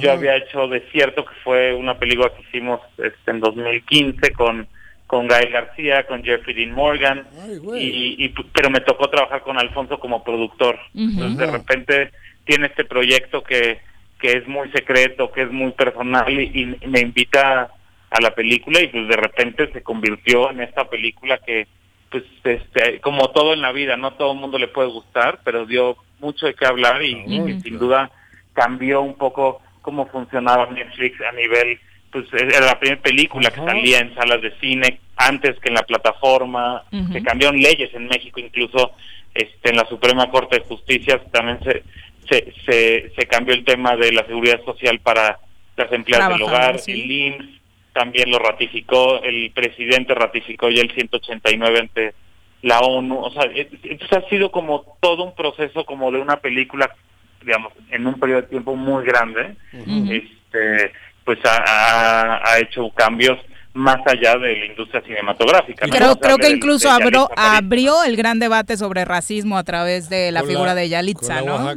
[0.00, 4.66] Yo había hecho Desierto, que fue una película que hicimos este, en 2015 con
[5.06, 7.26] con Gael García, con Jeffrey Dean Morgan,
[7.74, 10.78] y, pero me tocó trabajar con Alfonso como productor.
[10.94, 12.10] Entonces de repente
[12.44, 13.80] tiene este proyecto que,
[14.18, 17.70] que es muy secreto, que es muy personal y, me invita
[18.10, 21.66] a la película y pues de repente se convirtió en esta película que
[22.10, 25.66] pues este como todo en la vida, no todo el mundo le puede gustar, pero
[25.66, 28.10] dio mucho de qué hablar y, y sin duda
[28.52, 31.78] cambió un poco cómo funcionaba Netflix a nivel
[32.24, 35.82] pues era la primera película que salía en salas de cine antes que en la
[35.82, 38.92] plataforma, se cambiaron leyes en México incluso
[39.34, 41.82] este en la Suprema Corte de Justicia también se
[42.28, 45.38] se, se, cambió el tema de la seguridad social para
[45.76, 47.60] las empleadas del hogar, el IMSS
[47.92, 52.14] también lo ratificó, el presidente ratificó ya el 189 ante
[52.62, 56.94] la ONU, o sea, entonces ha sido como todo un proceso como de una película,
[57.42, 60.92] digamos, en un periodo de tiempo muy grande, este
[61.26, 63.36] pues ha, hecho cambios
[63.74, 65.86] más allá de la industria cinematográfica.
[65.88, 70.44] Creo, creo que incluso abrió, abrió el gran debate sobre racismo a través de la
[70.44, 71.74] figura de Yalitza, ¿no?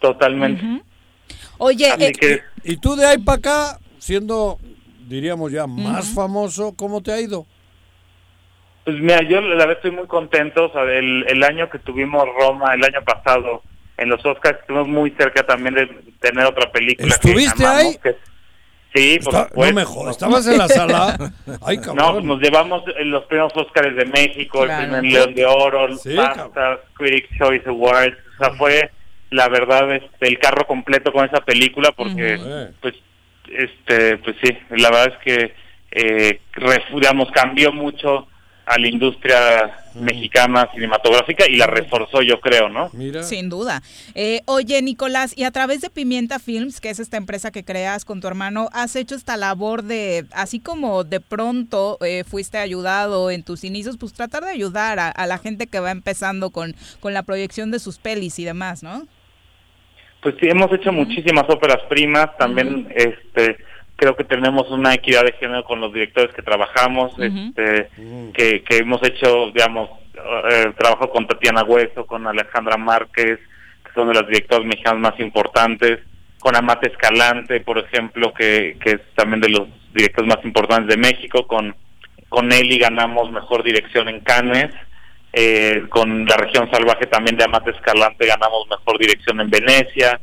[0.00, 0.82] Totalmente.
[1.58, 4.58] Oye, eh, y tú de ahí para acá, siendo,
[5.06, 7.46] diríamos ya, más famoso, ¿cómo te ha ido?
[8.84, 12.24] Pues mira, yo la verdad estoy muy contento, o sea, el, el año que tuvimos
[12.38, 13.62] Roma, el año pasado,
[14.00, 15.86] en los Oscars estuvimos muy cerca también de
[16.20, 17.14] tener otra película.
[17.14, 17.98] ¿Estuviste ahí?
[18.94, 21.32] sí, por No me jodas, estabas en la sala.
[21.62, 26.16] Ay, No, nos llevamos los primeros Oscars de México, el primer León de Oro, sí,
[26.94, 28.16] Critics Choice Awards.
[28.34, 28.90] O sea, fue
[29.28, 32.94] la verdad este, el carro completo con esa película porque, pues,
[33.52, 35.54] este, pues sí, la verdad es que,
[35.90, 36.40] eh,
[36.94, 38.26] digamos, cambió mucho
[38.64, 42.90] a la industria mexicana cinematográfica y la reforzó, yo creo, ¿no?
[43.22, 43.82] Sin duda.
[44.14, 48.04] Eh, oye, Nicolás, y a través de Pimienta Films, que es esta empresa que creas
[48.04, 53.30] con tu hermano, has hecho esta labor de, así como de pronto eh, fuiste ayudado
[53.30, 57.14] en tus inicios, pues tratar de ayudar a, la gente que va empezando con, con
[57.14, 59.06] la proyección de sus pelis y demás, ¿no?
[60.22, 63.56] Pues sí, hemos hecho muchísimas óperas primas, también este
[64.00, 67.90] creo que tenemos una equidad de género con los directores que trabajamos, este,
[68.32, 69.90] que, que hemos hecho, digamos,
[70.50, 73.38] eh, trabajo con Tatiana Hueso, con Alejandra Márquez,
[73.84, 75.98] que son de las directoras mexicanas más importantes.
[76.38, 80.96] con Amate Escalante, por ejemplo, que, que es también de los directores más importantes de
[80.96, 81.76] México, con,
[82.30, 84.70] con Eli ganamos mejor dirección en Cannes,
[85.34, 90.18] eh, con la región salvaje también de Amate Escalante ganamos mejor dirección en Venecia,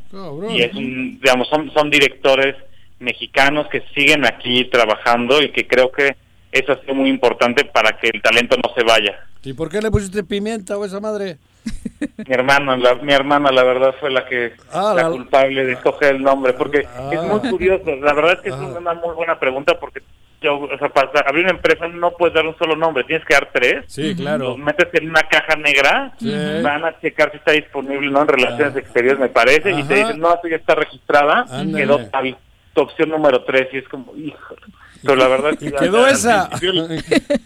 [0.50, 2.56] y es digamos, son, son directores
[3.00, 6.16] mexicanos que siguen aquí trabajando y que creo que
[6.52, 9.20] eso ha sido muy importante para que el talento no se vaya.
[9.44, 11.38] ¿Y por qué le pusiste pimienta o esa madre?
[12.28, 16.16] mi hermana, la, mi hermana la verdad fue la que ah, la, culpable de escoger
[16.16, 16.80] el nombre, porque
[17.12, 17.50] es muy ah.
[17.50, 17.96] curioso.
[17.96, 18.78] La verdad es que es ah.
[18.78, 20.02] una muy buena pregunta porque
[20.42, 23.34] yo, o sea, para abrir una empresa no puedes dar un solo nombre, tienes que
[23.34, 23.86] dar tres.
[23.88, 24.50] Sí, claro.
[24.50, 26.14] Los metes en una caja negra,
[26.62, 30.20] van a checar si está disponible no en relaciones exteriores, me parece, y te dicen,
[30.20, 31.46] no, esto ya está registrada,
[31.76, 32.38] quedó tal
[32.78, 34.56] tu opción número tres, y es como, hijo.
[35.02, 36.48] Pero la verdad es que quedó esa.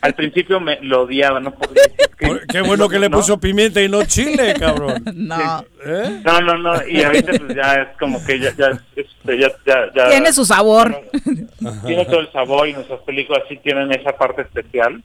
[0.02, 1.54] Al principio, me lo odiaba, no
[2.50, 5.04] Qué bueno que le puso pimienta y no chile, cabrón.
[5.16, 5.66] No.
[5.86, 6.22] ¿Eh?
[6.26, 6.88] No, no, no.
[6.88, 11.02] Y ahorita pues ya es como que ya, ya, este, ya, ya, Tiene su sabor.
[11.86, 15.02] Tiene, todo el sabor y nuestras películas sí tienen esa parte especial.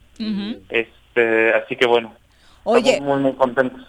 [0.69, 2.13] Este, así que bueno.
[2.69, 3.01] Oye,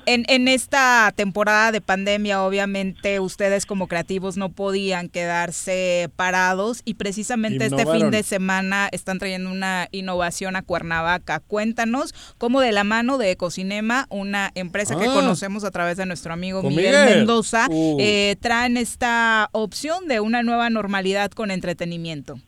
[0.06, 6.94] En, en esta temporada de pandemia, obviamente, ustedes como creativos no podían quedarse parados y
[6.94, 11.40] precisamente este fin de semana están trayendo una innovación a Cuernavaca.
[11.40, 15.12] Cuéntanos cómo de la mano de Ecocinema, una empresa que ah.
[15.12, 17.96] conocemos a través de nuestro amigo Miguel, Mendoza, uh.
[17.98, 22.38] eh, traen esta opción de una nueva normalidad con entretenimiento.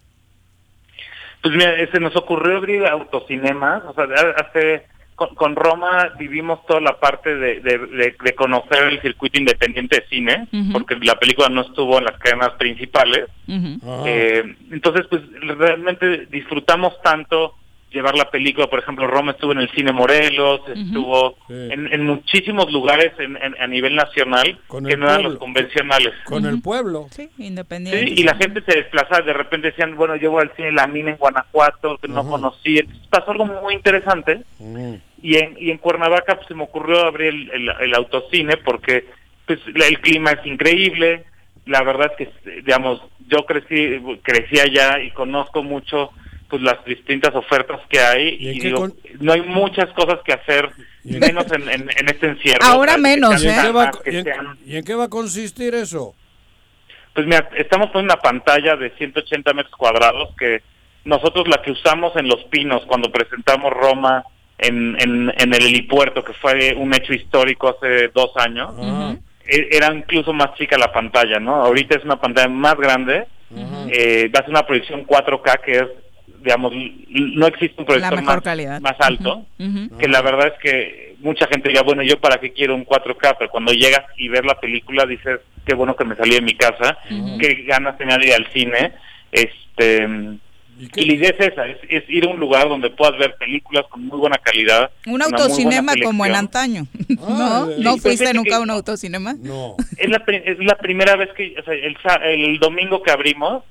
[1.42, 4.04] Pues mira, se nos ocurrió abrir autocinemas, o sea,
[4.36, 4.84] hace
[5.28, 10.96] con, Roma vivimos toda la parte de, de, conocer el circuito independiente de cine, porque
[10.96, 13.26] la película no estuvo en las cadenas principales.
[13.46, 15.22] Eh, entonces, pues
[15.58, 17.56] realmente disfrutamos tanto
[17.90, 23.12] llevar la película, por ejemplo, Roma estuvo en el Cine Morelos, estuvo en, muchísimos lugares
[23.58, 26.12] a nivel nacional que no eran los convencionales.
[26.24, 27.08] Con el pueblo.
[27.10, 28.06] Sí, independiente.
[28.06, 31.10] Sí, y la gente se desplazaba, de repente decían, bueno, llevo al cine La Mina
[31.10, 32.78] en Guanajuato, que no conocí.
[32.78, 34.44] Entonces pasó algo muy interesante.
[35.22, 39.06] Y en, y en Cuernavaca pues, se me ocurrió abrir el, el, autocine porque
[39.46, 41.24] pues el clima es increíble.
[41.66, 46.10] La verdad es que, digamos, yo crecí, crecí allá y conozco mucho
[46.50, 48.72] pues las distintas ofertas que hay y,
[49.20, 50.68] no hay muchas cosas que hacer
[51.04, 52.64] menos en, en, este encierro.
[52.64, 53.56] Ahora menos, ¿eh?
[54.66, 56.14] ¿Y en, qué va a consistir eso?
[57.14, 60.62] Pues mira, estamos con una pantalla de 180 metros cuadrados que
[61.04, 64.24] nosotros la que usamos en Los Pinos cuando presentamos Roma
[64.60, 68.74] en, en, en el helipuerto, que fue un hecho histórico hace dos años,
[69.46, 71.56] e, era incluso más chica la pantalla, ¿no?
[71.56, 73.26] Ahorita es una pantalla más grande,
[73.90, 75.86] eh, va a ser una proyección 4K que es
[76.42, 76.72] digamos,
[77.08, 79.44] no existe un proyector más, más, alto,
[79.98, 83.36] que la verdad es que mucha gente diga, bueno, yo para qué quiero un 4K,
[83.38, 86.54] pero cuando llegas y ver la película dices, qué bueno que me salí de mi
[86.54, 86.96] casa,
[87.38, 88.92] qué ganas tenía de ir al cine,
[89.30, 90.38] este...
[90.96, 94.06] ¿Y, la idea es esa, es, ir a un lugar donde puedas ver películas con
[94.06, 94.90] muy buena calidad.
[95.06, 96.86] Un autocinema como en antaño.
[97.08, 97.66] ¿No?
[97.66, 99.34] ¿No fuiste nunca a un autocinema?
[99.34, 99.76] No.
[99.98, 103.62] Es la, es la primera vez que, o sea, el, el domingo que abrimos,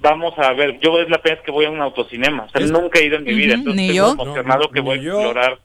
[0.00, 2.66] vamos a ver, yo es la primera vez que voy a un autocinema, o sea,
[2.66, 5.58] nunca he ido en mi vida, entonces estoy emocionado que voy a explorar.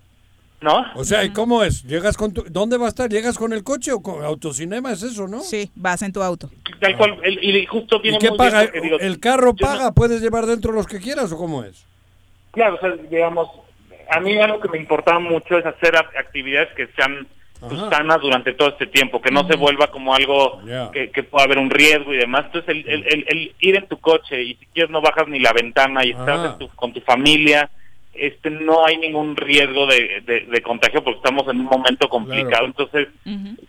[0.61, 0.85] ¿No?
[0.93, 1.83] O sea, ¿y cómo es?
[1.83, 3.09] ¿Llegas con tu, ¿Dónde va a estar?
[3.09, 4.91] ¿Llegas con el coche o con autocinema?
[4.91, 5.39] ¿Es eso, no?
[5.39, 6.51] Sí, vas en tu auto.
[6.79, 8.63] Tal cual, y justo viene ¿Y qué paga?
[8.63, 9.91] ¿El carro paga?
[9.91, 11.87] ¿Puedes llevar dentro los que quieras o cómo es?
[12.51, 13.49] Claro, o sea, digamos,
[14.11, 17.27] a mí algo que me importaba mucho es hacer actividades que sean
[17.59, 20.61] pues, sanas durante todo este tiempo, que no se vuelva como algo
[20.91, 22.45] que, pueda haber un riesgo y demás.
[22.45, 25.53] Entonces, el, el, el, ir en tu coche y si quieres no bajas ni la
[25.53, 27.69] ventana y estás con tu familia,
[28.13, 32.65] este no hay ningún riesgo de, de, contagio porque estamos en un momento complicado.
[32.65, 33.07] Entonces,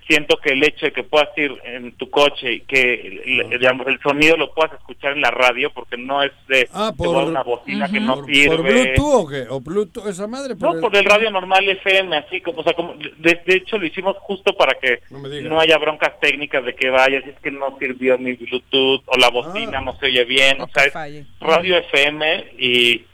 [0.06, 4.00] siento que el hecho de que puedas ir en tu coche y que digamos, el
[4.00, 7.88] sonido lo puedas escuchar en la radio porque no es de, ah, por, una bocina
[7.90, 8.56] que no sirve.
[8.56, 9.46] ¿Por Bluetooth o qué?
[9.48, 10.54] ¿O Bluetooth esa madre?
[10.58, 14.16] no, por el radio normal FM, así como, o sea, como de, hecho lo hicimos
[14.18, 18.32] justo para que no, haya broncas técnicas de que vayas, es que no sirvió mi
[18.34, 19.82] Bluetooth o la bocina ah.
[19.82, 23.04] no se oye bien, o sea, es radio FM y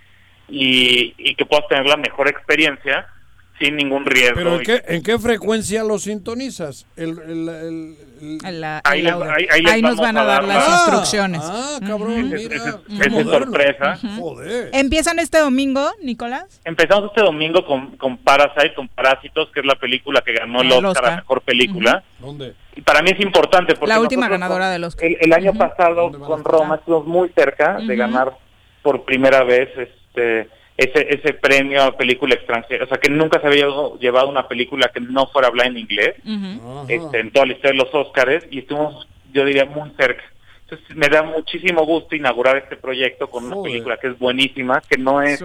[0.49, 3.07] y, y que puedas tener la mejor experiencia
[3.59, 4.37] sin ningún riesgo.
[4.37, 6.87] ¿Pero en qué, en qué frecuencia lo sintonizas?
[6.97, 7.97] El, el,
[8.45, 9.07] el, ahí,
[9.67, 11.41] ahí, nos van a dar, las instrucciones.
[11.45, 12.57] Ah, cabrón, mira.
[12.57, 13.99] Es, sorpresa.
[14.19, 14.71] Joder.
[14.73, 16.61] ¿Empiezan este domingo, Nicolás?
[16.65, 20.73] Empezamos este domingo con, con Parasite, con Parásitos, que es la película que ganó el,
[20.73, 22.03] Oscar, a Mejor Película.
[22.19, 22.55] ¿Dónde?
[22.77, 23.93] Y para mí es importante porque...
[23.93, 25.09] La última ganadora del Oscar.
[25.21, 28.37] El, año pasado con Roma estuvimos muy cerca de ganar
[28.83, 29.69] por primera vez
[30.09, 33.67] este ese ese premio a película extranjera, o sea que nunca se había
[34.01, 36.15] llevado una película que no fuera hablada en inglés,
[36.89, 40.23] este, en toda la historia de los Óscares y estuvimos, yo diría, muy cerca.
[40.63, 44.99] Entonces me da muchísimo gusto inaugurar este proyecto con una película que es buenísima, que
[44.99, 45.43] no es,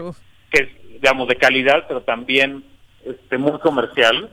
[0.51, 0.69] que es,
[1.01, 2.63] digamos, de calidad, pero también
[3.05, 4.29] este, muy comercial.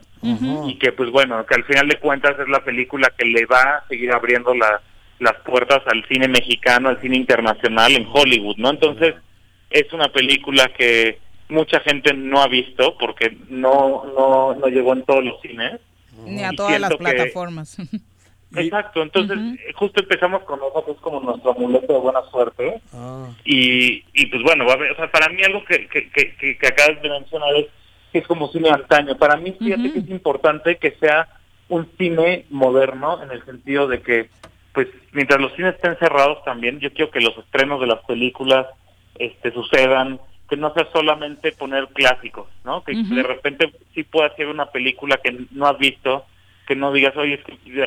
[0.67, 3.59] Y que pues bueno, que al final de cuentas es la película que le va
[3.59, 8.69] a seguir abriendo las puertas al cine mexicano, al cine internacional en Hollywood, ¿no?
[8.69, 9.15] Entonces
[9.71, 11.19] es una película que
[11.49, 15.79] mucha gente no ha visto porque no no, no llegó en todos los cines.
[16.25, 17.77] Ni a todas las plataformas.
[18.53, 19.37] Exacto, entonces
[19.75, 23.29] justo empezamos con nosotros como nuestro amuleto de buena suerte ah.
[23.45, 27.09] y, y pues bueno, o sea, para mí algo que, que, que, que acabas de
[27.09, 27.67] mencionar es
[28.11, 29.17] que es como cine antaño.
[29.17, 31.29] Para mí fíjate que es importante que sea
[31.69, 34.29] un cine moderno en el sentido de que
[34.73, 38.67] pues mientras los cines estén cerrados también, yo quiero que los estrenos de las películas
[39.15, 40.19] este sucedan,
[40.49, 42.83] que no sea solamente poner clásicos, ¿no?
[42.83, 46.25] Que de repente sí pueda ser una película que no has visto
[46.71, 47.37] que no digas, oye,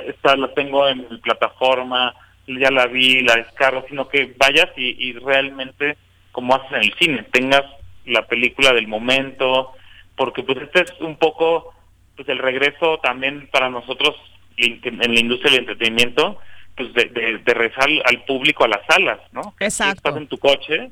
[0.08, 2.14] esta la tengo en mi plataforma,
[2.46, 5.96] ya la vi, la descargo, sino que vayas y, realmente,
[6.32, 7.62] como haces en el cine, tengas
[8.04, 9.72] la película del momento,
[10.16, 11.72] porque pues este es un poco
[12.14, 14.14] pues el regreso también para nosotros
[14.58, 16.38] en la industria del entretenimiento,
[16.76, 19.54] pues de, de, de regresar al público a las salas, ¿no?
[19.60, 19.96] Exacto.
[19.96, 20.90] Estás en tu coche,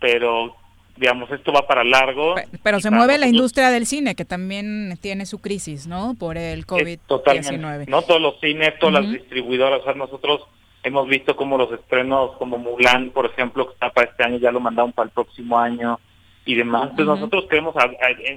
[0.00, 0.54] pero
[0.96, 2.34] digamos, esto va para largo.
[2.62, 6.14] Pero, se mueve la industria del cine, que también tiene su crisis, ¿no?
[6.18, 7.88] Por el COVID-19.
[7.88, 10.42] No todos los cines, todas las distribuidoras, o sea, nosotros
[10.82, 14.52] hemos visto como los estrenos, como Mulan, por ejemplo, que está para este año, ya
[14.52, 15.98] lo mandaron para el próximo año
[16.44, 16.90] y demás.
[16.90, 17.74] Entonces nosotros queremos,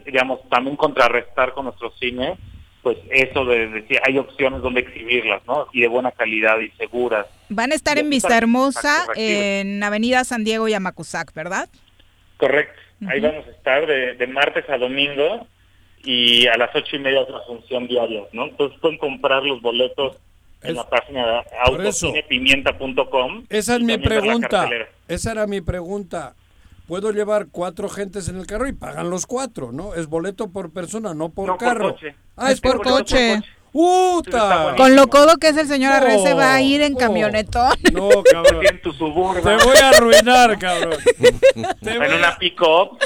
[0.05, 2.37] digamos, también contrarrestar con nuestro cine,
[2.89, 5.67] pues eso de decir, hay opciones donde exhibirlas, ¿no?
[5.73, 7.27] Y de buena calidad y seguras.
[7.49, 11.69] Van a estar en Vista Hermosa, en Avenida San Diego y Amacuzac, ¿verdad?
[12.37, 12.79] Correcto.
[13.07, 15.45] Ahí vamos a estar de, martes a domingo
[16.03, 18.45] y a las ocho y media es la función diaria, ¿no?
[18.45, 20.17] Entonces pueden comprar los boletos
[20.63, 23.45] en la página autocinepimienta.com.
[23.49, 24.67] Esa es mi pregunta.
[25.07, 26.33] Esa era mi pregunta.
[26.89, 29.93] Puedo llevar cuatro gentes en el carro y pagan los cuatro, ¿no?
[29.93, 31.95] Es boleto por persona, no por carro.
[32.35, 33.43] Ah, es, por, coche.
[33.71, 34.73] ¡Puta!
[34.77, 37.73] Con lo codo que es el señor Arre se va a ir en camionetón.
[37.93, 38.61] No, cabrón.
[39.41, 40.95] Te voy a arruinar, cabrón.
[41.81, 42.97] en una pick-up,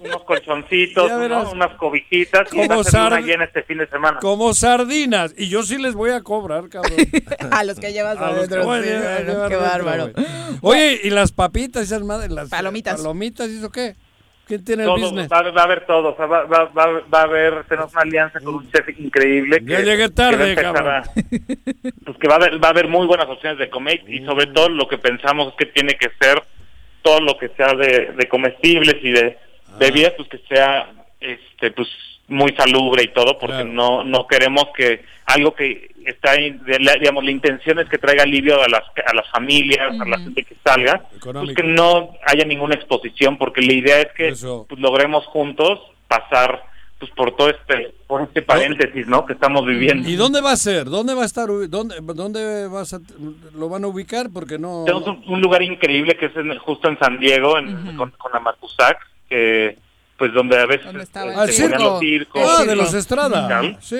[0.00, 1.10] unos colchoncitos,
[1.52, 4.18] unas cobijitas como y llena este fin de semana.
[4.20, 5.34] Como sardinas.
[5.36, 6.96] Y yo sí les voy a cobrar, cabrón.
[7.50, 8.68] a los que llevas a adentro.
[9.48, 10.10] qué bárbaro.
[10.62, 12.30] Oye, ¿y las papitas, esas madres?
[12.30, 12.96] Las palomitas.
[12.96, 13.96] ¿Palomitas y eso qué?
[14.46, 15.30] ¿Quién tiene el business?
[15.30, 18.88] Va, a haber todo, va, va, va, a haber, tenemos una alianza con un chef
[18.98, 19.64] increíble.
[19.64, 21.02] Que, llegué tarde, cabrón.
[22.04, 24.46] pues que va a haber, va a haber muy buenas opciones de comer y sobre
[24.48, 26.42] todo lo que pensamos es que tiene que ser
[27.02, 29.38] todo lo que sea de, de comestibles y de
[29.68, 29.76] ah.
[29.78, 30.88] bebidas, pues que sea,
[31.22, 31.88] este, pues
[32.28, 37.78] muy salubre y todo, porque no no queremos que algo que está digamos la intención
[37.78, 41.54] es que traiga alivio a las a las familias, a la gente que salga, pues
[41.54, 44.28] que no haya ninguna exposición, porque la idea es que
[44.68, 46.64] pues, logremos juntos pasar
[46.98, 49.26] pues por todo este por este paréntesis, ¿no?
[49.26, 50.08] que estamos viviendo.
[50.08, 50.84] ¿Y dónde va a ser?
[50.86, 53.00] ¿Dónde va a estar dónde dónde vas a,
[53.54, 57.18] lo van a ubicar porque no Tenemos un, lugar increíble que es justo en San
[57.18, 57.54] Diego
[57.96, 59.76] con, con Amacuzac que
[60.22, 61.98] pues donde a veces ah, circo.
[61.98, 63.74] circos, ah, de los Estrada.
[63.80, 63.96] Sí,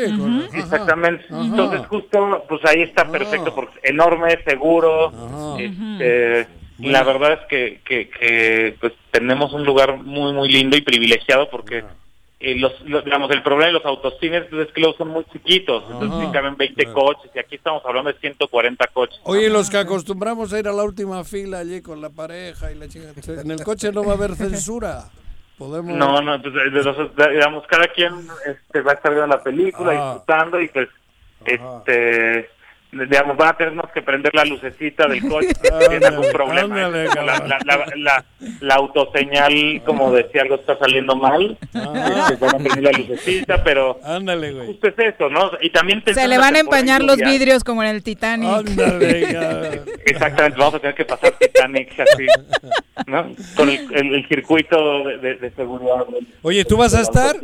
[0.52, 1.24] exactamente.
[1.30, 3.54] Entonces justo, pues ahí está perfecto, ah.
[3.56, 5.12] porque enorme, seguro.
[5.58, 6.46] Este,
[6.78, 11.50] La verdad es que, que, que, pues tenemos un lugar muy, muy lindo y privilegiado
[11.50, 11.82] porque...
[12.44, 12.72] Eh, los,
[13.04, 16.56] digamos, el problema de los autocines pues, es que los son muy chiquitos, entonces caben
[16.56, 19.20] 20 coches y aquí estamos hablando de 140 coches.
[19.22, 22.74] Oye, los que acostumbramos a ir a la última fila allí con la pareja y
[22.74, 25.04] la chica, en el coche no va a haber censura.
[25.58, 30.14] No, no, digamos, cada quien este, va a estar viendo la película, ah.
[30.14, 30.88] disfrutando y pues,
[31.44, 32.50] este
[32.92, 36.88] digamos, van a tenernos que prender la lucecita del coche si tiene algún problema.
[36.88, 38.24] la, la,
[38.60, 41.56] la, autoseñal, como decía, algo está saliendo mal.
[41.74, 42.30] Ah.
[42.38, 44.66] Van a prender la lucecita, pero ándale, güey.
[44.66, 45.52] justo es eso, ¿no?
[45.62, 48.50] Y también Se le van a empañar los vidrios como en el Titanic.
[48.50, 52.26] Ándale, Exactamente, vamos a tener que pasar Titanic así,
[53.06, 53.34] ¿no?
[53.56, 56.04] Con el, el, circuito de, de, seguridad.
[56.42, 57.36] Oye, ¿tú vas a estar?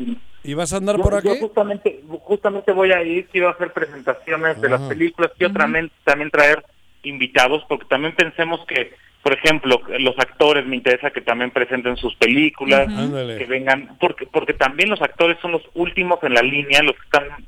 [0.45, 1.29] ¿Y vas a andar por aquí?
[1.29, 6.31] Yo justamente, justamente voy a ir, quiero hacer presentaciones de las películas, quiero también, también
[6.31, 6.65] traer
[7.03, 8.93] invitados, porque también pensemos que,
[9.23, 14.55] por ejemplo, los actores me interesa que también presenten sus películas, que vengan, porque porque
[14.55, 17.47] también los actores son los últimos en la línea, los que están,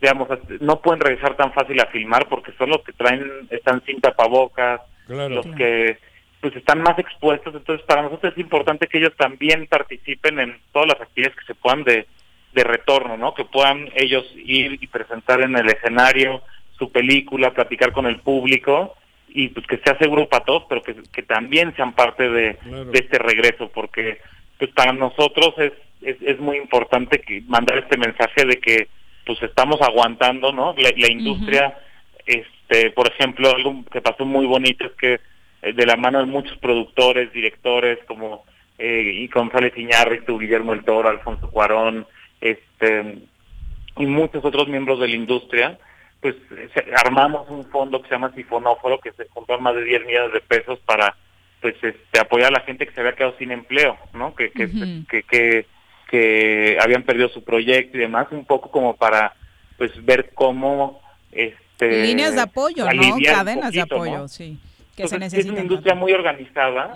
[0.00, 0.28] digamos,
[0.60, 4.80] no pueden regresar tan fácil a filmar porque son los que traen, están sin tapabocas,
[5.08, 5.98] los que
[6.40, 10.88] pues están más expuestos, entonces para nosotros es importante que ellos también participen en todas
[10.88, 12.04] las actividades que se puedan de
[12.52, 13.34] de retorno, ¿no?
[13.34, 16.42] Que puedan ellos ir y presentar en el escenario
[16.78, 18.94] su película, platicar con el público
[19.28, 22.98] y pues que sea seguro para todos, pero que, que también sean parte de, de
[22.98, 24.18] este regreso, porque
[24.58, 25.72] pues para nosotros es,
[26.02, 28.88] es, es, muy importante que mandar este mensaje de que
[29.24, 30.74] pues estamos aguantando, ¿no?
[30.76, 31.78] La, industria,
[32.26, 35.20] este, por ejemplo, algo que pasó muy bonito es que
[35.62, 38.44] eh, de la mano de muchos productores, directores como
[38.78, 42.06] eh, y González Iñárritu, Guillermo el Toro, Alfonso Cuarón,
[42.42, 43.22] este
[43.96, 45.78] y muchos otros miembros de la industria,
[46.20, 46.36] pues
[47.04, 50.40] armamos un fondo que se llama Sifonóforo, que se compró más de 10 millones de
[50.40, 51.16] pesos para
[51.60, 54.34] pues este, apoyar a la gente que se había quedado sin empleo, ¿no?
[54.34, 54.68] Que que,
[55.08, 55.66] que,
[56.10, 59.34] que, habían perdido su proyecto y demás, un poco como para
[59.78, 61.00] pues ver cómo
[61.30, 63.16] este líneas de apoyo, ¿no?
[63.24, 64.58] Cadenas de apoyo, sí.
[64.96, 66.94] Que se es una industria muy organizada,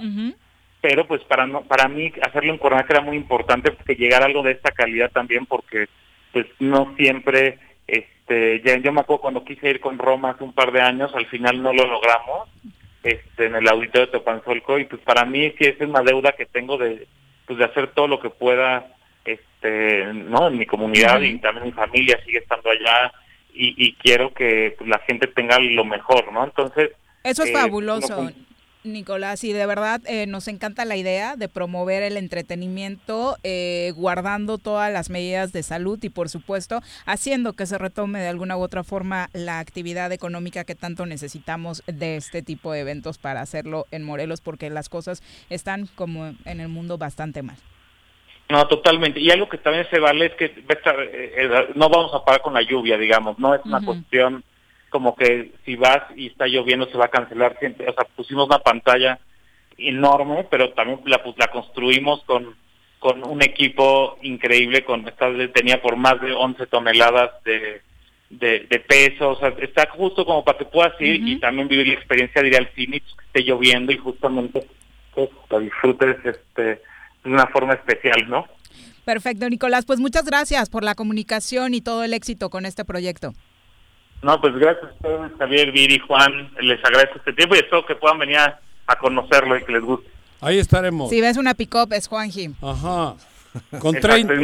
[0.89, 4.45] pero pues para no, para mí hacerlo en Cuernavaca era muy importante que llegara algo
[4.45, 5.89] de esta calidad también porque
[6.33, 7.59] pues no siempre
[7.89, 11.13] este, ya, yo me acuerdo cuando quise ir con Roma hace un par de años,
[11.17, 12.49] al final no lo logramos
[13.03, 16.47] este, en el auditorio de Topanzolco y pues para mí sí es una deuda que
[16.47, 17.09] tengo de,
[17.47, 18.87] pues de hacer todo lo que pueda
[19.25, 20.47] este, ¿no?
[20.47, 23.13] en mi comunidad y también mi familia sigue estando allá
[23.53, 26.45] y, y quiero que pues, la gente tenga lo mejor, ¿no?
[26.45, 26.93] Entonces...
[27.25, 28.31] Eso es eh, fabuloso.
[28.87, 34.59] Nicolás, y de verdad eh, nos encanta la idea de promover el entretenimiento eh, guardando
[34.59, 38.63] todas las medidas de salud y por supuesto haciendo que se retome de alguna u
[38.63, 43.87] otra forma la actividad económica que tanto necesitamos de este tipo de eventos para hacerlo
[43.91, 47.57] en Morelos porque las cosas están como en el mundo bastante mal.
[48.49, 49.19] No, totalmente.
[49.21, 52.63] Y algo que también se vale es que eh, no vamos a parar con la
[52.63, 54.45] lluvia, digamos, no es una cuestión
[54.97, 57.86] como que si vas y está lloviendo se va a cancelar siempre.
[57.86, 59.18] O sea, pusimos una pantalla
[59.77, 62.56] enorme, pero también la, pues, la construimos con,
[62.98, 67.82] con un equipo increíble, con esta tenía por más de 11 toneladas de,
[68.31, 71.94] de, peso, o sea, está justo como para que puedas ir y también vivir la
[71.94, 74.66] experiencia de ir al cine, que esté lloviendo y justamente
[75.14, 76.81] pues, la disfrutes este, de
[77.24, 78.47] una forma especial, ¿no?
[79.05, 79.85] Perfecto, Nicolás.
[79.85, 83.35] Pues muchas gracias por la comunicación y todo el éxito con este proyecto.
[84.22, 86.51] No, pues gracias a ustedes, Javier, Viri, Juan.
[86.60, 88.60] Les agradezco este tiempo y espero que puedan venir a,
[89.01, 90.09] conocerlo y que les guste.
[90.40, 91.10] Ahí estaremos.
[91.10, 92.55] Si ves una pick-up, es Juanji.
[92.62, 93.14] Ajá.
[93.78, 94.34] Con 30.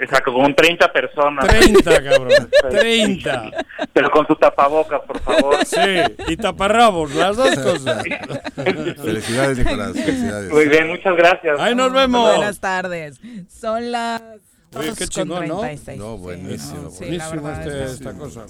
[0.00, 1.46] Exacto, con 30 personas.
[1.46, 2.50] 30, cabrón.
[2.70, 3.50] 30.
[3.92, 5.56] Pero con su tapabocas, por favor.
[5.64, 5.78] Sí,
[6.28, 8.02] y taparrabos, las dos cosas.
[8.54, 9.92] Felicidades, Nicolás.
[9.92, 10.50] Felicidades.
[10.50, 11.60] Muy bien, muchas gracias.
[11.60, 12.36] Ahí nos vemos.
[12.36, 13.20] Buenas tardes.
[13.48, 14.22] Son las
[14.74, 15.62] Oye, qué chingón, ¿no?
[15.96, 16.90] No, buenísimo.
[16.90, 18.46] Sí, buenísimo este, esta cosa.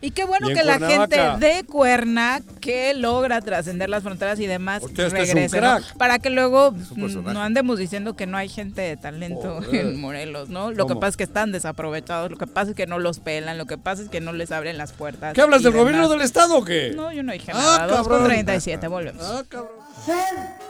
[0.00, 4.82] Y qué bueno que la gente de Cuerna que logra trascender las fronteras y demás
[4.82, 5.78] este regrese, ¿no?
[5.98, 10.72] Para que luego no andemos diciendo que no hay gente de talento en Morelos, ¿no?
[10.72, 13.58] Lo que pasa es que están desaprovechados, lo que pasa es que no los pelan,
[13.58, 15.34] lo que pasa es que no les abren las puertas.
[15.34, 16.92] ¿Qué hablas del gobierno del estado o qué?
[16.94, 17.86] No, yo no dije ah, nada.
[17.86, 19.22] 2 con 37, volvemos.
[19.24, 19.86] Ah, cabrón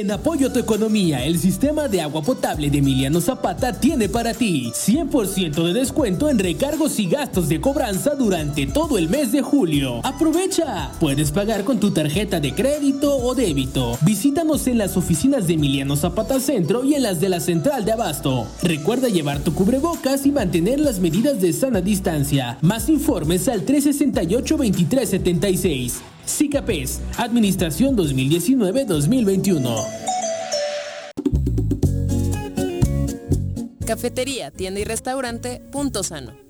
[0.00, 4.32] En apoyo a tu economía, el sistema de agua potable de Emiliano Zapata tiene para
[4.32, 9.42] ti 100% de descuento en recargos y gastos de cobranza durante todo el mes de
[9.42, 10.00] julio.
[10.02, 10.90] Aprovecha.
[11.00, 13.98] Puedes pagar con tu tarjeta de crédito o débito.
[14.00, 17.92] Visítanos en las oficinas de Emiliano Zapata Centro y en las de la Central de
[17.92, 18.46] Abasto.
[18.62, 22.56] Recuerda llevar tu cubrebocas y mantener las medidas de sana distancia.
[22.62, 26.00] Más informes al 368 2376.
[26.24, 29.84] SICAPES, Administración 2019-2021.
[33.86, 36.49] Cafetería, tienda y restaurante Punto Sano.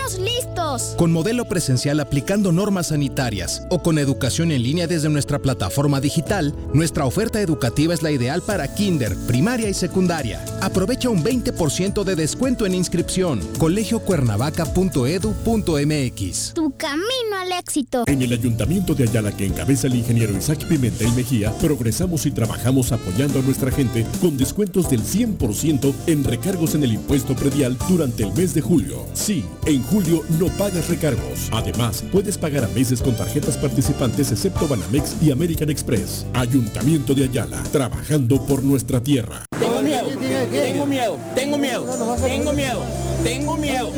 [0.00, 0.94] ¡Estamos listos!
[0.96, 6.54] Con modelo presencial aplicando normas sanitarias o con educación en línea desde nuestra plataforma digital,
[6.72, 10.42] nuestra oferta educativa es la ideal para kinder, primaria y secundaria.
[10.62, 13.40] Aprovecha un 20% de descuento en inscripción.
[13.58, 16.54] colegiocuernavaca.edu.mx.
[16.54, 18.04] Tu camino al éxito.
[18.06, 22.92] En el Ayuntamiento de Ayala que encabeza el ingeniero Isaac Pimentel Mejía, progresamos y trabajamos
[22.92, 28.22] apoyando a nuestra gente con descuentos del 100% en recargos en el impuesto predial durante
[28.22, 29.04] el mes de julio.
[29.12, 29.99] Sí, en julio
[30.38, 31.48] no pagas recargos.
[31.52, 36.26] Además, puedes pagar a meses con tarjetas participantes excepto Banamex y American Express.
[36.34, 39.44] Ayuntamiento de Ayala, trabajando por nuestra tierra.
[39.58, 40.08] Tengo miedo,
[40.50, 41.86] tengo miedo, tengo miedo,
[42.22, 42.82] tengo miedo,
[43.22, 43.92] tengo miedo,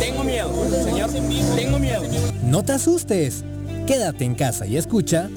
[0.00, 0.50] tengo miedo,
[0.84, 1.10] señor,
[1.56, 2.02] tengo miedo.
[2.44, 3.44] No te asustes,
[3.86, 5.30] quédate en casa y escucha.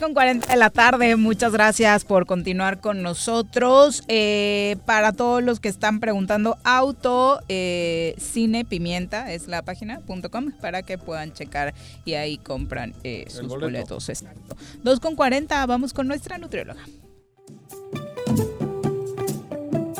[0.00, 4.02] Con 40 de la tarde, muchas gracias por continuar con nosotros.
[4.08, 10.82] Eh, para todos los que están preguntando, auto eh, cine pimienta es la página.com para
[10.82, 11.74] que puedan checar
[12.06, 14.08] y ahí compran eh, sus boletos.
[14.08, 14.56] Exacto.
[14.82, 16.80] 2 con 40, vamos con nuestra nutrióloga.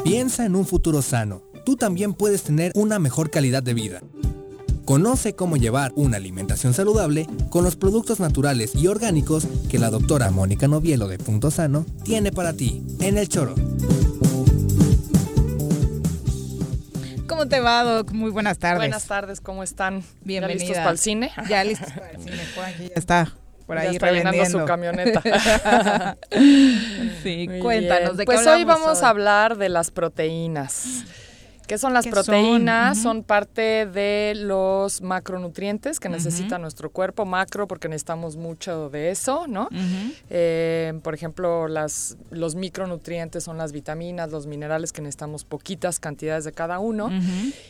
[0.03, 1.43] Piensa en un futuro sano.
[1.67, 4.01] Tú también puedes tener una mejor calidad de vida.
[4.91, 10.33] Conoce cómo llevar una alimentación saludable con los productos naturales y orgánicos que la doctora
[10.33, 13.55] Mónica Novielo de Punto Sano tiene para ti en el choro.
[17.29, 18.11] ¿Cómo te va, Doc?
[18.11, 18.79] Muy buenas tardes.
[18.79, 20.03] Buenas tardes, ¿cómo están?
[20.23, 20.62] Bienvenidos.
[20.62, 21.31] ¿Ya listos para el cine?
[21.49, 22.43] Ya listos para el cine.
[22.89, 23.33] ya está
[23.67, 25.23] por ahí ya está su camioneta.
[27.23, 31.05] sí, cuéntanos de qué Pues hoy vamos a hablar de las proteínas.
[31.71, 33.01] ¿Qué son las proteínas?
[33.01, 33.23] Son?
[33.23, 37.25] parte de los macronutrientes que necesita nuestro cuerpo.
[37.25, 39.69] Macro porque necesitamos mucho de eso, ¿no?
[40.31, 46.43] Eh, por ejemplo, las, los micronutrientes son las vitaminas, los minerales que necesitamos poquitas cantidades
[46.43, 47.09] de cada uno.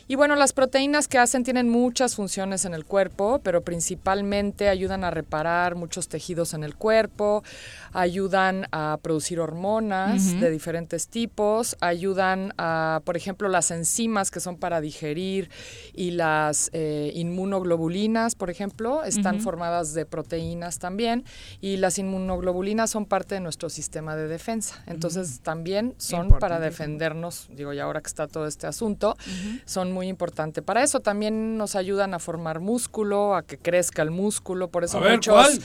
[0.08, 5.04] Y bueno, las proteínas que hacen tienen muchas funciones en el cuerpo, pero principalmente ayudan
[5.04, 7.44] a reparar muchos tejidos en el cuerpo,
[7.92, 14.56] ayudan a producir hormonas de diferentes tipos, ayudan a, por ejemplo, las enzimas que son
[14.56, 15.50] para digerir
[15.94, 21.24] y las eh, inmunoglobulinas, por ejemplo, están formadas de proteínas también
[21.60, 24.82] y las inmunoglobulinas son parte de nuestro sistema de defensa.
[24.86, 29.16] Entonces también son para defendernos, digo, ya ahora que está todo este asunto,
[29.64, 31.00] son muy importantes para eso.
[31.00, 35.60] También nos ayudan a formar músculo, a que crezca el músculo, por eso muchos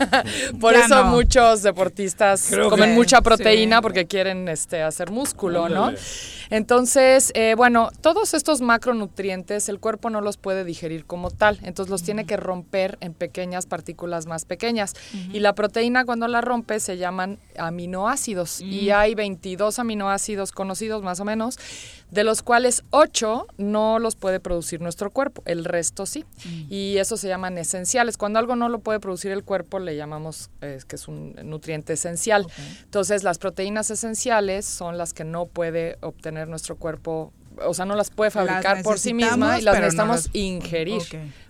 [0.60, 5.92] por eso muchos deportistas comen mucha proteína porque quieren este hacer músculo, ¿no?
[6.50, 11.90] Entonces, eh, bueno, todos estos macronutrientes el cuerpo no los puede digerir como tal, entonces
[11.90, 14.94] los tiene que romper en pequeñas partículas más pequeñas.
[15.32, 21.20] Y la proteína cuando la rompe se llaman aminoácidos y hay 22 aminoácidos conocidos más
[21.20, 21.58] o menos
[22.10, 26.24] de los cuales 8 no los puede producir nuestro cuerpo, el resto sí.
[26.44, 26.66] Mm.
[26.68, 28.16] Y eso se llaman esenciales.
[28.16, 31.94] Cuando algo no lo puede producir el cuerpo, le llamamos eh, que es un nutriente
[31.94, 32.46] esencial.
[32.84, 37.32] Entonces, las proteínas esenciales son las que no puede obtener nuestro cuerpo
[37.66, 41.02] o sea, no las puede fabricar por sí misma y las necesitamos ingerir,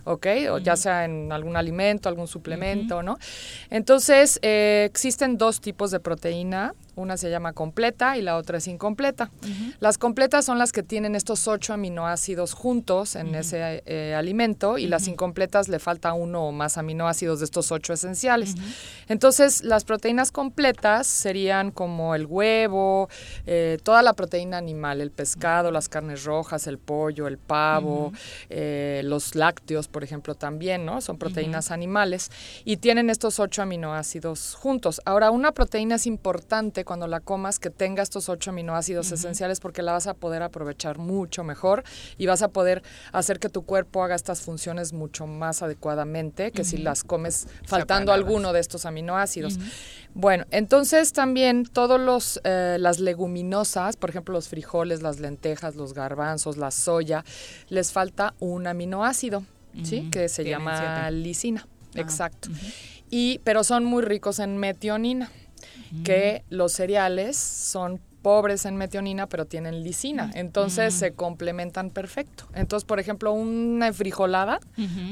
[0.03, 0.27] ¿ok?
[0.51, 3.17] O ya sea en algún alimento, algún suplemento, ¿no?
[3.69, 8.67] Entonces, eh, existen dos tipos de proteína una se llama completa y la otra es
[8.67, 9.29] incompleta.
[9.79, 14.87] Las completas son las que tienen estos ocho aminoácidos juntos en ese eh, alimento y
[14.87, 18.55] las incompletas le falta uno o más aminoácidos de estos ocho esenciales.
[19.07, 23.09] Entonces, las proteínas completas serían como el huevo,
[23.45, 28.11] eh, toda la proteína animal, el pescado, las carnes rojas, el pollo, el pavo,
[28.49, 31.01] eh, los lácteos, por ejemplo, también, ¿no?
[31.01, 32.31] Son proteínas animales
[32.65, 35.01] y tienen estos ocho aminoácidos juntos.
[35.05, 39.81] Ahora, una proteína es importante cuando la comas que tenga estos ocho aminoácidos esenciales porque
[39.81, 41.83] la vas a poder aprovechar mucho mejor
[42.17, 46.63] y vas a poder hacer que tu cuerpo haga estas funciones mucho más adecuadamente que
[46.63, 49.59] si las comes faltando alguno de estos aminoácidos.
[50.13, 55.93] Bueno, entonces también todos los eh, las leguminosas, por ejemplo los frijoles, las lentejas, los
[55.93, 57.23] garbanzos, la soya,
[57.69, 59.43] les falta un aminoácido,
[59.83, 60.09] ¿sí?
[60.11, 61.65] Que se llama lisina.
[61.95, 62.49] Ah, Exacto.
[63.09, 65.29] Y pero son muy ricos en metionina
[66.03, 70.31] que los cereales son pobres en metionina, pero tienen lisina.
[70.33, 72.45] Entonces se complementan perfecto.
[72.53, 74.59] Entonces, por ejemplo, una frijolada,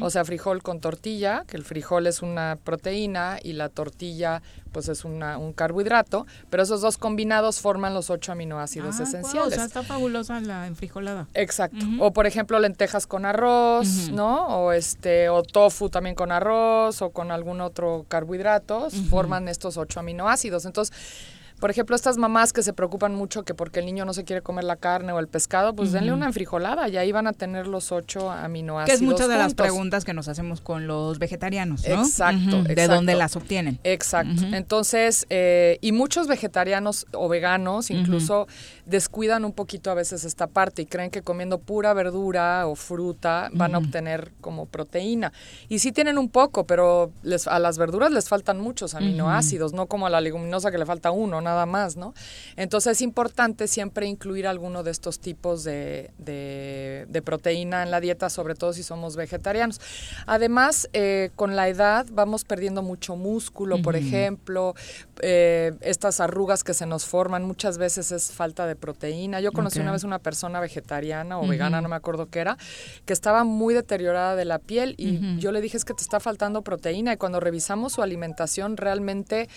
[0.02, 4.41] o sea, frijol con tortilla, que el frijol es una proteína y la tortilla
[4.72, 9.53] pues es una, un carbohidrato, pero esos dos combinados forman los ocho aminoácidos ah, esenciales.
[9.53, 11.27] o sea, está fabulosa la enfrijolada.
[11.34, 11.86] Exacto.
[11.99, 14.48] O por ejemplo, lentejas con arroz, ¿no?
[14.48, 19.99] O este o tofu también con arroz o con algún otro carbohidrato, forman estos ocho
[19.99, 20.65] aminoácidos.
[20.65, 20.95] Entonces,
[21.60, 24.41] por ejemplo, estas mamás que se preocupan mucho que porque el niño no se quiere
[24.41, 27.68] comer la carne o el pescado, pues denle una enfrijolada y ahí van a tener
[27.68, 28.99] los ocho aminoácidos.
[28.99, 32.02] Que es muchas de las preguntas que nos hacemos con los vegetarianos, ¿no?
[32.02, 32.64] Exacto.
[32.64, 33.80] De dónde las obtienen.
[33.84, 34.44] Exacto.
[34.53, 38.48] Entonces, eh, y muchos vegetarianos o veganos incluso
[38.90, 43.49] descuidan un poquito a veces esta parte y creen que comiendo pura verdura o fruta
[43.53, 45.32] van a obtener como proteína.
[45.68, 49.86] Y sí tienen un poco, pero les, a las verduras les faltan muchos aminoácidos, no
[49.86, 52.14] como a la leguminosa que le falta uno, nada más, ¿no?
[52.56, 58.30] Entonces es importante siempre incluir alguno de estos tipos de, de, proteína en la dieta,
[58.30, 59.80] sobre todo si somos vegetarianos.
[60.26, 64.74] Además, eh, con la edad vamos perdiendo mucho músculo, por ejemplo,
[65.22, 69.39] eh, estas arrugas que se nos forman muchas veces es falta de proteína.
[69.41, 72.57] Yo conocí una vez una persona vegetariana o vegana, no me acuerdo qué era,
[73.06, 76.19] que estaba muy deteriorada de la piel y yo le dije es que te está
[76.19, 79.49] faltando proteína y cuando revisamos su alimentación realmente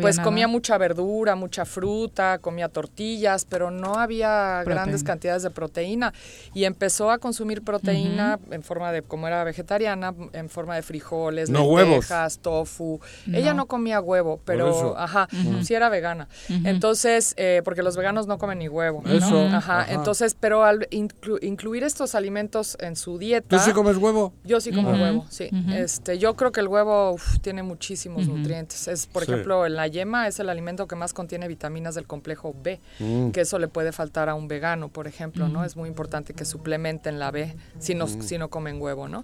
[0.00, 6.12] pues comía mucha verdura, mucha fruta, comía tortillas, pero no había grandes cantidades de proteína.
[6.54, 11.50] Y empezó a consumir proteína en forma de como era vegetariana, en forma de frijoles,
[11.50, 13.00] no lentejas, tofu.
[13.32, 15.28] Ella no comía huevo, pero ajá,
[15.62, 16.28] sí era vegana.
[16.64, 19.02] Entonces, eh, porque los veganos no comen ni huevo.
[19.06, 19.46] Eso.
[19.46, 19.86] Ajá.
[19.88, 23.56] Entonces, pero al incluir estos alimentos en su dieta.
[23.56, 24.32] ¿Tú sí comes huevo?
[24.44, 25.50] Yo sí como huevo, sí.
[25.74, 28.88] Este, yo creo que el huevo tiene muchísimos nutrientes.
[28.88, 32.54] Es, por ejemplo, en la yema es el alimento que más contiene vitaminas del complejo
[32.62, 33.30] B, mm.
[33.30, 35.64] que eso le puede faltar a un vegano, por ejemplo, ¿no?
[35.64, 39.22] Es muy importante que suplementen la B si no, si no comen huevo, ¿no?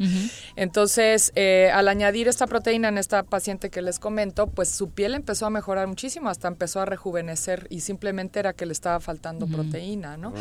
[0.56, 5.14] Entonces, eh, al añadir esta proteína en esta paciente que les comento, pues su piel
[5.14, 9.25] empezó a mejorar muchísimo, hasta empezó a rejuvenecer y simplemente era que le estaba faltando
[9.34, 10.32] proteína, ¿no?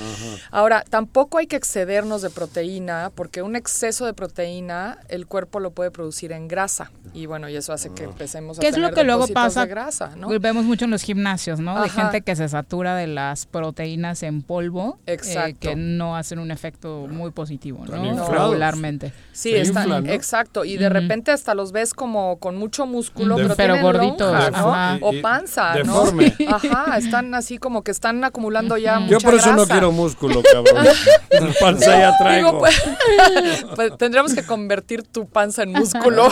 [0.52, 5.72] Ahora, tampoco hay que excedernos de proteína, porque un exceso de proteína el cuerpo lo
[5.72, 6.91] puede producir en grasa.
[7.14, 9.62] Y bueno, y eso hace que empecemos a ¿Qué es lo que luego pasa?
[9.62, 10.28] De grasa, ¿no?
[10.40, 11.82] Vemos mucho en los gimnasios, ¿no?
[11.82, 15.18] De gente que se satura de las proteínas en polvo, eh,
[15.60, 18.28] que no hacen un efecto muy positivo, ¿no?
[18.28, 19.14] Regularmente.
[19.32, 20.66] Sí, están, exacto.
[20.66, 24.98] Y de repente hasta los ves como con mucho músculo, pero, gorditos, ¿no?
[25.02, 26.36] O panza, Deforme.
[26.40, 26.56] ¿no?
[26.56, 30.41] Ajá, están así como que están acumulando ya mucha Yo por eso no quiero músculo,
[30.43, 30.85] cabrón.
[31.60, 32.60] panza ya traigo.
[32.60, 32.81] Pues,
[33.76, 36.30] pues, tendríamos que convertir tu panza en músculo.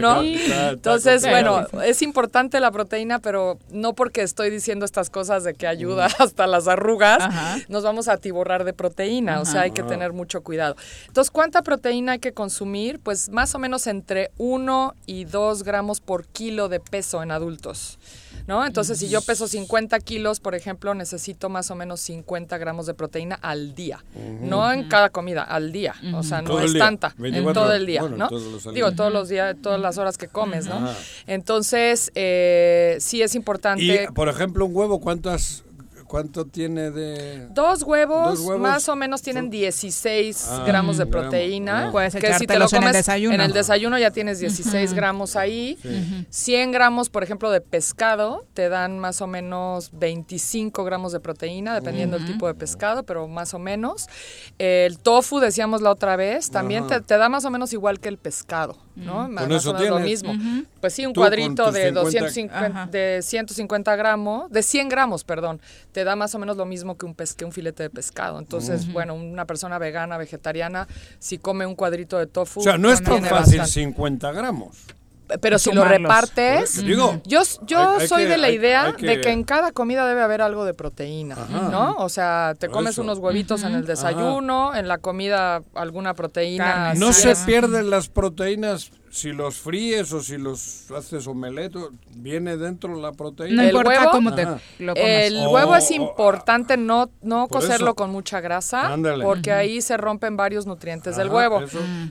[0.00, 0.22] ¿No?
[0.22, 5.66] Entonces, bueno, es importante la proteína, pero no porque estoy diciendo estas cosas de que
[5.66, 7.18] ayuda hasta las arrugas,
[7.68, 10.76] nos vamos a atiborrar de proteína, o sea, hay que tener mucho cuidado.
[11.06, 13.00] Entonces, ¿cuánta proteína hay que consumir?
[13.00, 17.98] Pues más o menos entre 1 y 2 gramos por kilo de peso en adultos.
[18.46, 18.64] ¿No?
[18.64, 22.94] Entonces, si yo peso 50 kilos, por ejemplo, necesito más o menos 50 gramos de
[22.94, 24.04] proteína al día.
[24.40, 25.94] No en cada comida, al día.
[26.14, 28.28] O sea, no es tanta, en todo el día, ¿no?
[28.72, 30.88] Digo, todos los días, todas las horas que comes, ¿no?
[31.26, 34.06] Entonces, eh, sí es importante.
[34.08, 35.64] Y, por ejemplo, un huevo, ¿cuántas
[36.08, 37.48] ¿Cuánto tiene de...?
[37.50, 41.90] Dos huevos, más o menos tienen 16 ah, gramos de proteína.
[41.92, 43.34] Puedes que si te lo comes en el desayuno.
[43.34, 45.78] En el desayuno ya tienes 16 gramos ahí.
[46.30, 51.74] 100 gramos, por ejemplo, de pescado te dan más o menos 25 gramos de proteína,
[51.74, 54.06] dependiendo del tipo de pescado, pero más o menos.
[54.58, 58.16] El tofu, decíamos la otra vez, también te, da más o menos igual que el
[58.16, 59.28] pescado, ¿no?
[59.28, 60.34] Más, o menos lo mismo.
[60.80, 65.60] Pues sí, un cuadrito de, 250, de 150 gramos, de 100 gramos, perdón
[65.98, 68.38] te da más o menos lo mismo que un, que un filete de pescado.
[68.38, 70.86] Entonces, bueno, una persona vegana, vegetariana,
[71.18, 72.60] si come un cuadrito de tofu...
[72.60, 74.76] O sea, no es tan fácil 50 gramos
[75.40, 80.06] pero si lo repartes, yo, yo soy de la idea de que en cada comida
[80.06, 81.36] debe haber algo de proteína,
[81.70, 81.96] ¿no?
[81.98, 86.94] O sea, te comes unos huevitos en el desayuno, en la comida alguna proteína.
[86.94, 92.94] No se pierden las proteínas si los fríes o si los haces omeleto, viene dentro
[92.96, 93.62] la proteína.
[93.62, 94.46] No el huevo, cómo te
[94.78, 100.36] lo El huevo es importante no, no cocerlo con mucha grasa, porque ahí se rompen
[100.36, 101.62] varios nutrientes del huevo.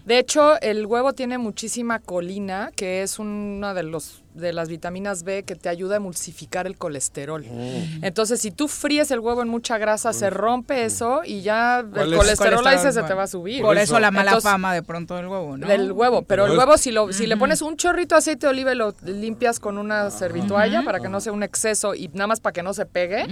[0.05, 5.23] De hecho, el huevo tiene muchísima colina, que es uno de los de las vitaminas
[5.23, 7.43] B que te ayuda a emulsificar el colesterol.
[7.43, 8.03] Mm.
[8.03, 12.15] Entonces, si tú fríes el huevo en mucha grasa, se rompe eso y ya el
[12.15, 13.61] colesterol, ahí se, te va a subir.
[13.61, 15.67] Por eso la mala fama de pronto del huevo, ¿no?
[15.67, 18.51] Del huevo, pero, el huevo si lo si le pones un chorrito de aceite de
[18.51, 22.27] oliva y lo limpias con una servitualla para que no sea un exceso y nada
[22.27, 23.25] más para que no se pegue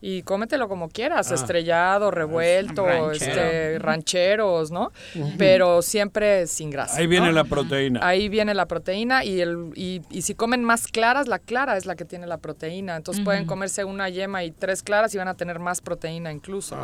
[0.00, 1.34] y cómetelo como quieras, ah.
[1.34, 4.92] estrellado, revuelto, este rancheros, ¿no?
[5.38, 6.98] Pero siempre sin grasa.
[6.98, 8.00] Ahí viene la proteína.
[8.02, 11.84] Ahí viene la proteína y el y, y, si comen más claras, la clara es
[11.84, 12.96] la que tiene la proteína.
[12.96, 16.78] Entonces pueden comerse una yema y tres claras y van a tener más proteína incluso,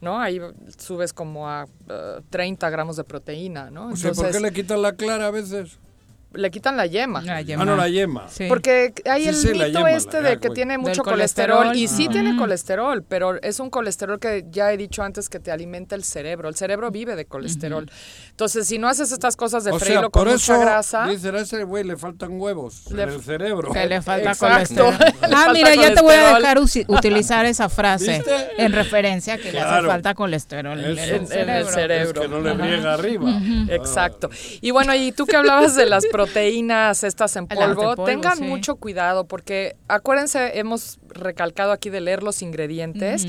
[0.00, 0.20] ¿no?
[0.20, 0.40] Ahí
[0.78, 1.66] subes como a
[2.30, 3.90] 30 eh, gramos de proteína, ¿no?
[3.90, 5.80] Entonces, ¿por qué le quitan la clara a veces?
[6.32, 7.22] Le quitan la yema.
[7.28, 8.26] Ah, no, la yema.
[8.48, 13.40] Porque hay el mito este de que tiene mucho colesterol, y sí tiene colesterol, pero
[13.42, 16.48] es un colesterol que ya he dicho antes que te alimenta el cerebro.
[16.48, 17.90] El cerebro vive de colesterol.
[18.30, 21.06] Entonces, si no haces estas cosas de freírlo con mucha grasa...
[21.06, 23.72] Dicen, a ese güey le faltan huevos en el cerebro.
[23.72, 24.94] Que le falta colesterol.
[25.22, 28.22] ah, mira, ya te voy a dejar utilizar esa frase
[28.56, 32.22] en referencia que le hace falta colesterol en, el cerebro.
[32.22, 33.40] que no le riega arriba.
[33.68, 34.30] Exacto.
[34.60, 39.26] Y bueno, y tú que hablabas de las proteínas estas en polvo, tengan mucho cuidado
[39.26, 43.26] porque acuérdense, hemos recalcado aquí de leer los ingredientes.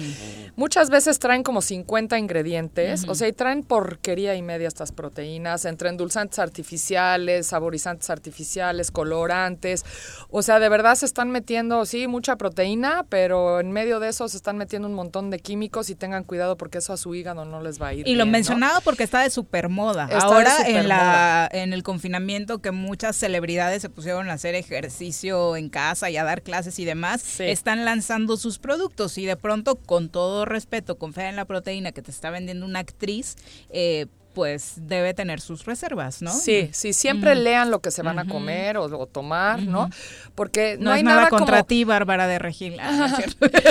[0.55, 5.65] Muchas veces traen como 50 ingredientes, o sea, y traen porquería y media estas proteínas,
[5.65, 9.85] entre endulzantes artificiales, saborizantes artificiales, colorantes.
[10.29, 14.27] O sea, de verdad se están metiendo, sí, mucha proteína, pero en medio de eso
[14.27, 17.45] se están metiendo un montón de químicos y tengan cuidado porque eso a su hígado
[17.45, 18.07] no les va a ir.
[18.07, 20.09] Y lo mencionaba porque está de super moda.
[20.11, 25.69] Ahora en la en el confinamiento que muchas celebridades se pusieron a hacer ejercicio en
[25.69, 27.39] casa y a dar clases y demás,
[27.72, 32.02] están lanzando sus productos y de pronto, con todo respeto, confía en la proteína que
[32.02, 33.38] te está vendiendo una actriz,
[33.69, 36.31] eh, pues debe tener sus reservas, ¿no?
[36.31, 39.89] Sí, sí, siempre lean lo que se van a comer o, tomar, ¿no?
[40.35, 42.77] Porque no, no hay nada, contra ti, Bárbara de Regil.
[42.79, 43.17] Ah,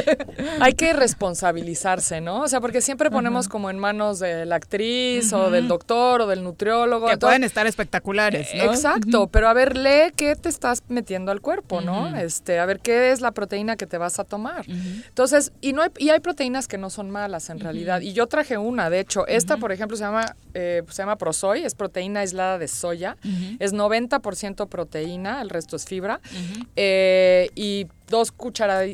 [0.61, 2.43] hay que responsabilizarse, ¿no?
[2.43, 6.27] O sea, porque siempre ponemos como en manos de la actriz o del doctor o
[6.27, 7.09] del nutriólogo.
[7.09, 8.65] Que pueden estar espectaculares, ¿no?
[8.65, 12.17] Exacto, pero a ver, lee qué te estás metiendo al cuerpo, ¿no?
[12.17, 14.65] Este, a ver qué es la proteína que te vas a tomar.
[14.69, 18.01] Entonces, y no hay, y hay proteínas que no son malas en realidad.
[18.01, 21.65] Y yo traje una, de hecho, esta, por ejemplo, se llama eh, se llama Prosoy,
[21.65, 23.17] es proteína aislada de soya,
[23.59, 26.21] es 90% proteína, el resto es fibra,
[26.77, 28.33] eh, y dos,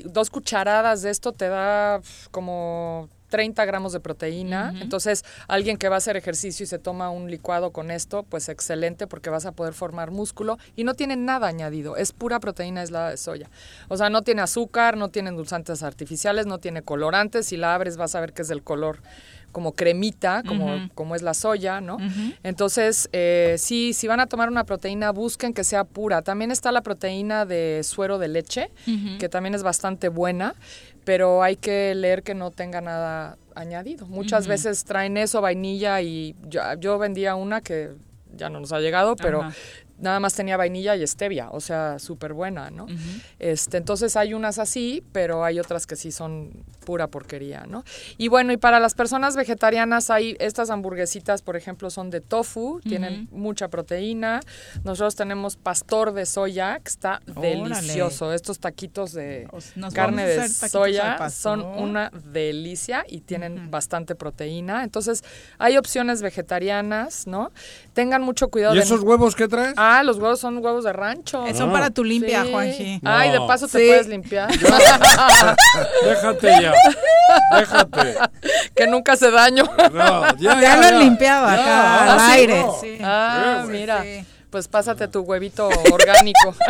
[0.04, 2.00] dos cucharadas de esto te da
[2.30, 4.72] como 30 gramos de proteína.
[4.80, 8.48] Entonces, alguien que va a hacer ejercicio y se toma un licuado con esto, pues
[8.48, 12.82] excelente porque vas a poder formar músculo y no tiene nada añadido, es pura proteína
[12.82, 13.50] aislada de soya.
[13.88, 17.46] O sea, no tiene azúcar, no tiene endulzantes artificiales, no tiene colorantes.
[17.46, 19.00] Si la abres vas a ver que es del color
[19.56, 21.96] como cremita, como, como es la soya, ¿no?
[22.42, 26.20] Entonces, eh, sí, si van a tomar una proteína, busquen que sea pura.
[26.20, 28.70] También está la proteína de suero de leche,
[29.18, 30.54] que también es bastante buena,
[31.06, 34.06] pero hay que leer que no tenga nada añadido.
[34.06, 37.92] Muchas veces traen eso, vainilla, y yo, yo vendía una que
[38.36, 39.40] ya no nos ha llegado, pero
[39.98, 42.86] nada más tenía vainilla y stevia, o sea, súper buena, ¿no?
[43.38, 47.84] este, entonces hay unas así, pero hay otras que sí son pura porquería, ¿no?
[48.16, 52.80] Y bueno, y para las personas vegetarianas hay estas hamburguesitas, por ejemplo, son de tofu,
[52.82, 54.40] tienen mucha proteína.
[54.84, 58.32] Nosotros tenemos pastor de soya, que está delicioso.
[58.32, 59.48] Estos taquitos de
[59.92, 64.84] carne de soya son una delicia y tienen bastante proteína.
[64.84, 65.24] Entonces,
[65.58, 67.50] hay opciones vegetarianas, ¿no?
[67.94, 68.74] Tengan mucho cuidado.
[68.76, 69.74] ¿Y esos huevos qué traes?
[69.76, 71.44] Ah, los huevos son huevos de rancho.
[71.54, 73.00] Son para tu limpia, Juanji.
[73.04, 74.50] Ay, de paso te puedes limpiar.
[76.04, 76.72] Déjate ya.
[77.58, 78.16] Déjate.
[78.74, 79.64] Que nunca hace daño.
[79.92, 82.66] No, ya, ya, lo limpiaba acá al aire.
[83.02, 84.04] Ah, mira.
[84.50, 86.54] Pues pásate tu huevito orgánico.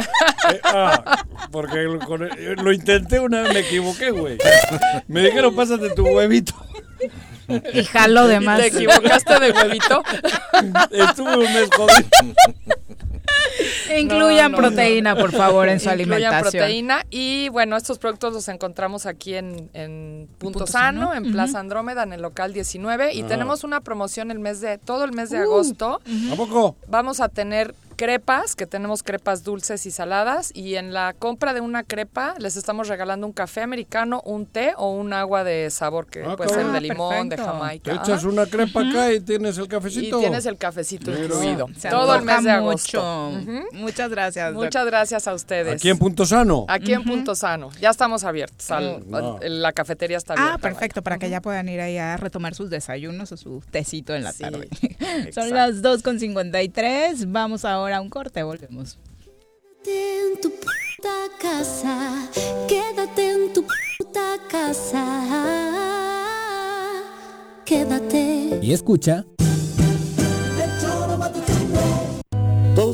[0.48, 4.38] Eh, ah, porque lo, intenté una vez, me equivoqué, güey.
[5.08, 6.54] Me dijeron, pásate tu huevito.
[7.72, 8.60] Y jalo de más.
[8.60, 10.04] ¿Te equivocaste de huevito?
[10.92, 12.08] Estuve un mes jodido.
[13.98, 16.52] Incluyan proteína, por favor, en su Incluyan alimentación.
[16.52, 17.06] proteína.
[17.10, 22.22] Y bueno, estos productos los encontramos aquí en, Punto, Sano, en Plaza Andrómeda, en el
[22.22, 23.14] local 19.
[23.14, 23.26] Y ah.
[23.26, 25.42] tenemos una promoción el mes de, todo el mes de uh.
[25.42, 26.00] agosto.
[26.32, 26.76] ¿A poco?
[26.88, 31.60] Vamos a tener crepas, que tenemos crepas dulces y saladas, y en la compra de
[31.60, 36.06] una crepa les estamos regalando un café americano, un té o un agua de sabor
[36.06, 37.90] que ah, puede ser de limón, de jamaica.
[37.90, 40.18] Te echas una crepa acá y tienes el cafecito.
[40.18, 41.68] Y tienes el cafecito incluido.
[41.90, 43.32] Todo el mes de agosto.
[43.72, 44.52] Muchas gracias.
[44.52, 45.74] Muchas gracias a ustedes.
[45.74, 46.66] Aquí en Punto Sano.
[46.68, 47.70] Aquí en Punto Sano.
[47.80, 48.68] Ya estamos abiertos.
[49.42, 50.54] La cafetería está abierta.
[50.54, 54.14] Ah, perfecto, para que ya puedan ir ahí a retomar sus desayunos o su tecito
[54.14, 54.68] en la tarde.
[55.32, 57.24] Son las 2.53.
[57.28, 58.98] Vamos ahora a un corte, volvemos.
[59.82, 62.28] Quédate en tu puta casa,
[62.66, 63.64] quédate en tu
[63.98, 65.04] puta casa.
[67.64, 68.60] Quédate.
[68.62, 69.24] Y escucha.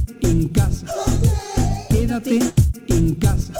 [0.21, 0.85] en casa.
[1.89, 2.39] Quédate
[2.87, 3.53] en casa.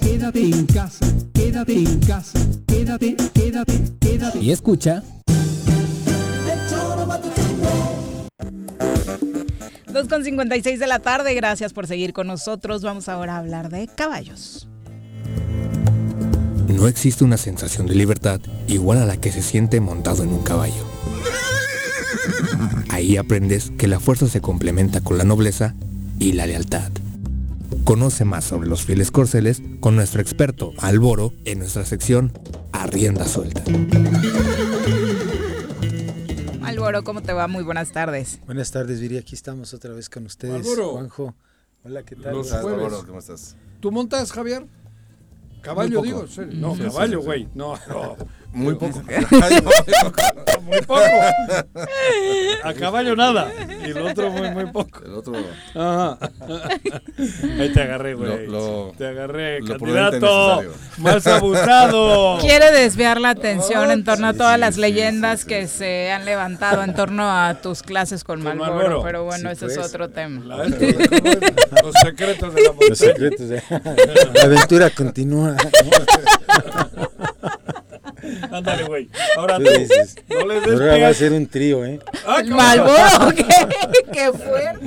[0.00, 1.06] Quédate en casa.
[1.32, 2.38] Quédate en casa.
[2.66, 4.38] Quédate, quédate, quédate.
[4.38, 5.02] Y escucha.
[9.92, 12.82] 2 con 56 de la tarde, gracias por seguir con nosotros.
[12.82, 14.68] Vamos ahora a hablar de caballos.
[16.68, 20.42] No existe una sensación de libertad igual a la que se siente montado en un
[20.42, 20.84] caballo.
[22.96, 25.74] Ahí aprendes que la fuerza se complementa con la nobleza
[26.18, 26.90] y la lealtad.
[27.84, 32.32] Conoce más sobre los fieles corceles con nuestro experto Alboro en nuestra sección
[32.72, 33.62] Arrienda Suelta.
[36.62, 37.48] Alboro, ¿cómo te va?
[37.48, 38.40] Muy buenas tardes.
[38.46, 39.18] Buenas tardes, Viri.
[39.18, 40.54] Aquí estamos otra vez con ustedes.
[40.54, 40.92] Alboro.
[40.92, 41.34] Juanjo.
[41.84, 42.32] Hola, ¿qué tal?
[42.32, 43.04] Los Alboro, jueves.
[43.06, 43.56] ¿cómo estás?
[43.80, 44.64] ¿Tú montas, Javier?
[45.60, 46.24] Caballo, digo.
[46.52, 47.26] No, Sí, caballo, sí, sí.
[47.26, 47.48] güey.
[47.54, 48.16] No, no.
[48.56, 49.02] Muy poco.
[50.62, 51.02] muy poco.
[52.64, 53.52] A caballo nada.
[53.86, 55.00] Y el otro muy, muy poco.
[55.04, 55.34] El otro.
[55.74, 56.18] Ajá.
[57.60, 58.46] Ahí te agarré, güey.
[58.46, 60.62] Lo- lo- te agarré, lo candidato.
[60.98, 62.38] Más abusado.
[62.40, 66.94] Quiere desviar la atención en torno a todas las leyendas que se han levantado en
[66.94, 69.02] torno a tus clases con, Malboro, Marlboro.
[69.02, 69.86] pero bueno, Sí, ese es pues.
[69.88, 70.42] otro tema.
[70.46, 71.82] La- ¿cómo es?
[71.82, 72.88] Los secretos de la montaña.
[72.88, 73.62] Los secretos de...
[74.34, 75.56] La aventura continúa.
[78.50, 79.08] Ándale, güey.
[79.36, 80.16] Ahora Tú dices.
[80.28, 81.98] No les des Ahora va a ser un trío, ¿eh?
[82.26, 82.42] Ah.
[82.46, 83.44] Malboro, ¿qué?
[84.12, 84.86] ¡Qué fuerte!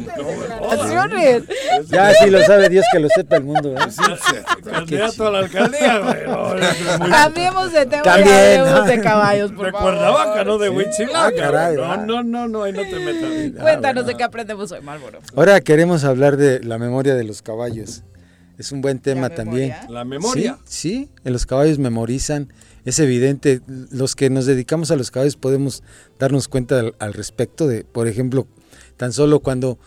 [0.70, 1.44] declaraciones!
[1.90, 4.70] Ya, si lo sabe Dios, que lo sepa el mundo, ¿eh?
[4.70, 7.10] Candidato a la alcaldía, güey.
[7.10, 8.86] Cambiemos de tema También, y hablemos ¿no?
[8.86, 9.94] de caballos, por De favor.
[9.94, 11.16] Cuernavaca, no de Huitzilac.
[11.16, 13.62] Ah, caray, No, no, no, no, ahí no te metas.
[13.62, 15.20] Cuéntanos de qué aprendemos hoy, Malboro.
[15.36, 18.04] Ahora queremos hablar de la memoria de los caballos.
[18.58, 19.74] Es un buen tema ¿La también.
[19.88, 20.58] La memoria.
[20.66, 22.52] Sí, sí, los caballos memorizan.
[22.86, 25.84] Es evidente, los que nos dedicamos a los caballos podemos
[26.18, 28.48] darnos cuenta al, al respecto de, por ejemplo,
[28.98, 29.80] tan solo cuando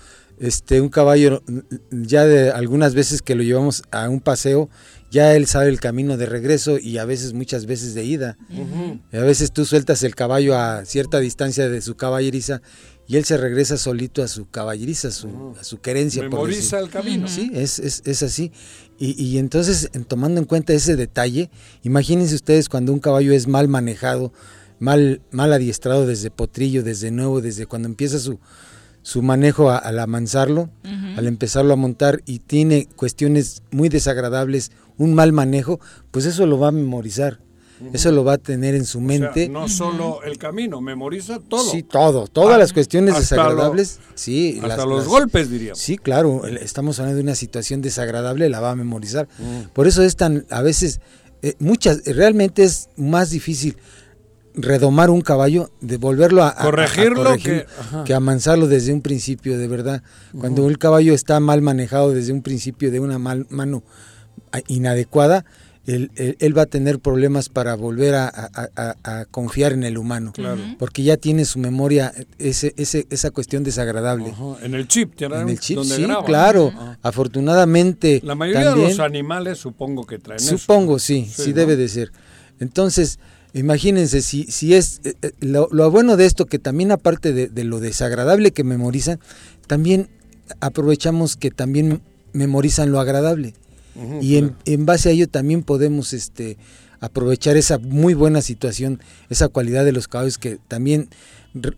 [0.42, 1.42] este, un caballo,
[1.90, 4.68] ya de algunas veces que lo llevamos a un paseo,
[5.10, 8.36] ya él sabe el camino de regreso y a veces, muchas veces de ida.
[9.12, 12.60] a veces tú sueltas el caballo a cierta distancia de su caballeriza
[13.12, 16.22] y él se regresa solito a su caballeriza, a su, a su querencia.
[16.22, 17.28] Memoriza el camino.
[17.28, 18.52] Sí, es, es, es así.
[18.98, 21.50] Y, y, entonces, tomando en cuenta ese detalle,
[21.82, 24.32] imagínense ustedes cuando un caballo es mal manejado,
[24.78, 28.40] mal, mal adiestrado desde potrillo, desde nuevo, desde cuando empieza su,
[29.02, 35.32] su manejo al amansarlo, al empezarlo a montar y tiene cuestiones muy desagradables, un mal
[35.32, 35.80] manejo,
[36.12, 37.40] pues eso lo va a memorizar.
[37.92, 39.48] Eso lo va a tener en su mente.
[39.48, 41.70] no solo el camino, memoriza todo.
[41.70, 44.00] Sí, todo, todas las cuestiones desagradables.
[44.14, 45.78] sí, hasta los golpes, diríamos.
[45.78, 49.28] Sí, claro, estamos hablando de una situación desagradable, la va a memorizar.
[49.72, 51.00] Por eso es tan, a veces,
[51.42, 53.76] eh, muchas, realmente es más difícil
[54.54, 57.36] redomar un caballo, de volverlo a, corregirlo
[58.04, 60.02] que, amansarlo desde un principio, de verdad.
[60.38, 63.82] Cuando el caballo está mal manejado desde un principio de una mal, mano
[64.66, 65.44] inadecuada,
[65.86, 70.32] él, va a tener problemas para volver a, confiar en el humano.
[70.78, 74.32] Porque ya tiene su memoria ese, ese, esa cuestión desagradable.
[74.62, 76.72] En el chip, en el chip, sí, claro.
[77.02, 78.20] Afortunadamente.
[78.24, 82.12] La mayoría de los animales supongo que traen Supongo, sí, sí, debe de ser.
[82.60, 83.18] Entonces,
[83.54, 87.80] Imagínense, si, si es eh, eh, lo, bueno de esto, que también aparte de, lo
[87.80, 89.20] desagradable que memorizan,
[89.66, 90.08] también
[90.60, 92.00] aprovechamos que también
[92.32, 93.52] memorizan lo agradable.
[94.20, 96.56] Y en, base a ello también podemos este,
[97.00, 101.08] aprovechar esa muy buena situación, esa cualidad de los caballos que también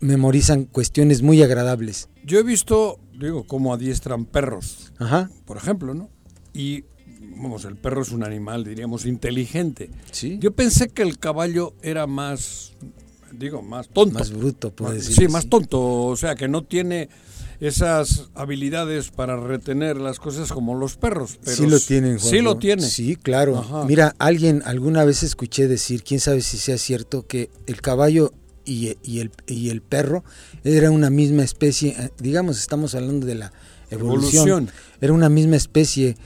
[0.01, 2.09] memorizan cuestiones muy agradables.
[2.25, 5.31] Yo he visto, digo, cómo adiestran perros, Ajá.
[5.45, 6.09] por ejemplo, ¿no?
[6.53, 6.85] Y
[7.37, 9.91] vamos, el perro es un animal, diríamos, inteligente.
[10.11, 10.39] ¿Sí?
[10.41, 12.73] Yo pensé que el caballo era más,
[13.33, 14.19] digo, más tonto.
[14.19, 15.17] Más bruto, puede decir.
[15.17, 17.09] Sí, más tonto, o sea, que no tiene
[17.61, 21.39] esas habilidades para retener las cosas como los perros.
[21.45, 22.87] Pero sí lo tienen, Sí lo tienen.
[22.87, 23.85] Sí, claro.
[23.87, 28.33] Mira, alguien, alguna vez escuché decir, quién sabe si sea cierto, que el caballo
[28.65, 30.25] y, el, y el perro
[30.63, 33.53] era una misma especie, eh, digamos, estamos hablando de la
[33.91, 34.71] evolución.
[35.01, 36.17] Era una misma especie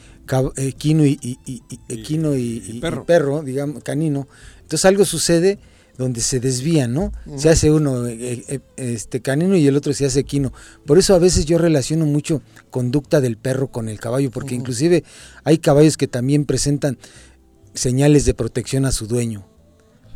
[0.56, 3.42] equino y, y, equino y, perro.
[3.42, 4.28] digamos, canino.
[4.62, 5.58] Entonces algo sucede
[5.98, 7.12] donde se desvían, ¿no?
[7.36, 10.52] Se hace uno eh, eh, este canino y el otro se hace equino.
[10.86, 15.02] Por eso a veces yo relaciono mucho conducta del perro con el caballo, porque inclusive
[15.42, 16.98] hay caballos que también presentan
[17.74, 19.44] señales de protección a su dueño.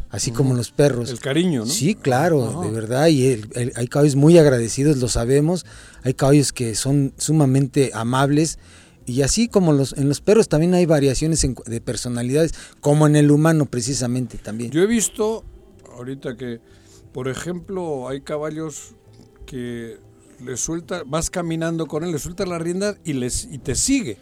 [0.08, 1.10] Así como los perros.
[1.10, 1.66] El cariño, ¿no?
[1.66, 3.08] Sí, claro, de verdad.
[3.08, 3.40] Y
[3.74, 5.64] hay caballos muy agradecidos, lo sabemos.
[6.02, 8.58] Hay caballos que son sumamente amables
[9.06, 13.30] y así como los, en los perros también hay variaciones de personalidades, como en el
[13.30, 14.70] humano precisamente también.
[14.70, 15.44] Yo he visto,
[15.96, 16.60] ahorita que,
[17.12, 18.94] por ejemplo, hay caballos
[19.46, 19.98] que
[20.44, 24.18] le suelta, vas caminando con él, le suelta la rienda y, les, y te sigue.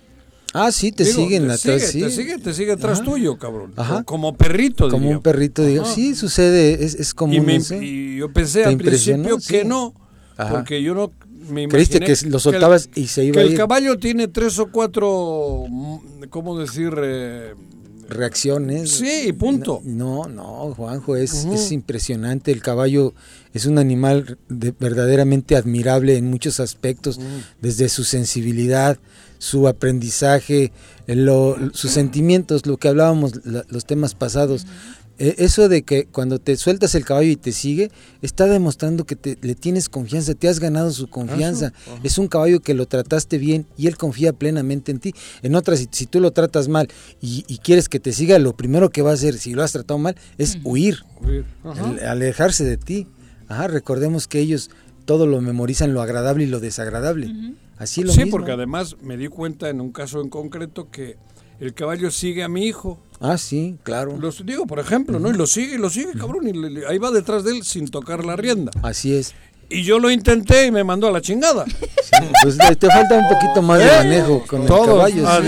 [0.53, 3.73] Ah, sí, te siguen te atrás, sigue, Te sigue, te sigue atrás tuyo, cabrón.
[4.05, 5.85] Como perrito, Como un perrito, digo.
[5.85, 7.49] Sí, sucede, es, es común.
[7.49, 9.95] Y, y yo pensé al principio que no,
[10.37, 11.13] porque yo no
[11.69, 13.53] ¿Creíste que lo soltabas y se iba que a ir?
[13.53, 16.93] el caballo tiene tres o cuatro, mm, ¿cómo decir?
[17.03, 17.55] Eh,
[18.11, 18.91] Reacciones.
[18.91, 19.81] Sí, punto.
[19.85, 22.53] No, no, Juanjo, es, es impresionante.
[22.53, 23.15] El caballo
[23.55, 27.19] es un animal verdaderamente admirable en muchos aspectos,
[27.61, 28.99] desde su sensibilidad,
[29.39, 30.73] su aprendizaje,
[31.73, 34.67] sus sentimientos, lo que hablábamos los temas pasados.
[35.21, 37.91] Eso de que cuando te sueltas el caballo y te sigue,
[38.23, 41.75] está demostrando que te, le tienes confianza, te has ganado su confianza.
[42.03, 45.15] Es un caballo que lo trataste bien y él confía plenamente en ti.
[45.43, 46.89] En otras, si, tú lo tratas mal
[47.21, 49.99] y, quieres que te siga, lo primero que va a hacer, si lo has tratado
[49.99, 51.05] mal, es huir,
[52.07, 53.07] alejarse de ti.
[53.49, 54.71] Ajá, recordemos que ellos
[55.05, 57.31] todo lo memorizan, lo agradable y lo desagradable.
[57.77, 61.17] Así lo sí, porque además me di cuenta en un caso en concreto que
[61.61, 62.99] el caballo sigue a mi hijo.
[63.21, 64.17] Ah, sí, claro.
[64.19, 65.29] Los, digo, por ejemplo, ¿no?
[65.29, 66.49] Y lo sigue, y lo sigue, cabrón.
[66.49, 68.73] Y ahí va detrás de él sin tocar la rienda.
[68.83, 69.35] Así es.
[69.69, 71.65] Y yo lo intenté y me mandó a la chingada.
[72.43, 73.97] pues te falta un poquito más de ¿Eh?
[73.99, 75.29] manejo con el caballo.
[75.29, 75.41] Ah,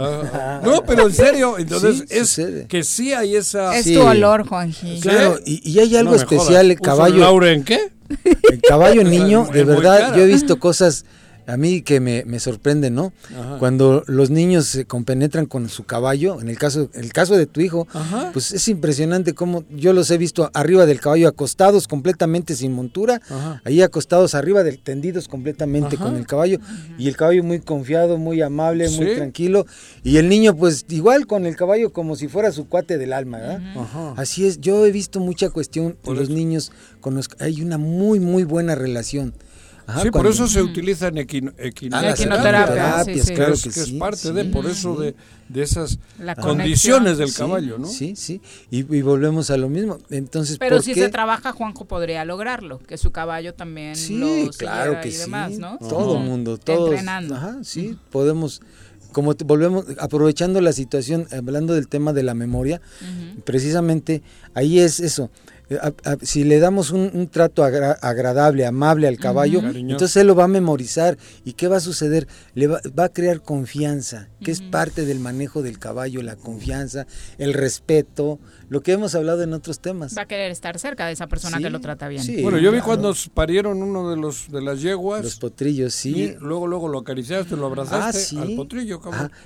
[0.00, 0.60] ah.
[0.64, 3.76] no, pero en serio, entonces es que sí hay esa...
[3.76, 5.00] Es tu olor, Juanji.
[5.00, 7.16] Claro, y, hay algo especial, el caballo...
[7.16, 7.90] ¿Laura en qué?
[8.52, 11.06] El caballo niño, de verdad, yo he visto cosas
[11.46, 13.12] a mí que me, me sorprende, ¿no?
[13.58, 17.60] Cuando los niños se compenetran con su caballo, en el caso, el caso de tu
[17.60, 17.86] hijo,
[18.32, 23.20] pues es impresionante cómo yo los he visto arriba del caballo, acostados completamente sin montura,
[23.64, 26.58] ahí acostados arriba del tendidos completamente con el caballo,
[26.98, 29.66] y el caballo muy confiado, muy amable, muy tranquilo,
[30.02, 33.38] y el niño pues igual con el caballo como si fuera su cuate del alma,
[33.38, 33.60] ¿verdad?
[34.16, 38.18] Así es, yo he visto mucha cuestión con los niños, con los, hay una muy
[38.20, 39.32] muy buena relación
[40.02, 43.04] sí, por eso se utiliza en equino, equinoterapia.
[43.04, 43.34] Sí, sí.
[43.34, 45.14] Claro que, es parte de, por eso de,
[45.48, 45.98] de esas
[46.40, 47.86] condiciones del caballo, ¿no?
[47.86, 48.40] Sí, sí,
[48.70, 49.98] y, volvemos a lo mismo.
[50.10, 55.08] Entonces, Pero si se trabaja, Juanjo podría lograrlo, que su caballo también lo claro que
[55.08, 55.78] y demás, ¿no?
[55.78, 56.90] Todo mundo, todos.
[56.90, 57.34] Entrenando.
[57.34, 58.60] Ajá, sí, podemos
[59.16, 62.82] como volvemos, aprovechando la situación, hablando del tema de la memoria,
[63.44, 64.22] precisamente
[64.52, 65.30] ahí es eso.
[65.68, 65.78] Eh,
[66.22, 71.18] si le damos un, trato agradable, amable al caballo, entonces él lo va a memorizar.
[71.44, 72.28] ¿Y qué va a suceder?
[72.54, 77.06] Le va, a crear confianza, que es parte del manejo del caballo, la confianza,
[77.38, 78.38] el respeto,
[78.68, 80.16] lo que hemos hablado en otros temas.
[80.16, 82.22] Va a querer estar cerca de esa persona que lo trata bien.
[82.42, 85.24] bueno, yo vi cuando parieron uno de los de las yeguas.
[85.24, 86.14] Los potrillos, sí.
[86.16, 89.00] Y luego, luego lo acariciaste, lo abrazaste ah, al potrillo.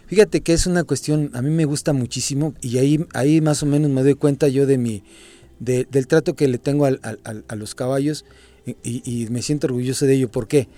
[0.06, 3.66] Fíjate que es una cuestión, a mí me gusta muchísimo y ahí, ahí más o
[3.66, 5.02] menos me doy cuenta yo de mi,
[5.60, 8.24] del trato que le tengo a los caballos
[8.66, 10.30] y, y, me siento orgulloso de ello.
[10.30, 10.68] ¿Por qué?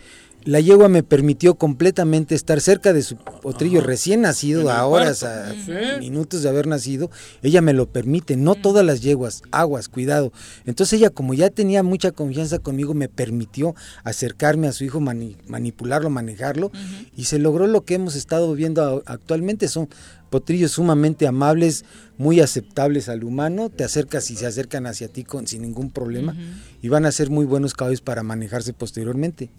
[0.44, 5.54] la yegua me permitió completamente estar cerca de su potrillo recién nacido, a horas, a
[6.00, 7.10] minutos de haber nacido.
[7.42, 10.32] Ella me lo permite, no todas las yeguas, aguas, cuidado.
[10.64, 16.10] Entonces ella, como ya tenía mucha confianza conmigo, me permitió acercarme a su hijo, manipularlo,
[16.10, 16.72] manejarlo,
[17.16, 19.68] y se logró lo que hemos estado viendo actualmente.
[19.68, 19.88] Son
[20.32, 21.84] potrillos sumamente amables,
[22.16, 26.34] muy aceptables al humano, te acercas y se acercan hacia ti con, sin ningún problema,
[26.80, 29.50] y van a ser muy buenos caballos para manejarse posteriormente.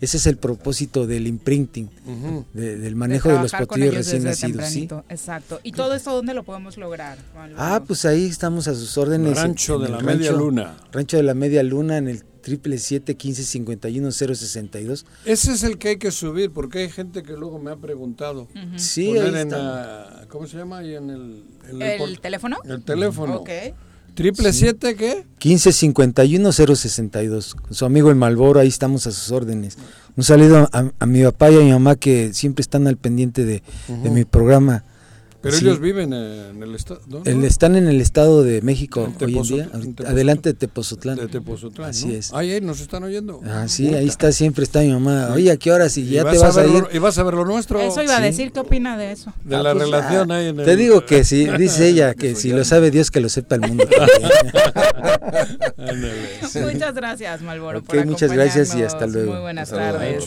[0.00, 1.90] Ese es el propósito del imprinting,
[2.52, 4.66] del manejo de, los potrillos recién nacidos.
[4.68, 4.88] ¿sí?
[5.08, 5.60] Exacto.
[5.62, 7.18] ¿Y todo esto dónde lo podemos lograr?
[7.56, 9.36] Ah, pues ahí estamos a sus órdenes.
[9.36, 10.76] Rancho de la Media Luna.
[10.92, 14.78] Rancho de la Media Luna en el triple siete quince cincuenta y uno cero sesenta
[14.78, 15.04] y dos.
[15.24, 18.48] Ese es el que hay que subir porque hay gente que luego me ha preguntado.
[18.76, 19.48] Sí, ahí
[20.28, 21.44] ¿Cómo se llama ahí en el,
[21.80, 22.58] el, teléfono?
[22.64, 23.36] El teléfono.
[23.36, 23.50] Ok.
[24.16, 25.26] ¿Triple siete qué?
[25.40, 27.54] 1551-062.
[27.54, 29.76] Con su amigo el Malboro, ahí estamos a sus órdenes.
[30.16, 33.62] Un saludo a, mi papá y a mi mamá que siempre están al pendiente de,
[33.88, 34.84] de mi programa.
[35.46, 37.00] Pero ellos viven en el estado.
[37.24, 39.70] están en el estado de México hoy en día.
[40.06, 41.16] adelante de Tepozotlán.
[41.16, 41.90] De Tepozotlán.
[41.90, 42.32] Así es.
[42.32, 43.40] Ahí, nos están oyendo.
[43.44, 45.30] Ah, sí, ahí está, siempre está mi mamá.
[45.32, 45.88] Oye, ¿a qué hora?
[45.88, 46.84] Si ya te vas a, ir.
[46.92, 47.80] y vas a ver lo nuestro.
[47.80, 49.32] Eso iba a decir, ¿qué opina de eso?
[49.44, 50.66] De la ah, pues, relación ahí en el.
[50.66, 53.62] Te digo que sí, dice ella, que si lo sabe Dios, que lo sepa el
[53.62, 53.86] mundo.
[56.72, 57.82] muchas gracias, Malboro.
[57.82, 59.32] por muchas gracias y hasta luego.
[59.32, 60.24] Muy buenas tardes.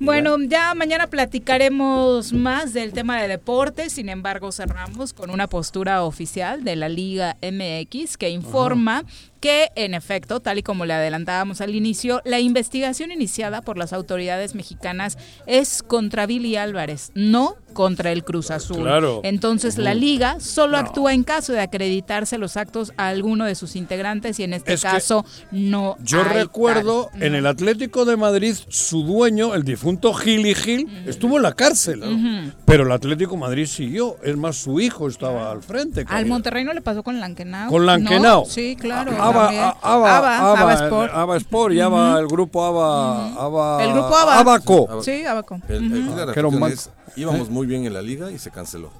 [0.00, 3.92] Bueno, ya mañana platicaremos más del tema de deportes.
[3.92, 4.21] Sin embargo,
[4.52, 9.04] cerramos con una postura oficial de la Liga MX que informa
[9.42, 13.92] que, en efecto, tal y como le adelantábamos al inicio, la investigación iniciada por las
[13.92, 18.86] autoridades mexicanas es contra Billy Álvarez, no contra el Cruz Azul.
[19.24, 23.74] Entonces, la liga solo actúa en caso de acreditarse los actos a alguno de sus
[23.74, 25.96] integrantes y en este caso no.
[26.04, 31.42] Yo recuerdo en el Atlético de Madrid, su dueño, el difunto Gil Gil, estuvo en
[31.42, 34.11] la cárcel, pero el Atlético de Madrid siguió.
[34.22, 36.04] Es más, su hijo estaba al frente.
[36.08, 37.70] Al Monterrey no le pasó con Lankenau.
[37.70, 38.44] Con Lankenau.
[38.46, 39.12] Sí, claro.
[39.12, 41.12] Ava, Ava, Ava, Sport.
[41.14, 44.38] Ava Sport y Ava, el grupo Ava, Ava, El grupo Ava.
[44.38, 45.02] Abaco.
[45.02, 45.60] Sí, Abaco.
[45.68, 46.76] El, el,
[47.16, 48.90] íbamos muy bien en la liga y se canceló.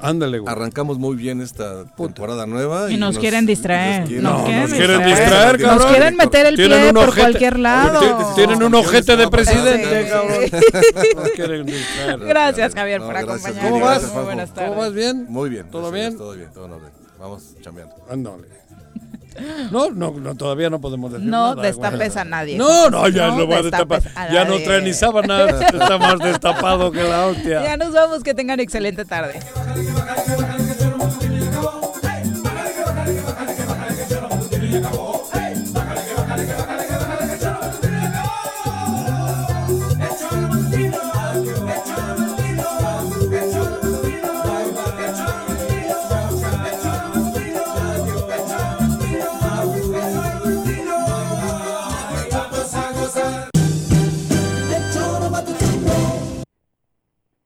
[0.00, 0.52] Ándale, güey.
[0.52, 2.90] Arrancamos muy bien esta temporada nueva.
[2.90, 4.00] Y, nos, quieren distraer.
[4.00, 5.78] Nos quieren, no, nos quieren distraer, cabrón.
[5.78, 8.34] Nos quieren meter el pie por cualquier lado.
[8.34, 10.36] Tienen un ojete de presidente, cabrón.
[11.16, 12.18] Nos quieren distraer.
[12.20, 13.70] Gracias, Javier, por acompañarnos.
[13.70, 14.24] ¿Cómo vas?
[14.24, 14.70] buenas tardes.
[14.70, 15.26] ¿Cómo vas bien?
[15.28, 15.70] Muy bien.
[15.70, 16.16] ¿Todo bien?
[16.16, 16.90] Todo bien, todo en orden.
[17.18, 17.94] Vamos chambeando.
[18.10, 18.65] Ándale.
[19.70, 21.54] No, no, no, todavía no podemos decir no nada.
[21.56, 22.56] No destapes a nadie.
[22.56, 24.02] No, no, ya no, va a destapar.
[24.32, 27.62] Ya no trae ni sábana, está más destapado que la hostia.
[27.62, 29.40] Ya nos vamos, que tengan excelente tarde.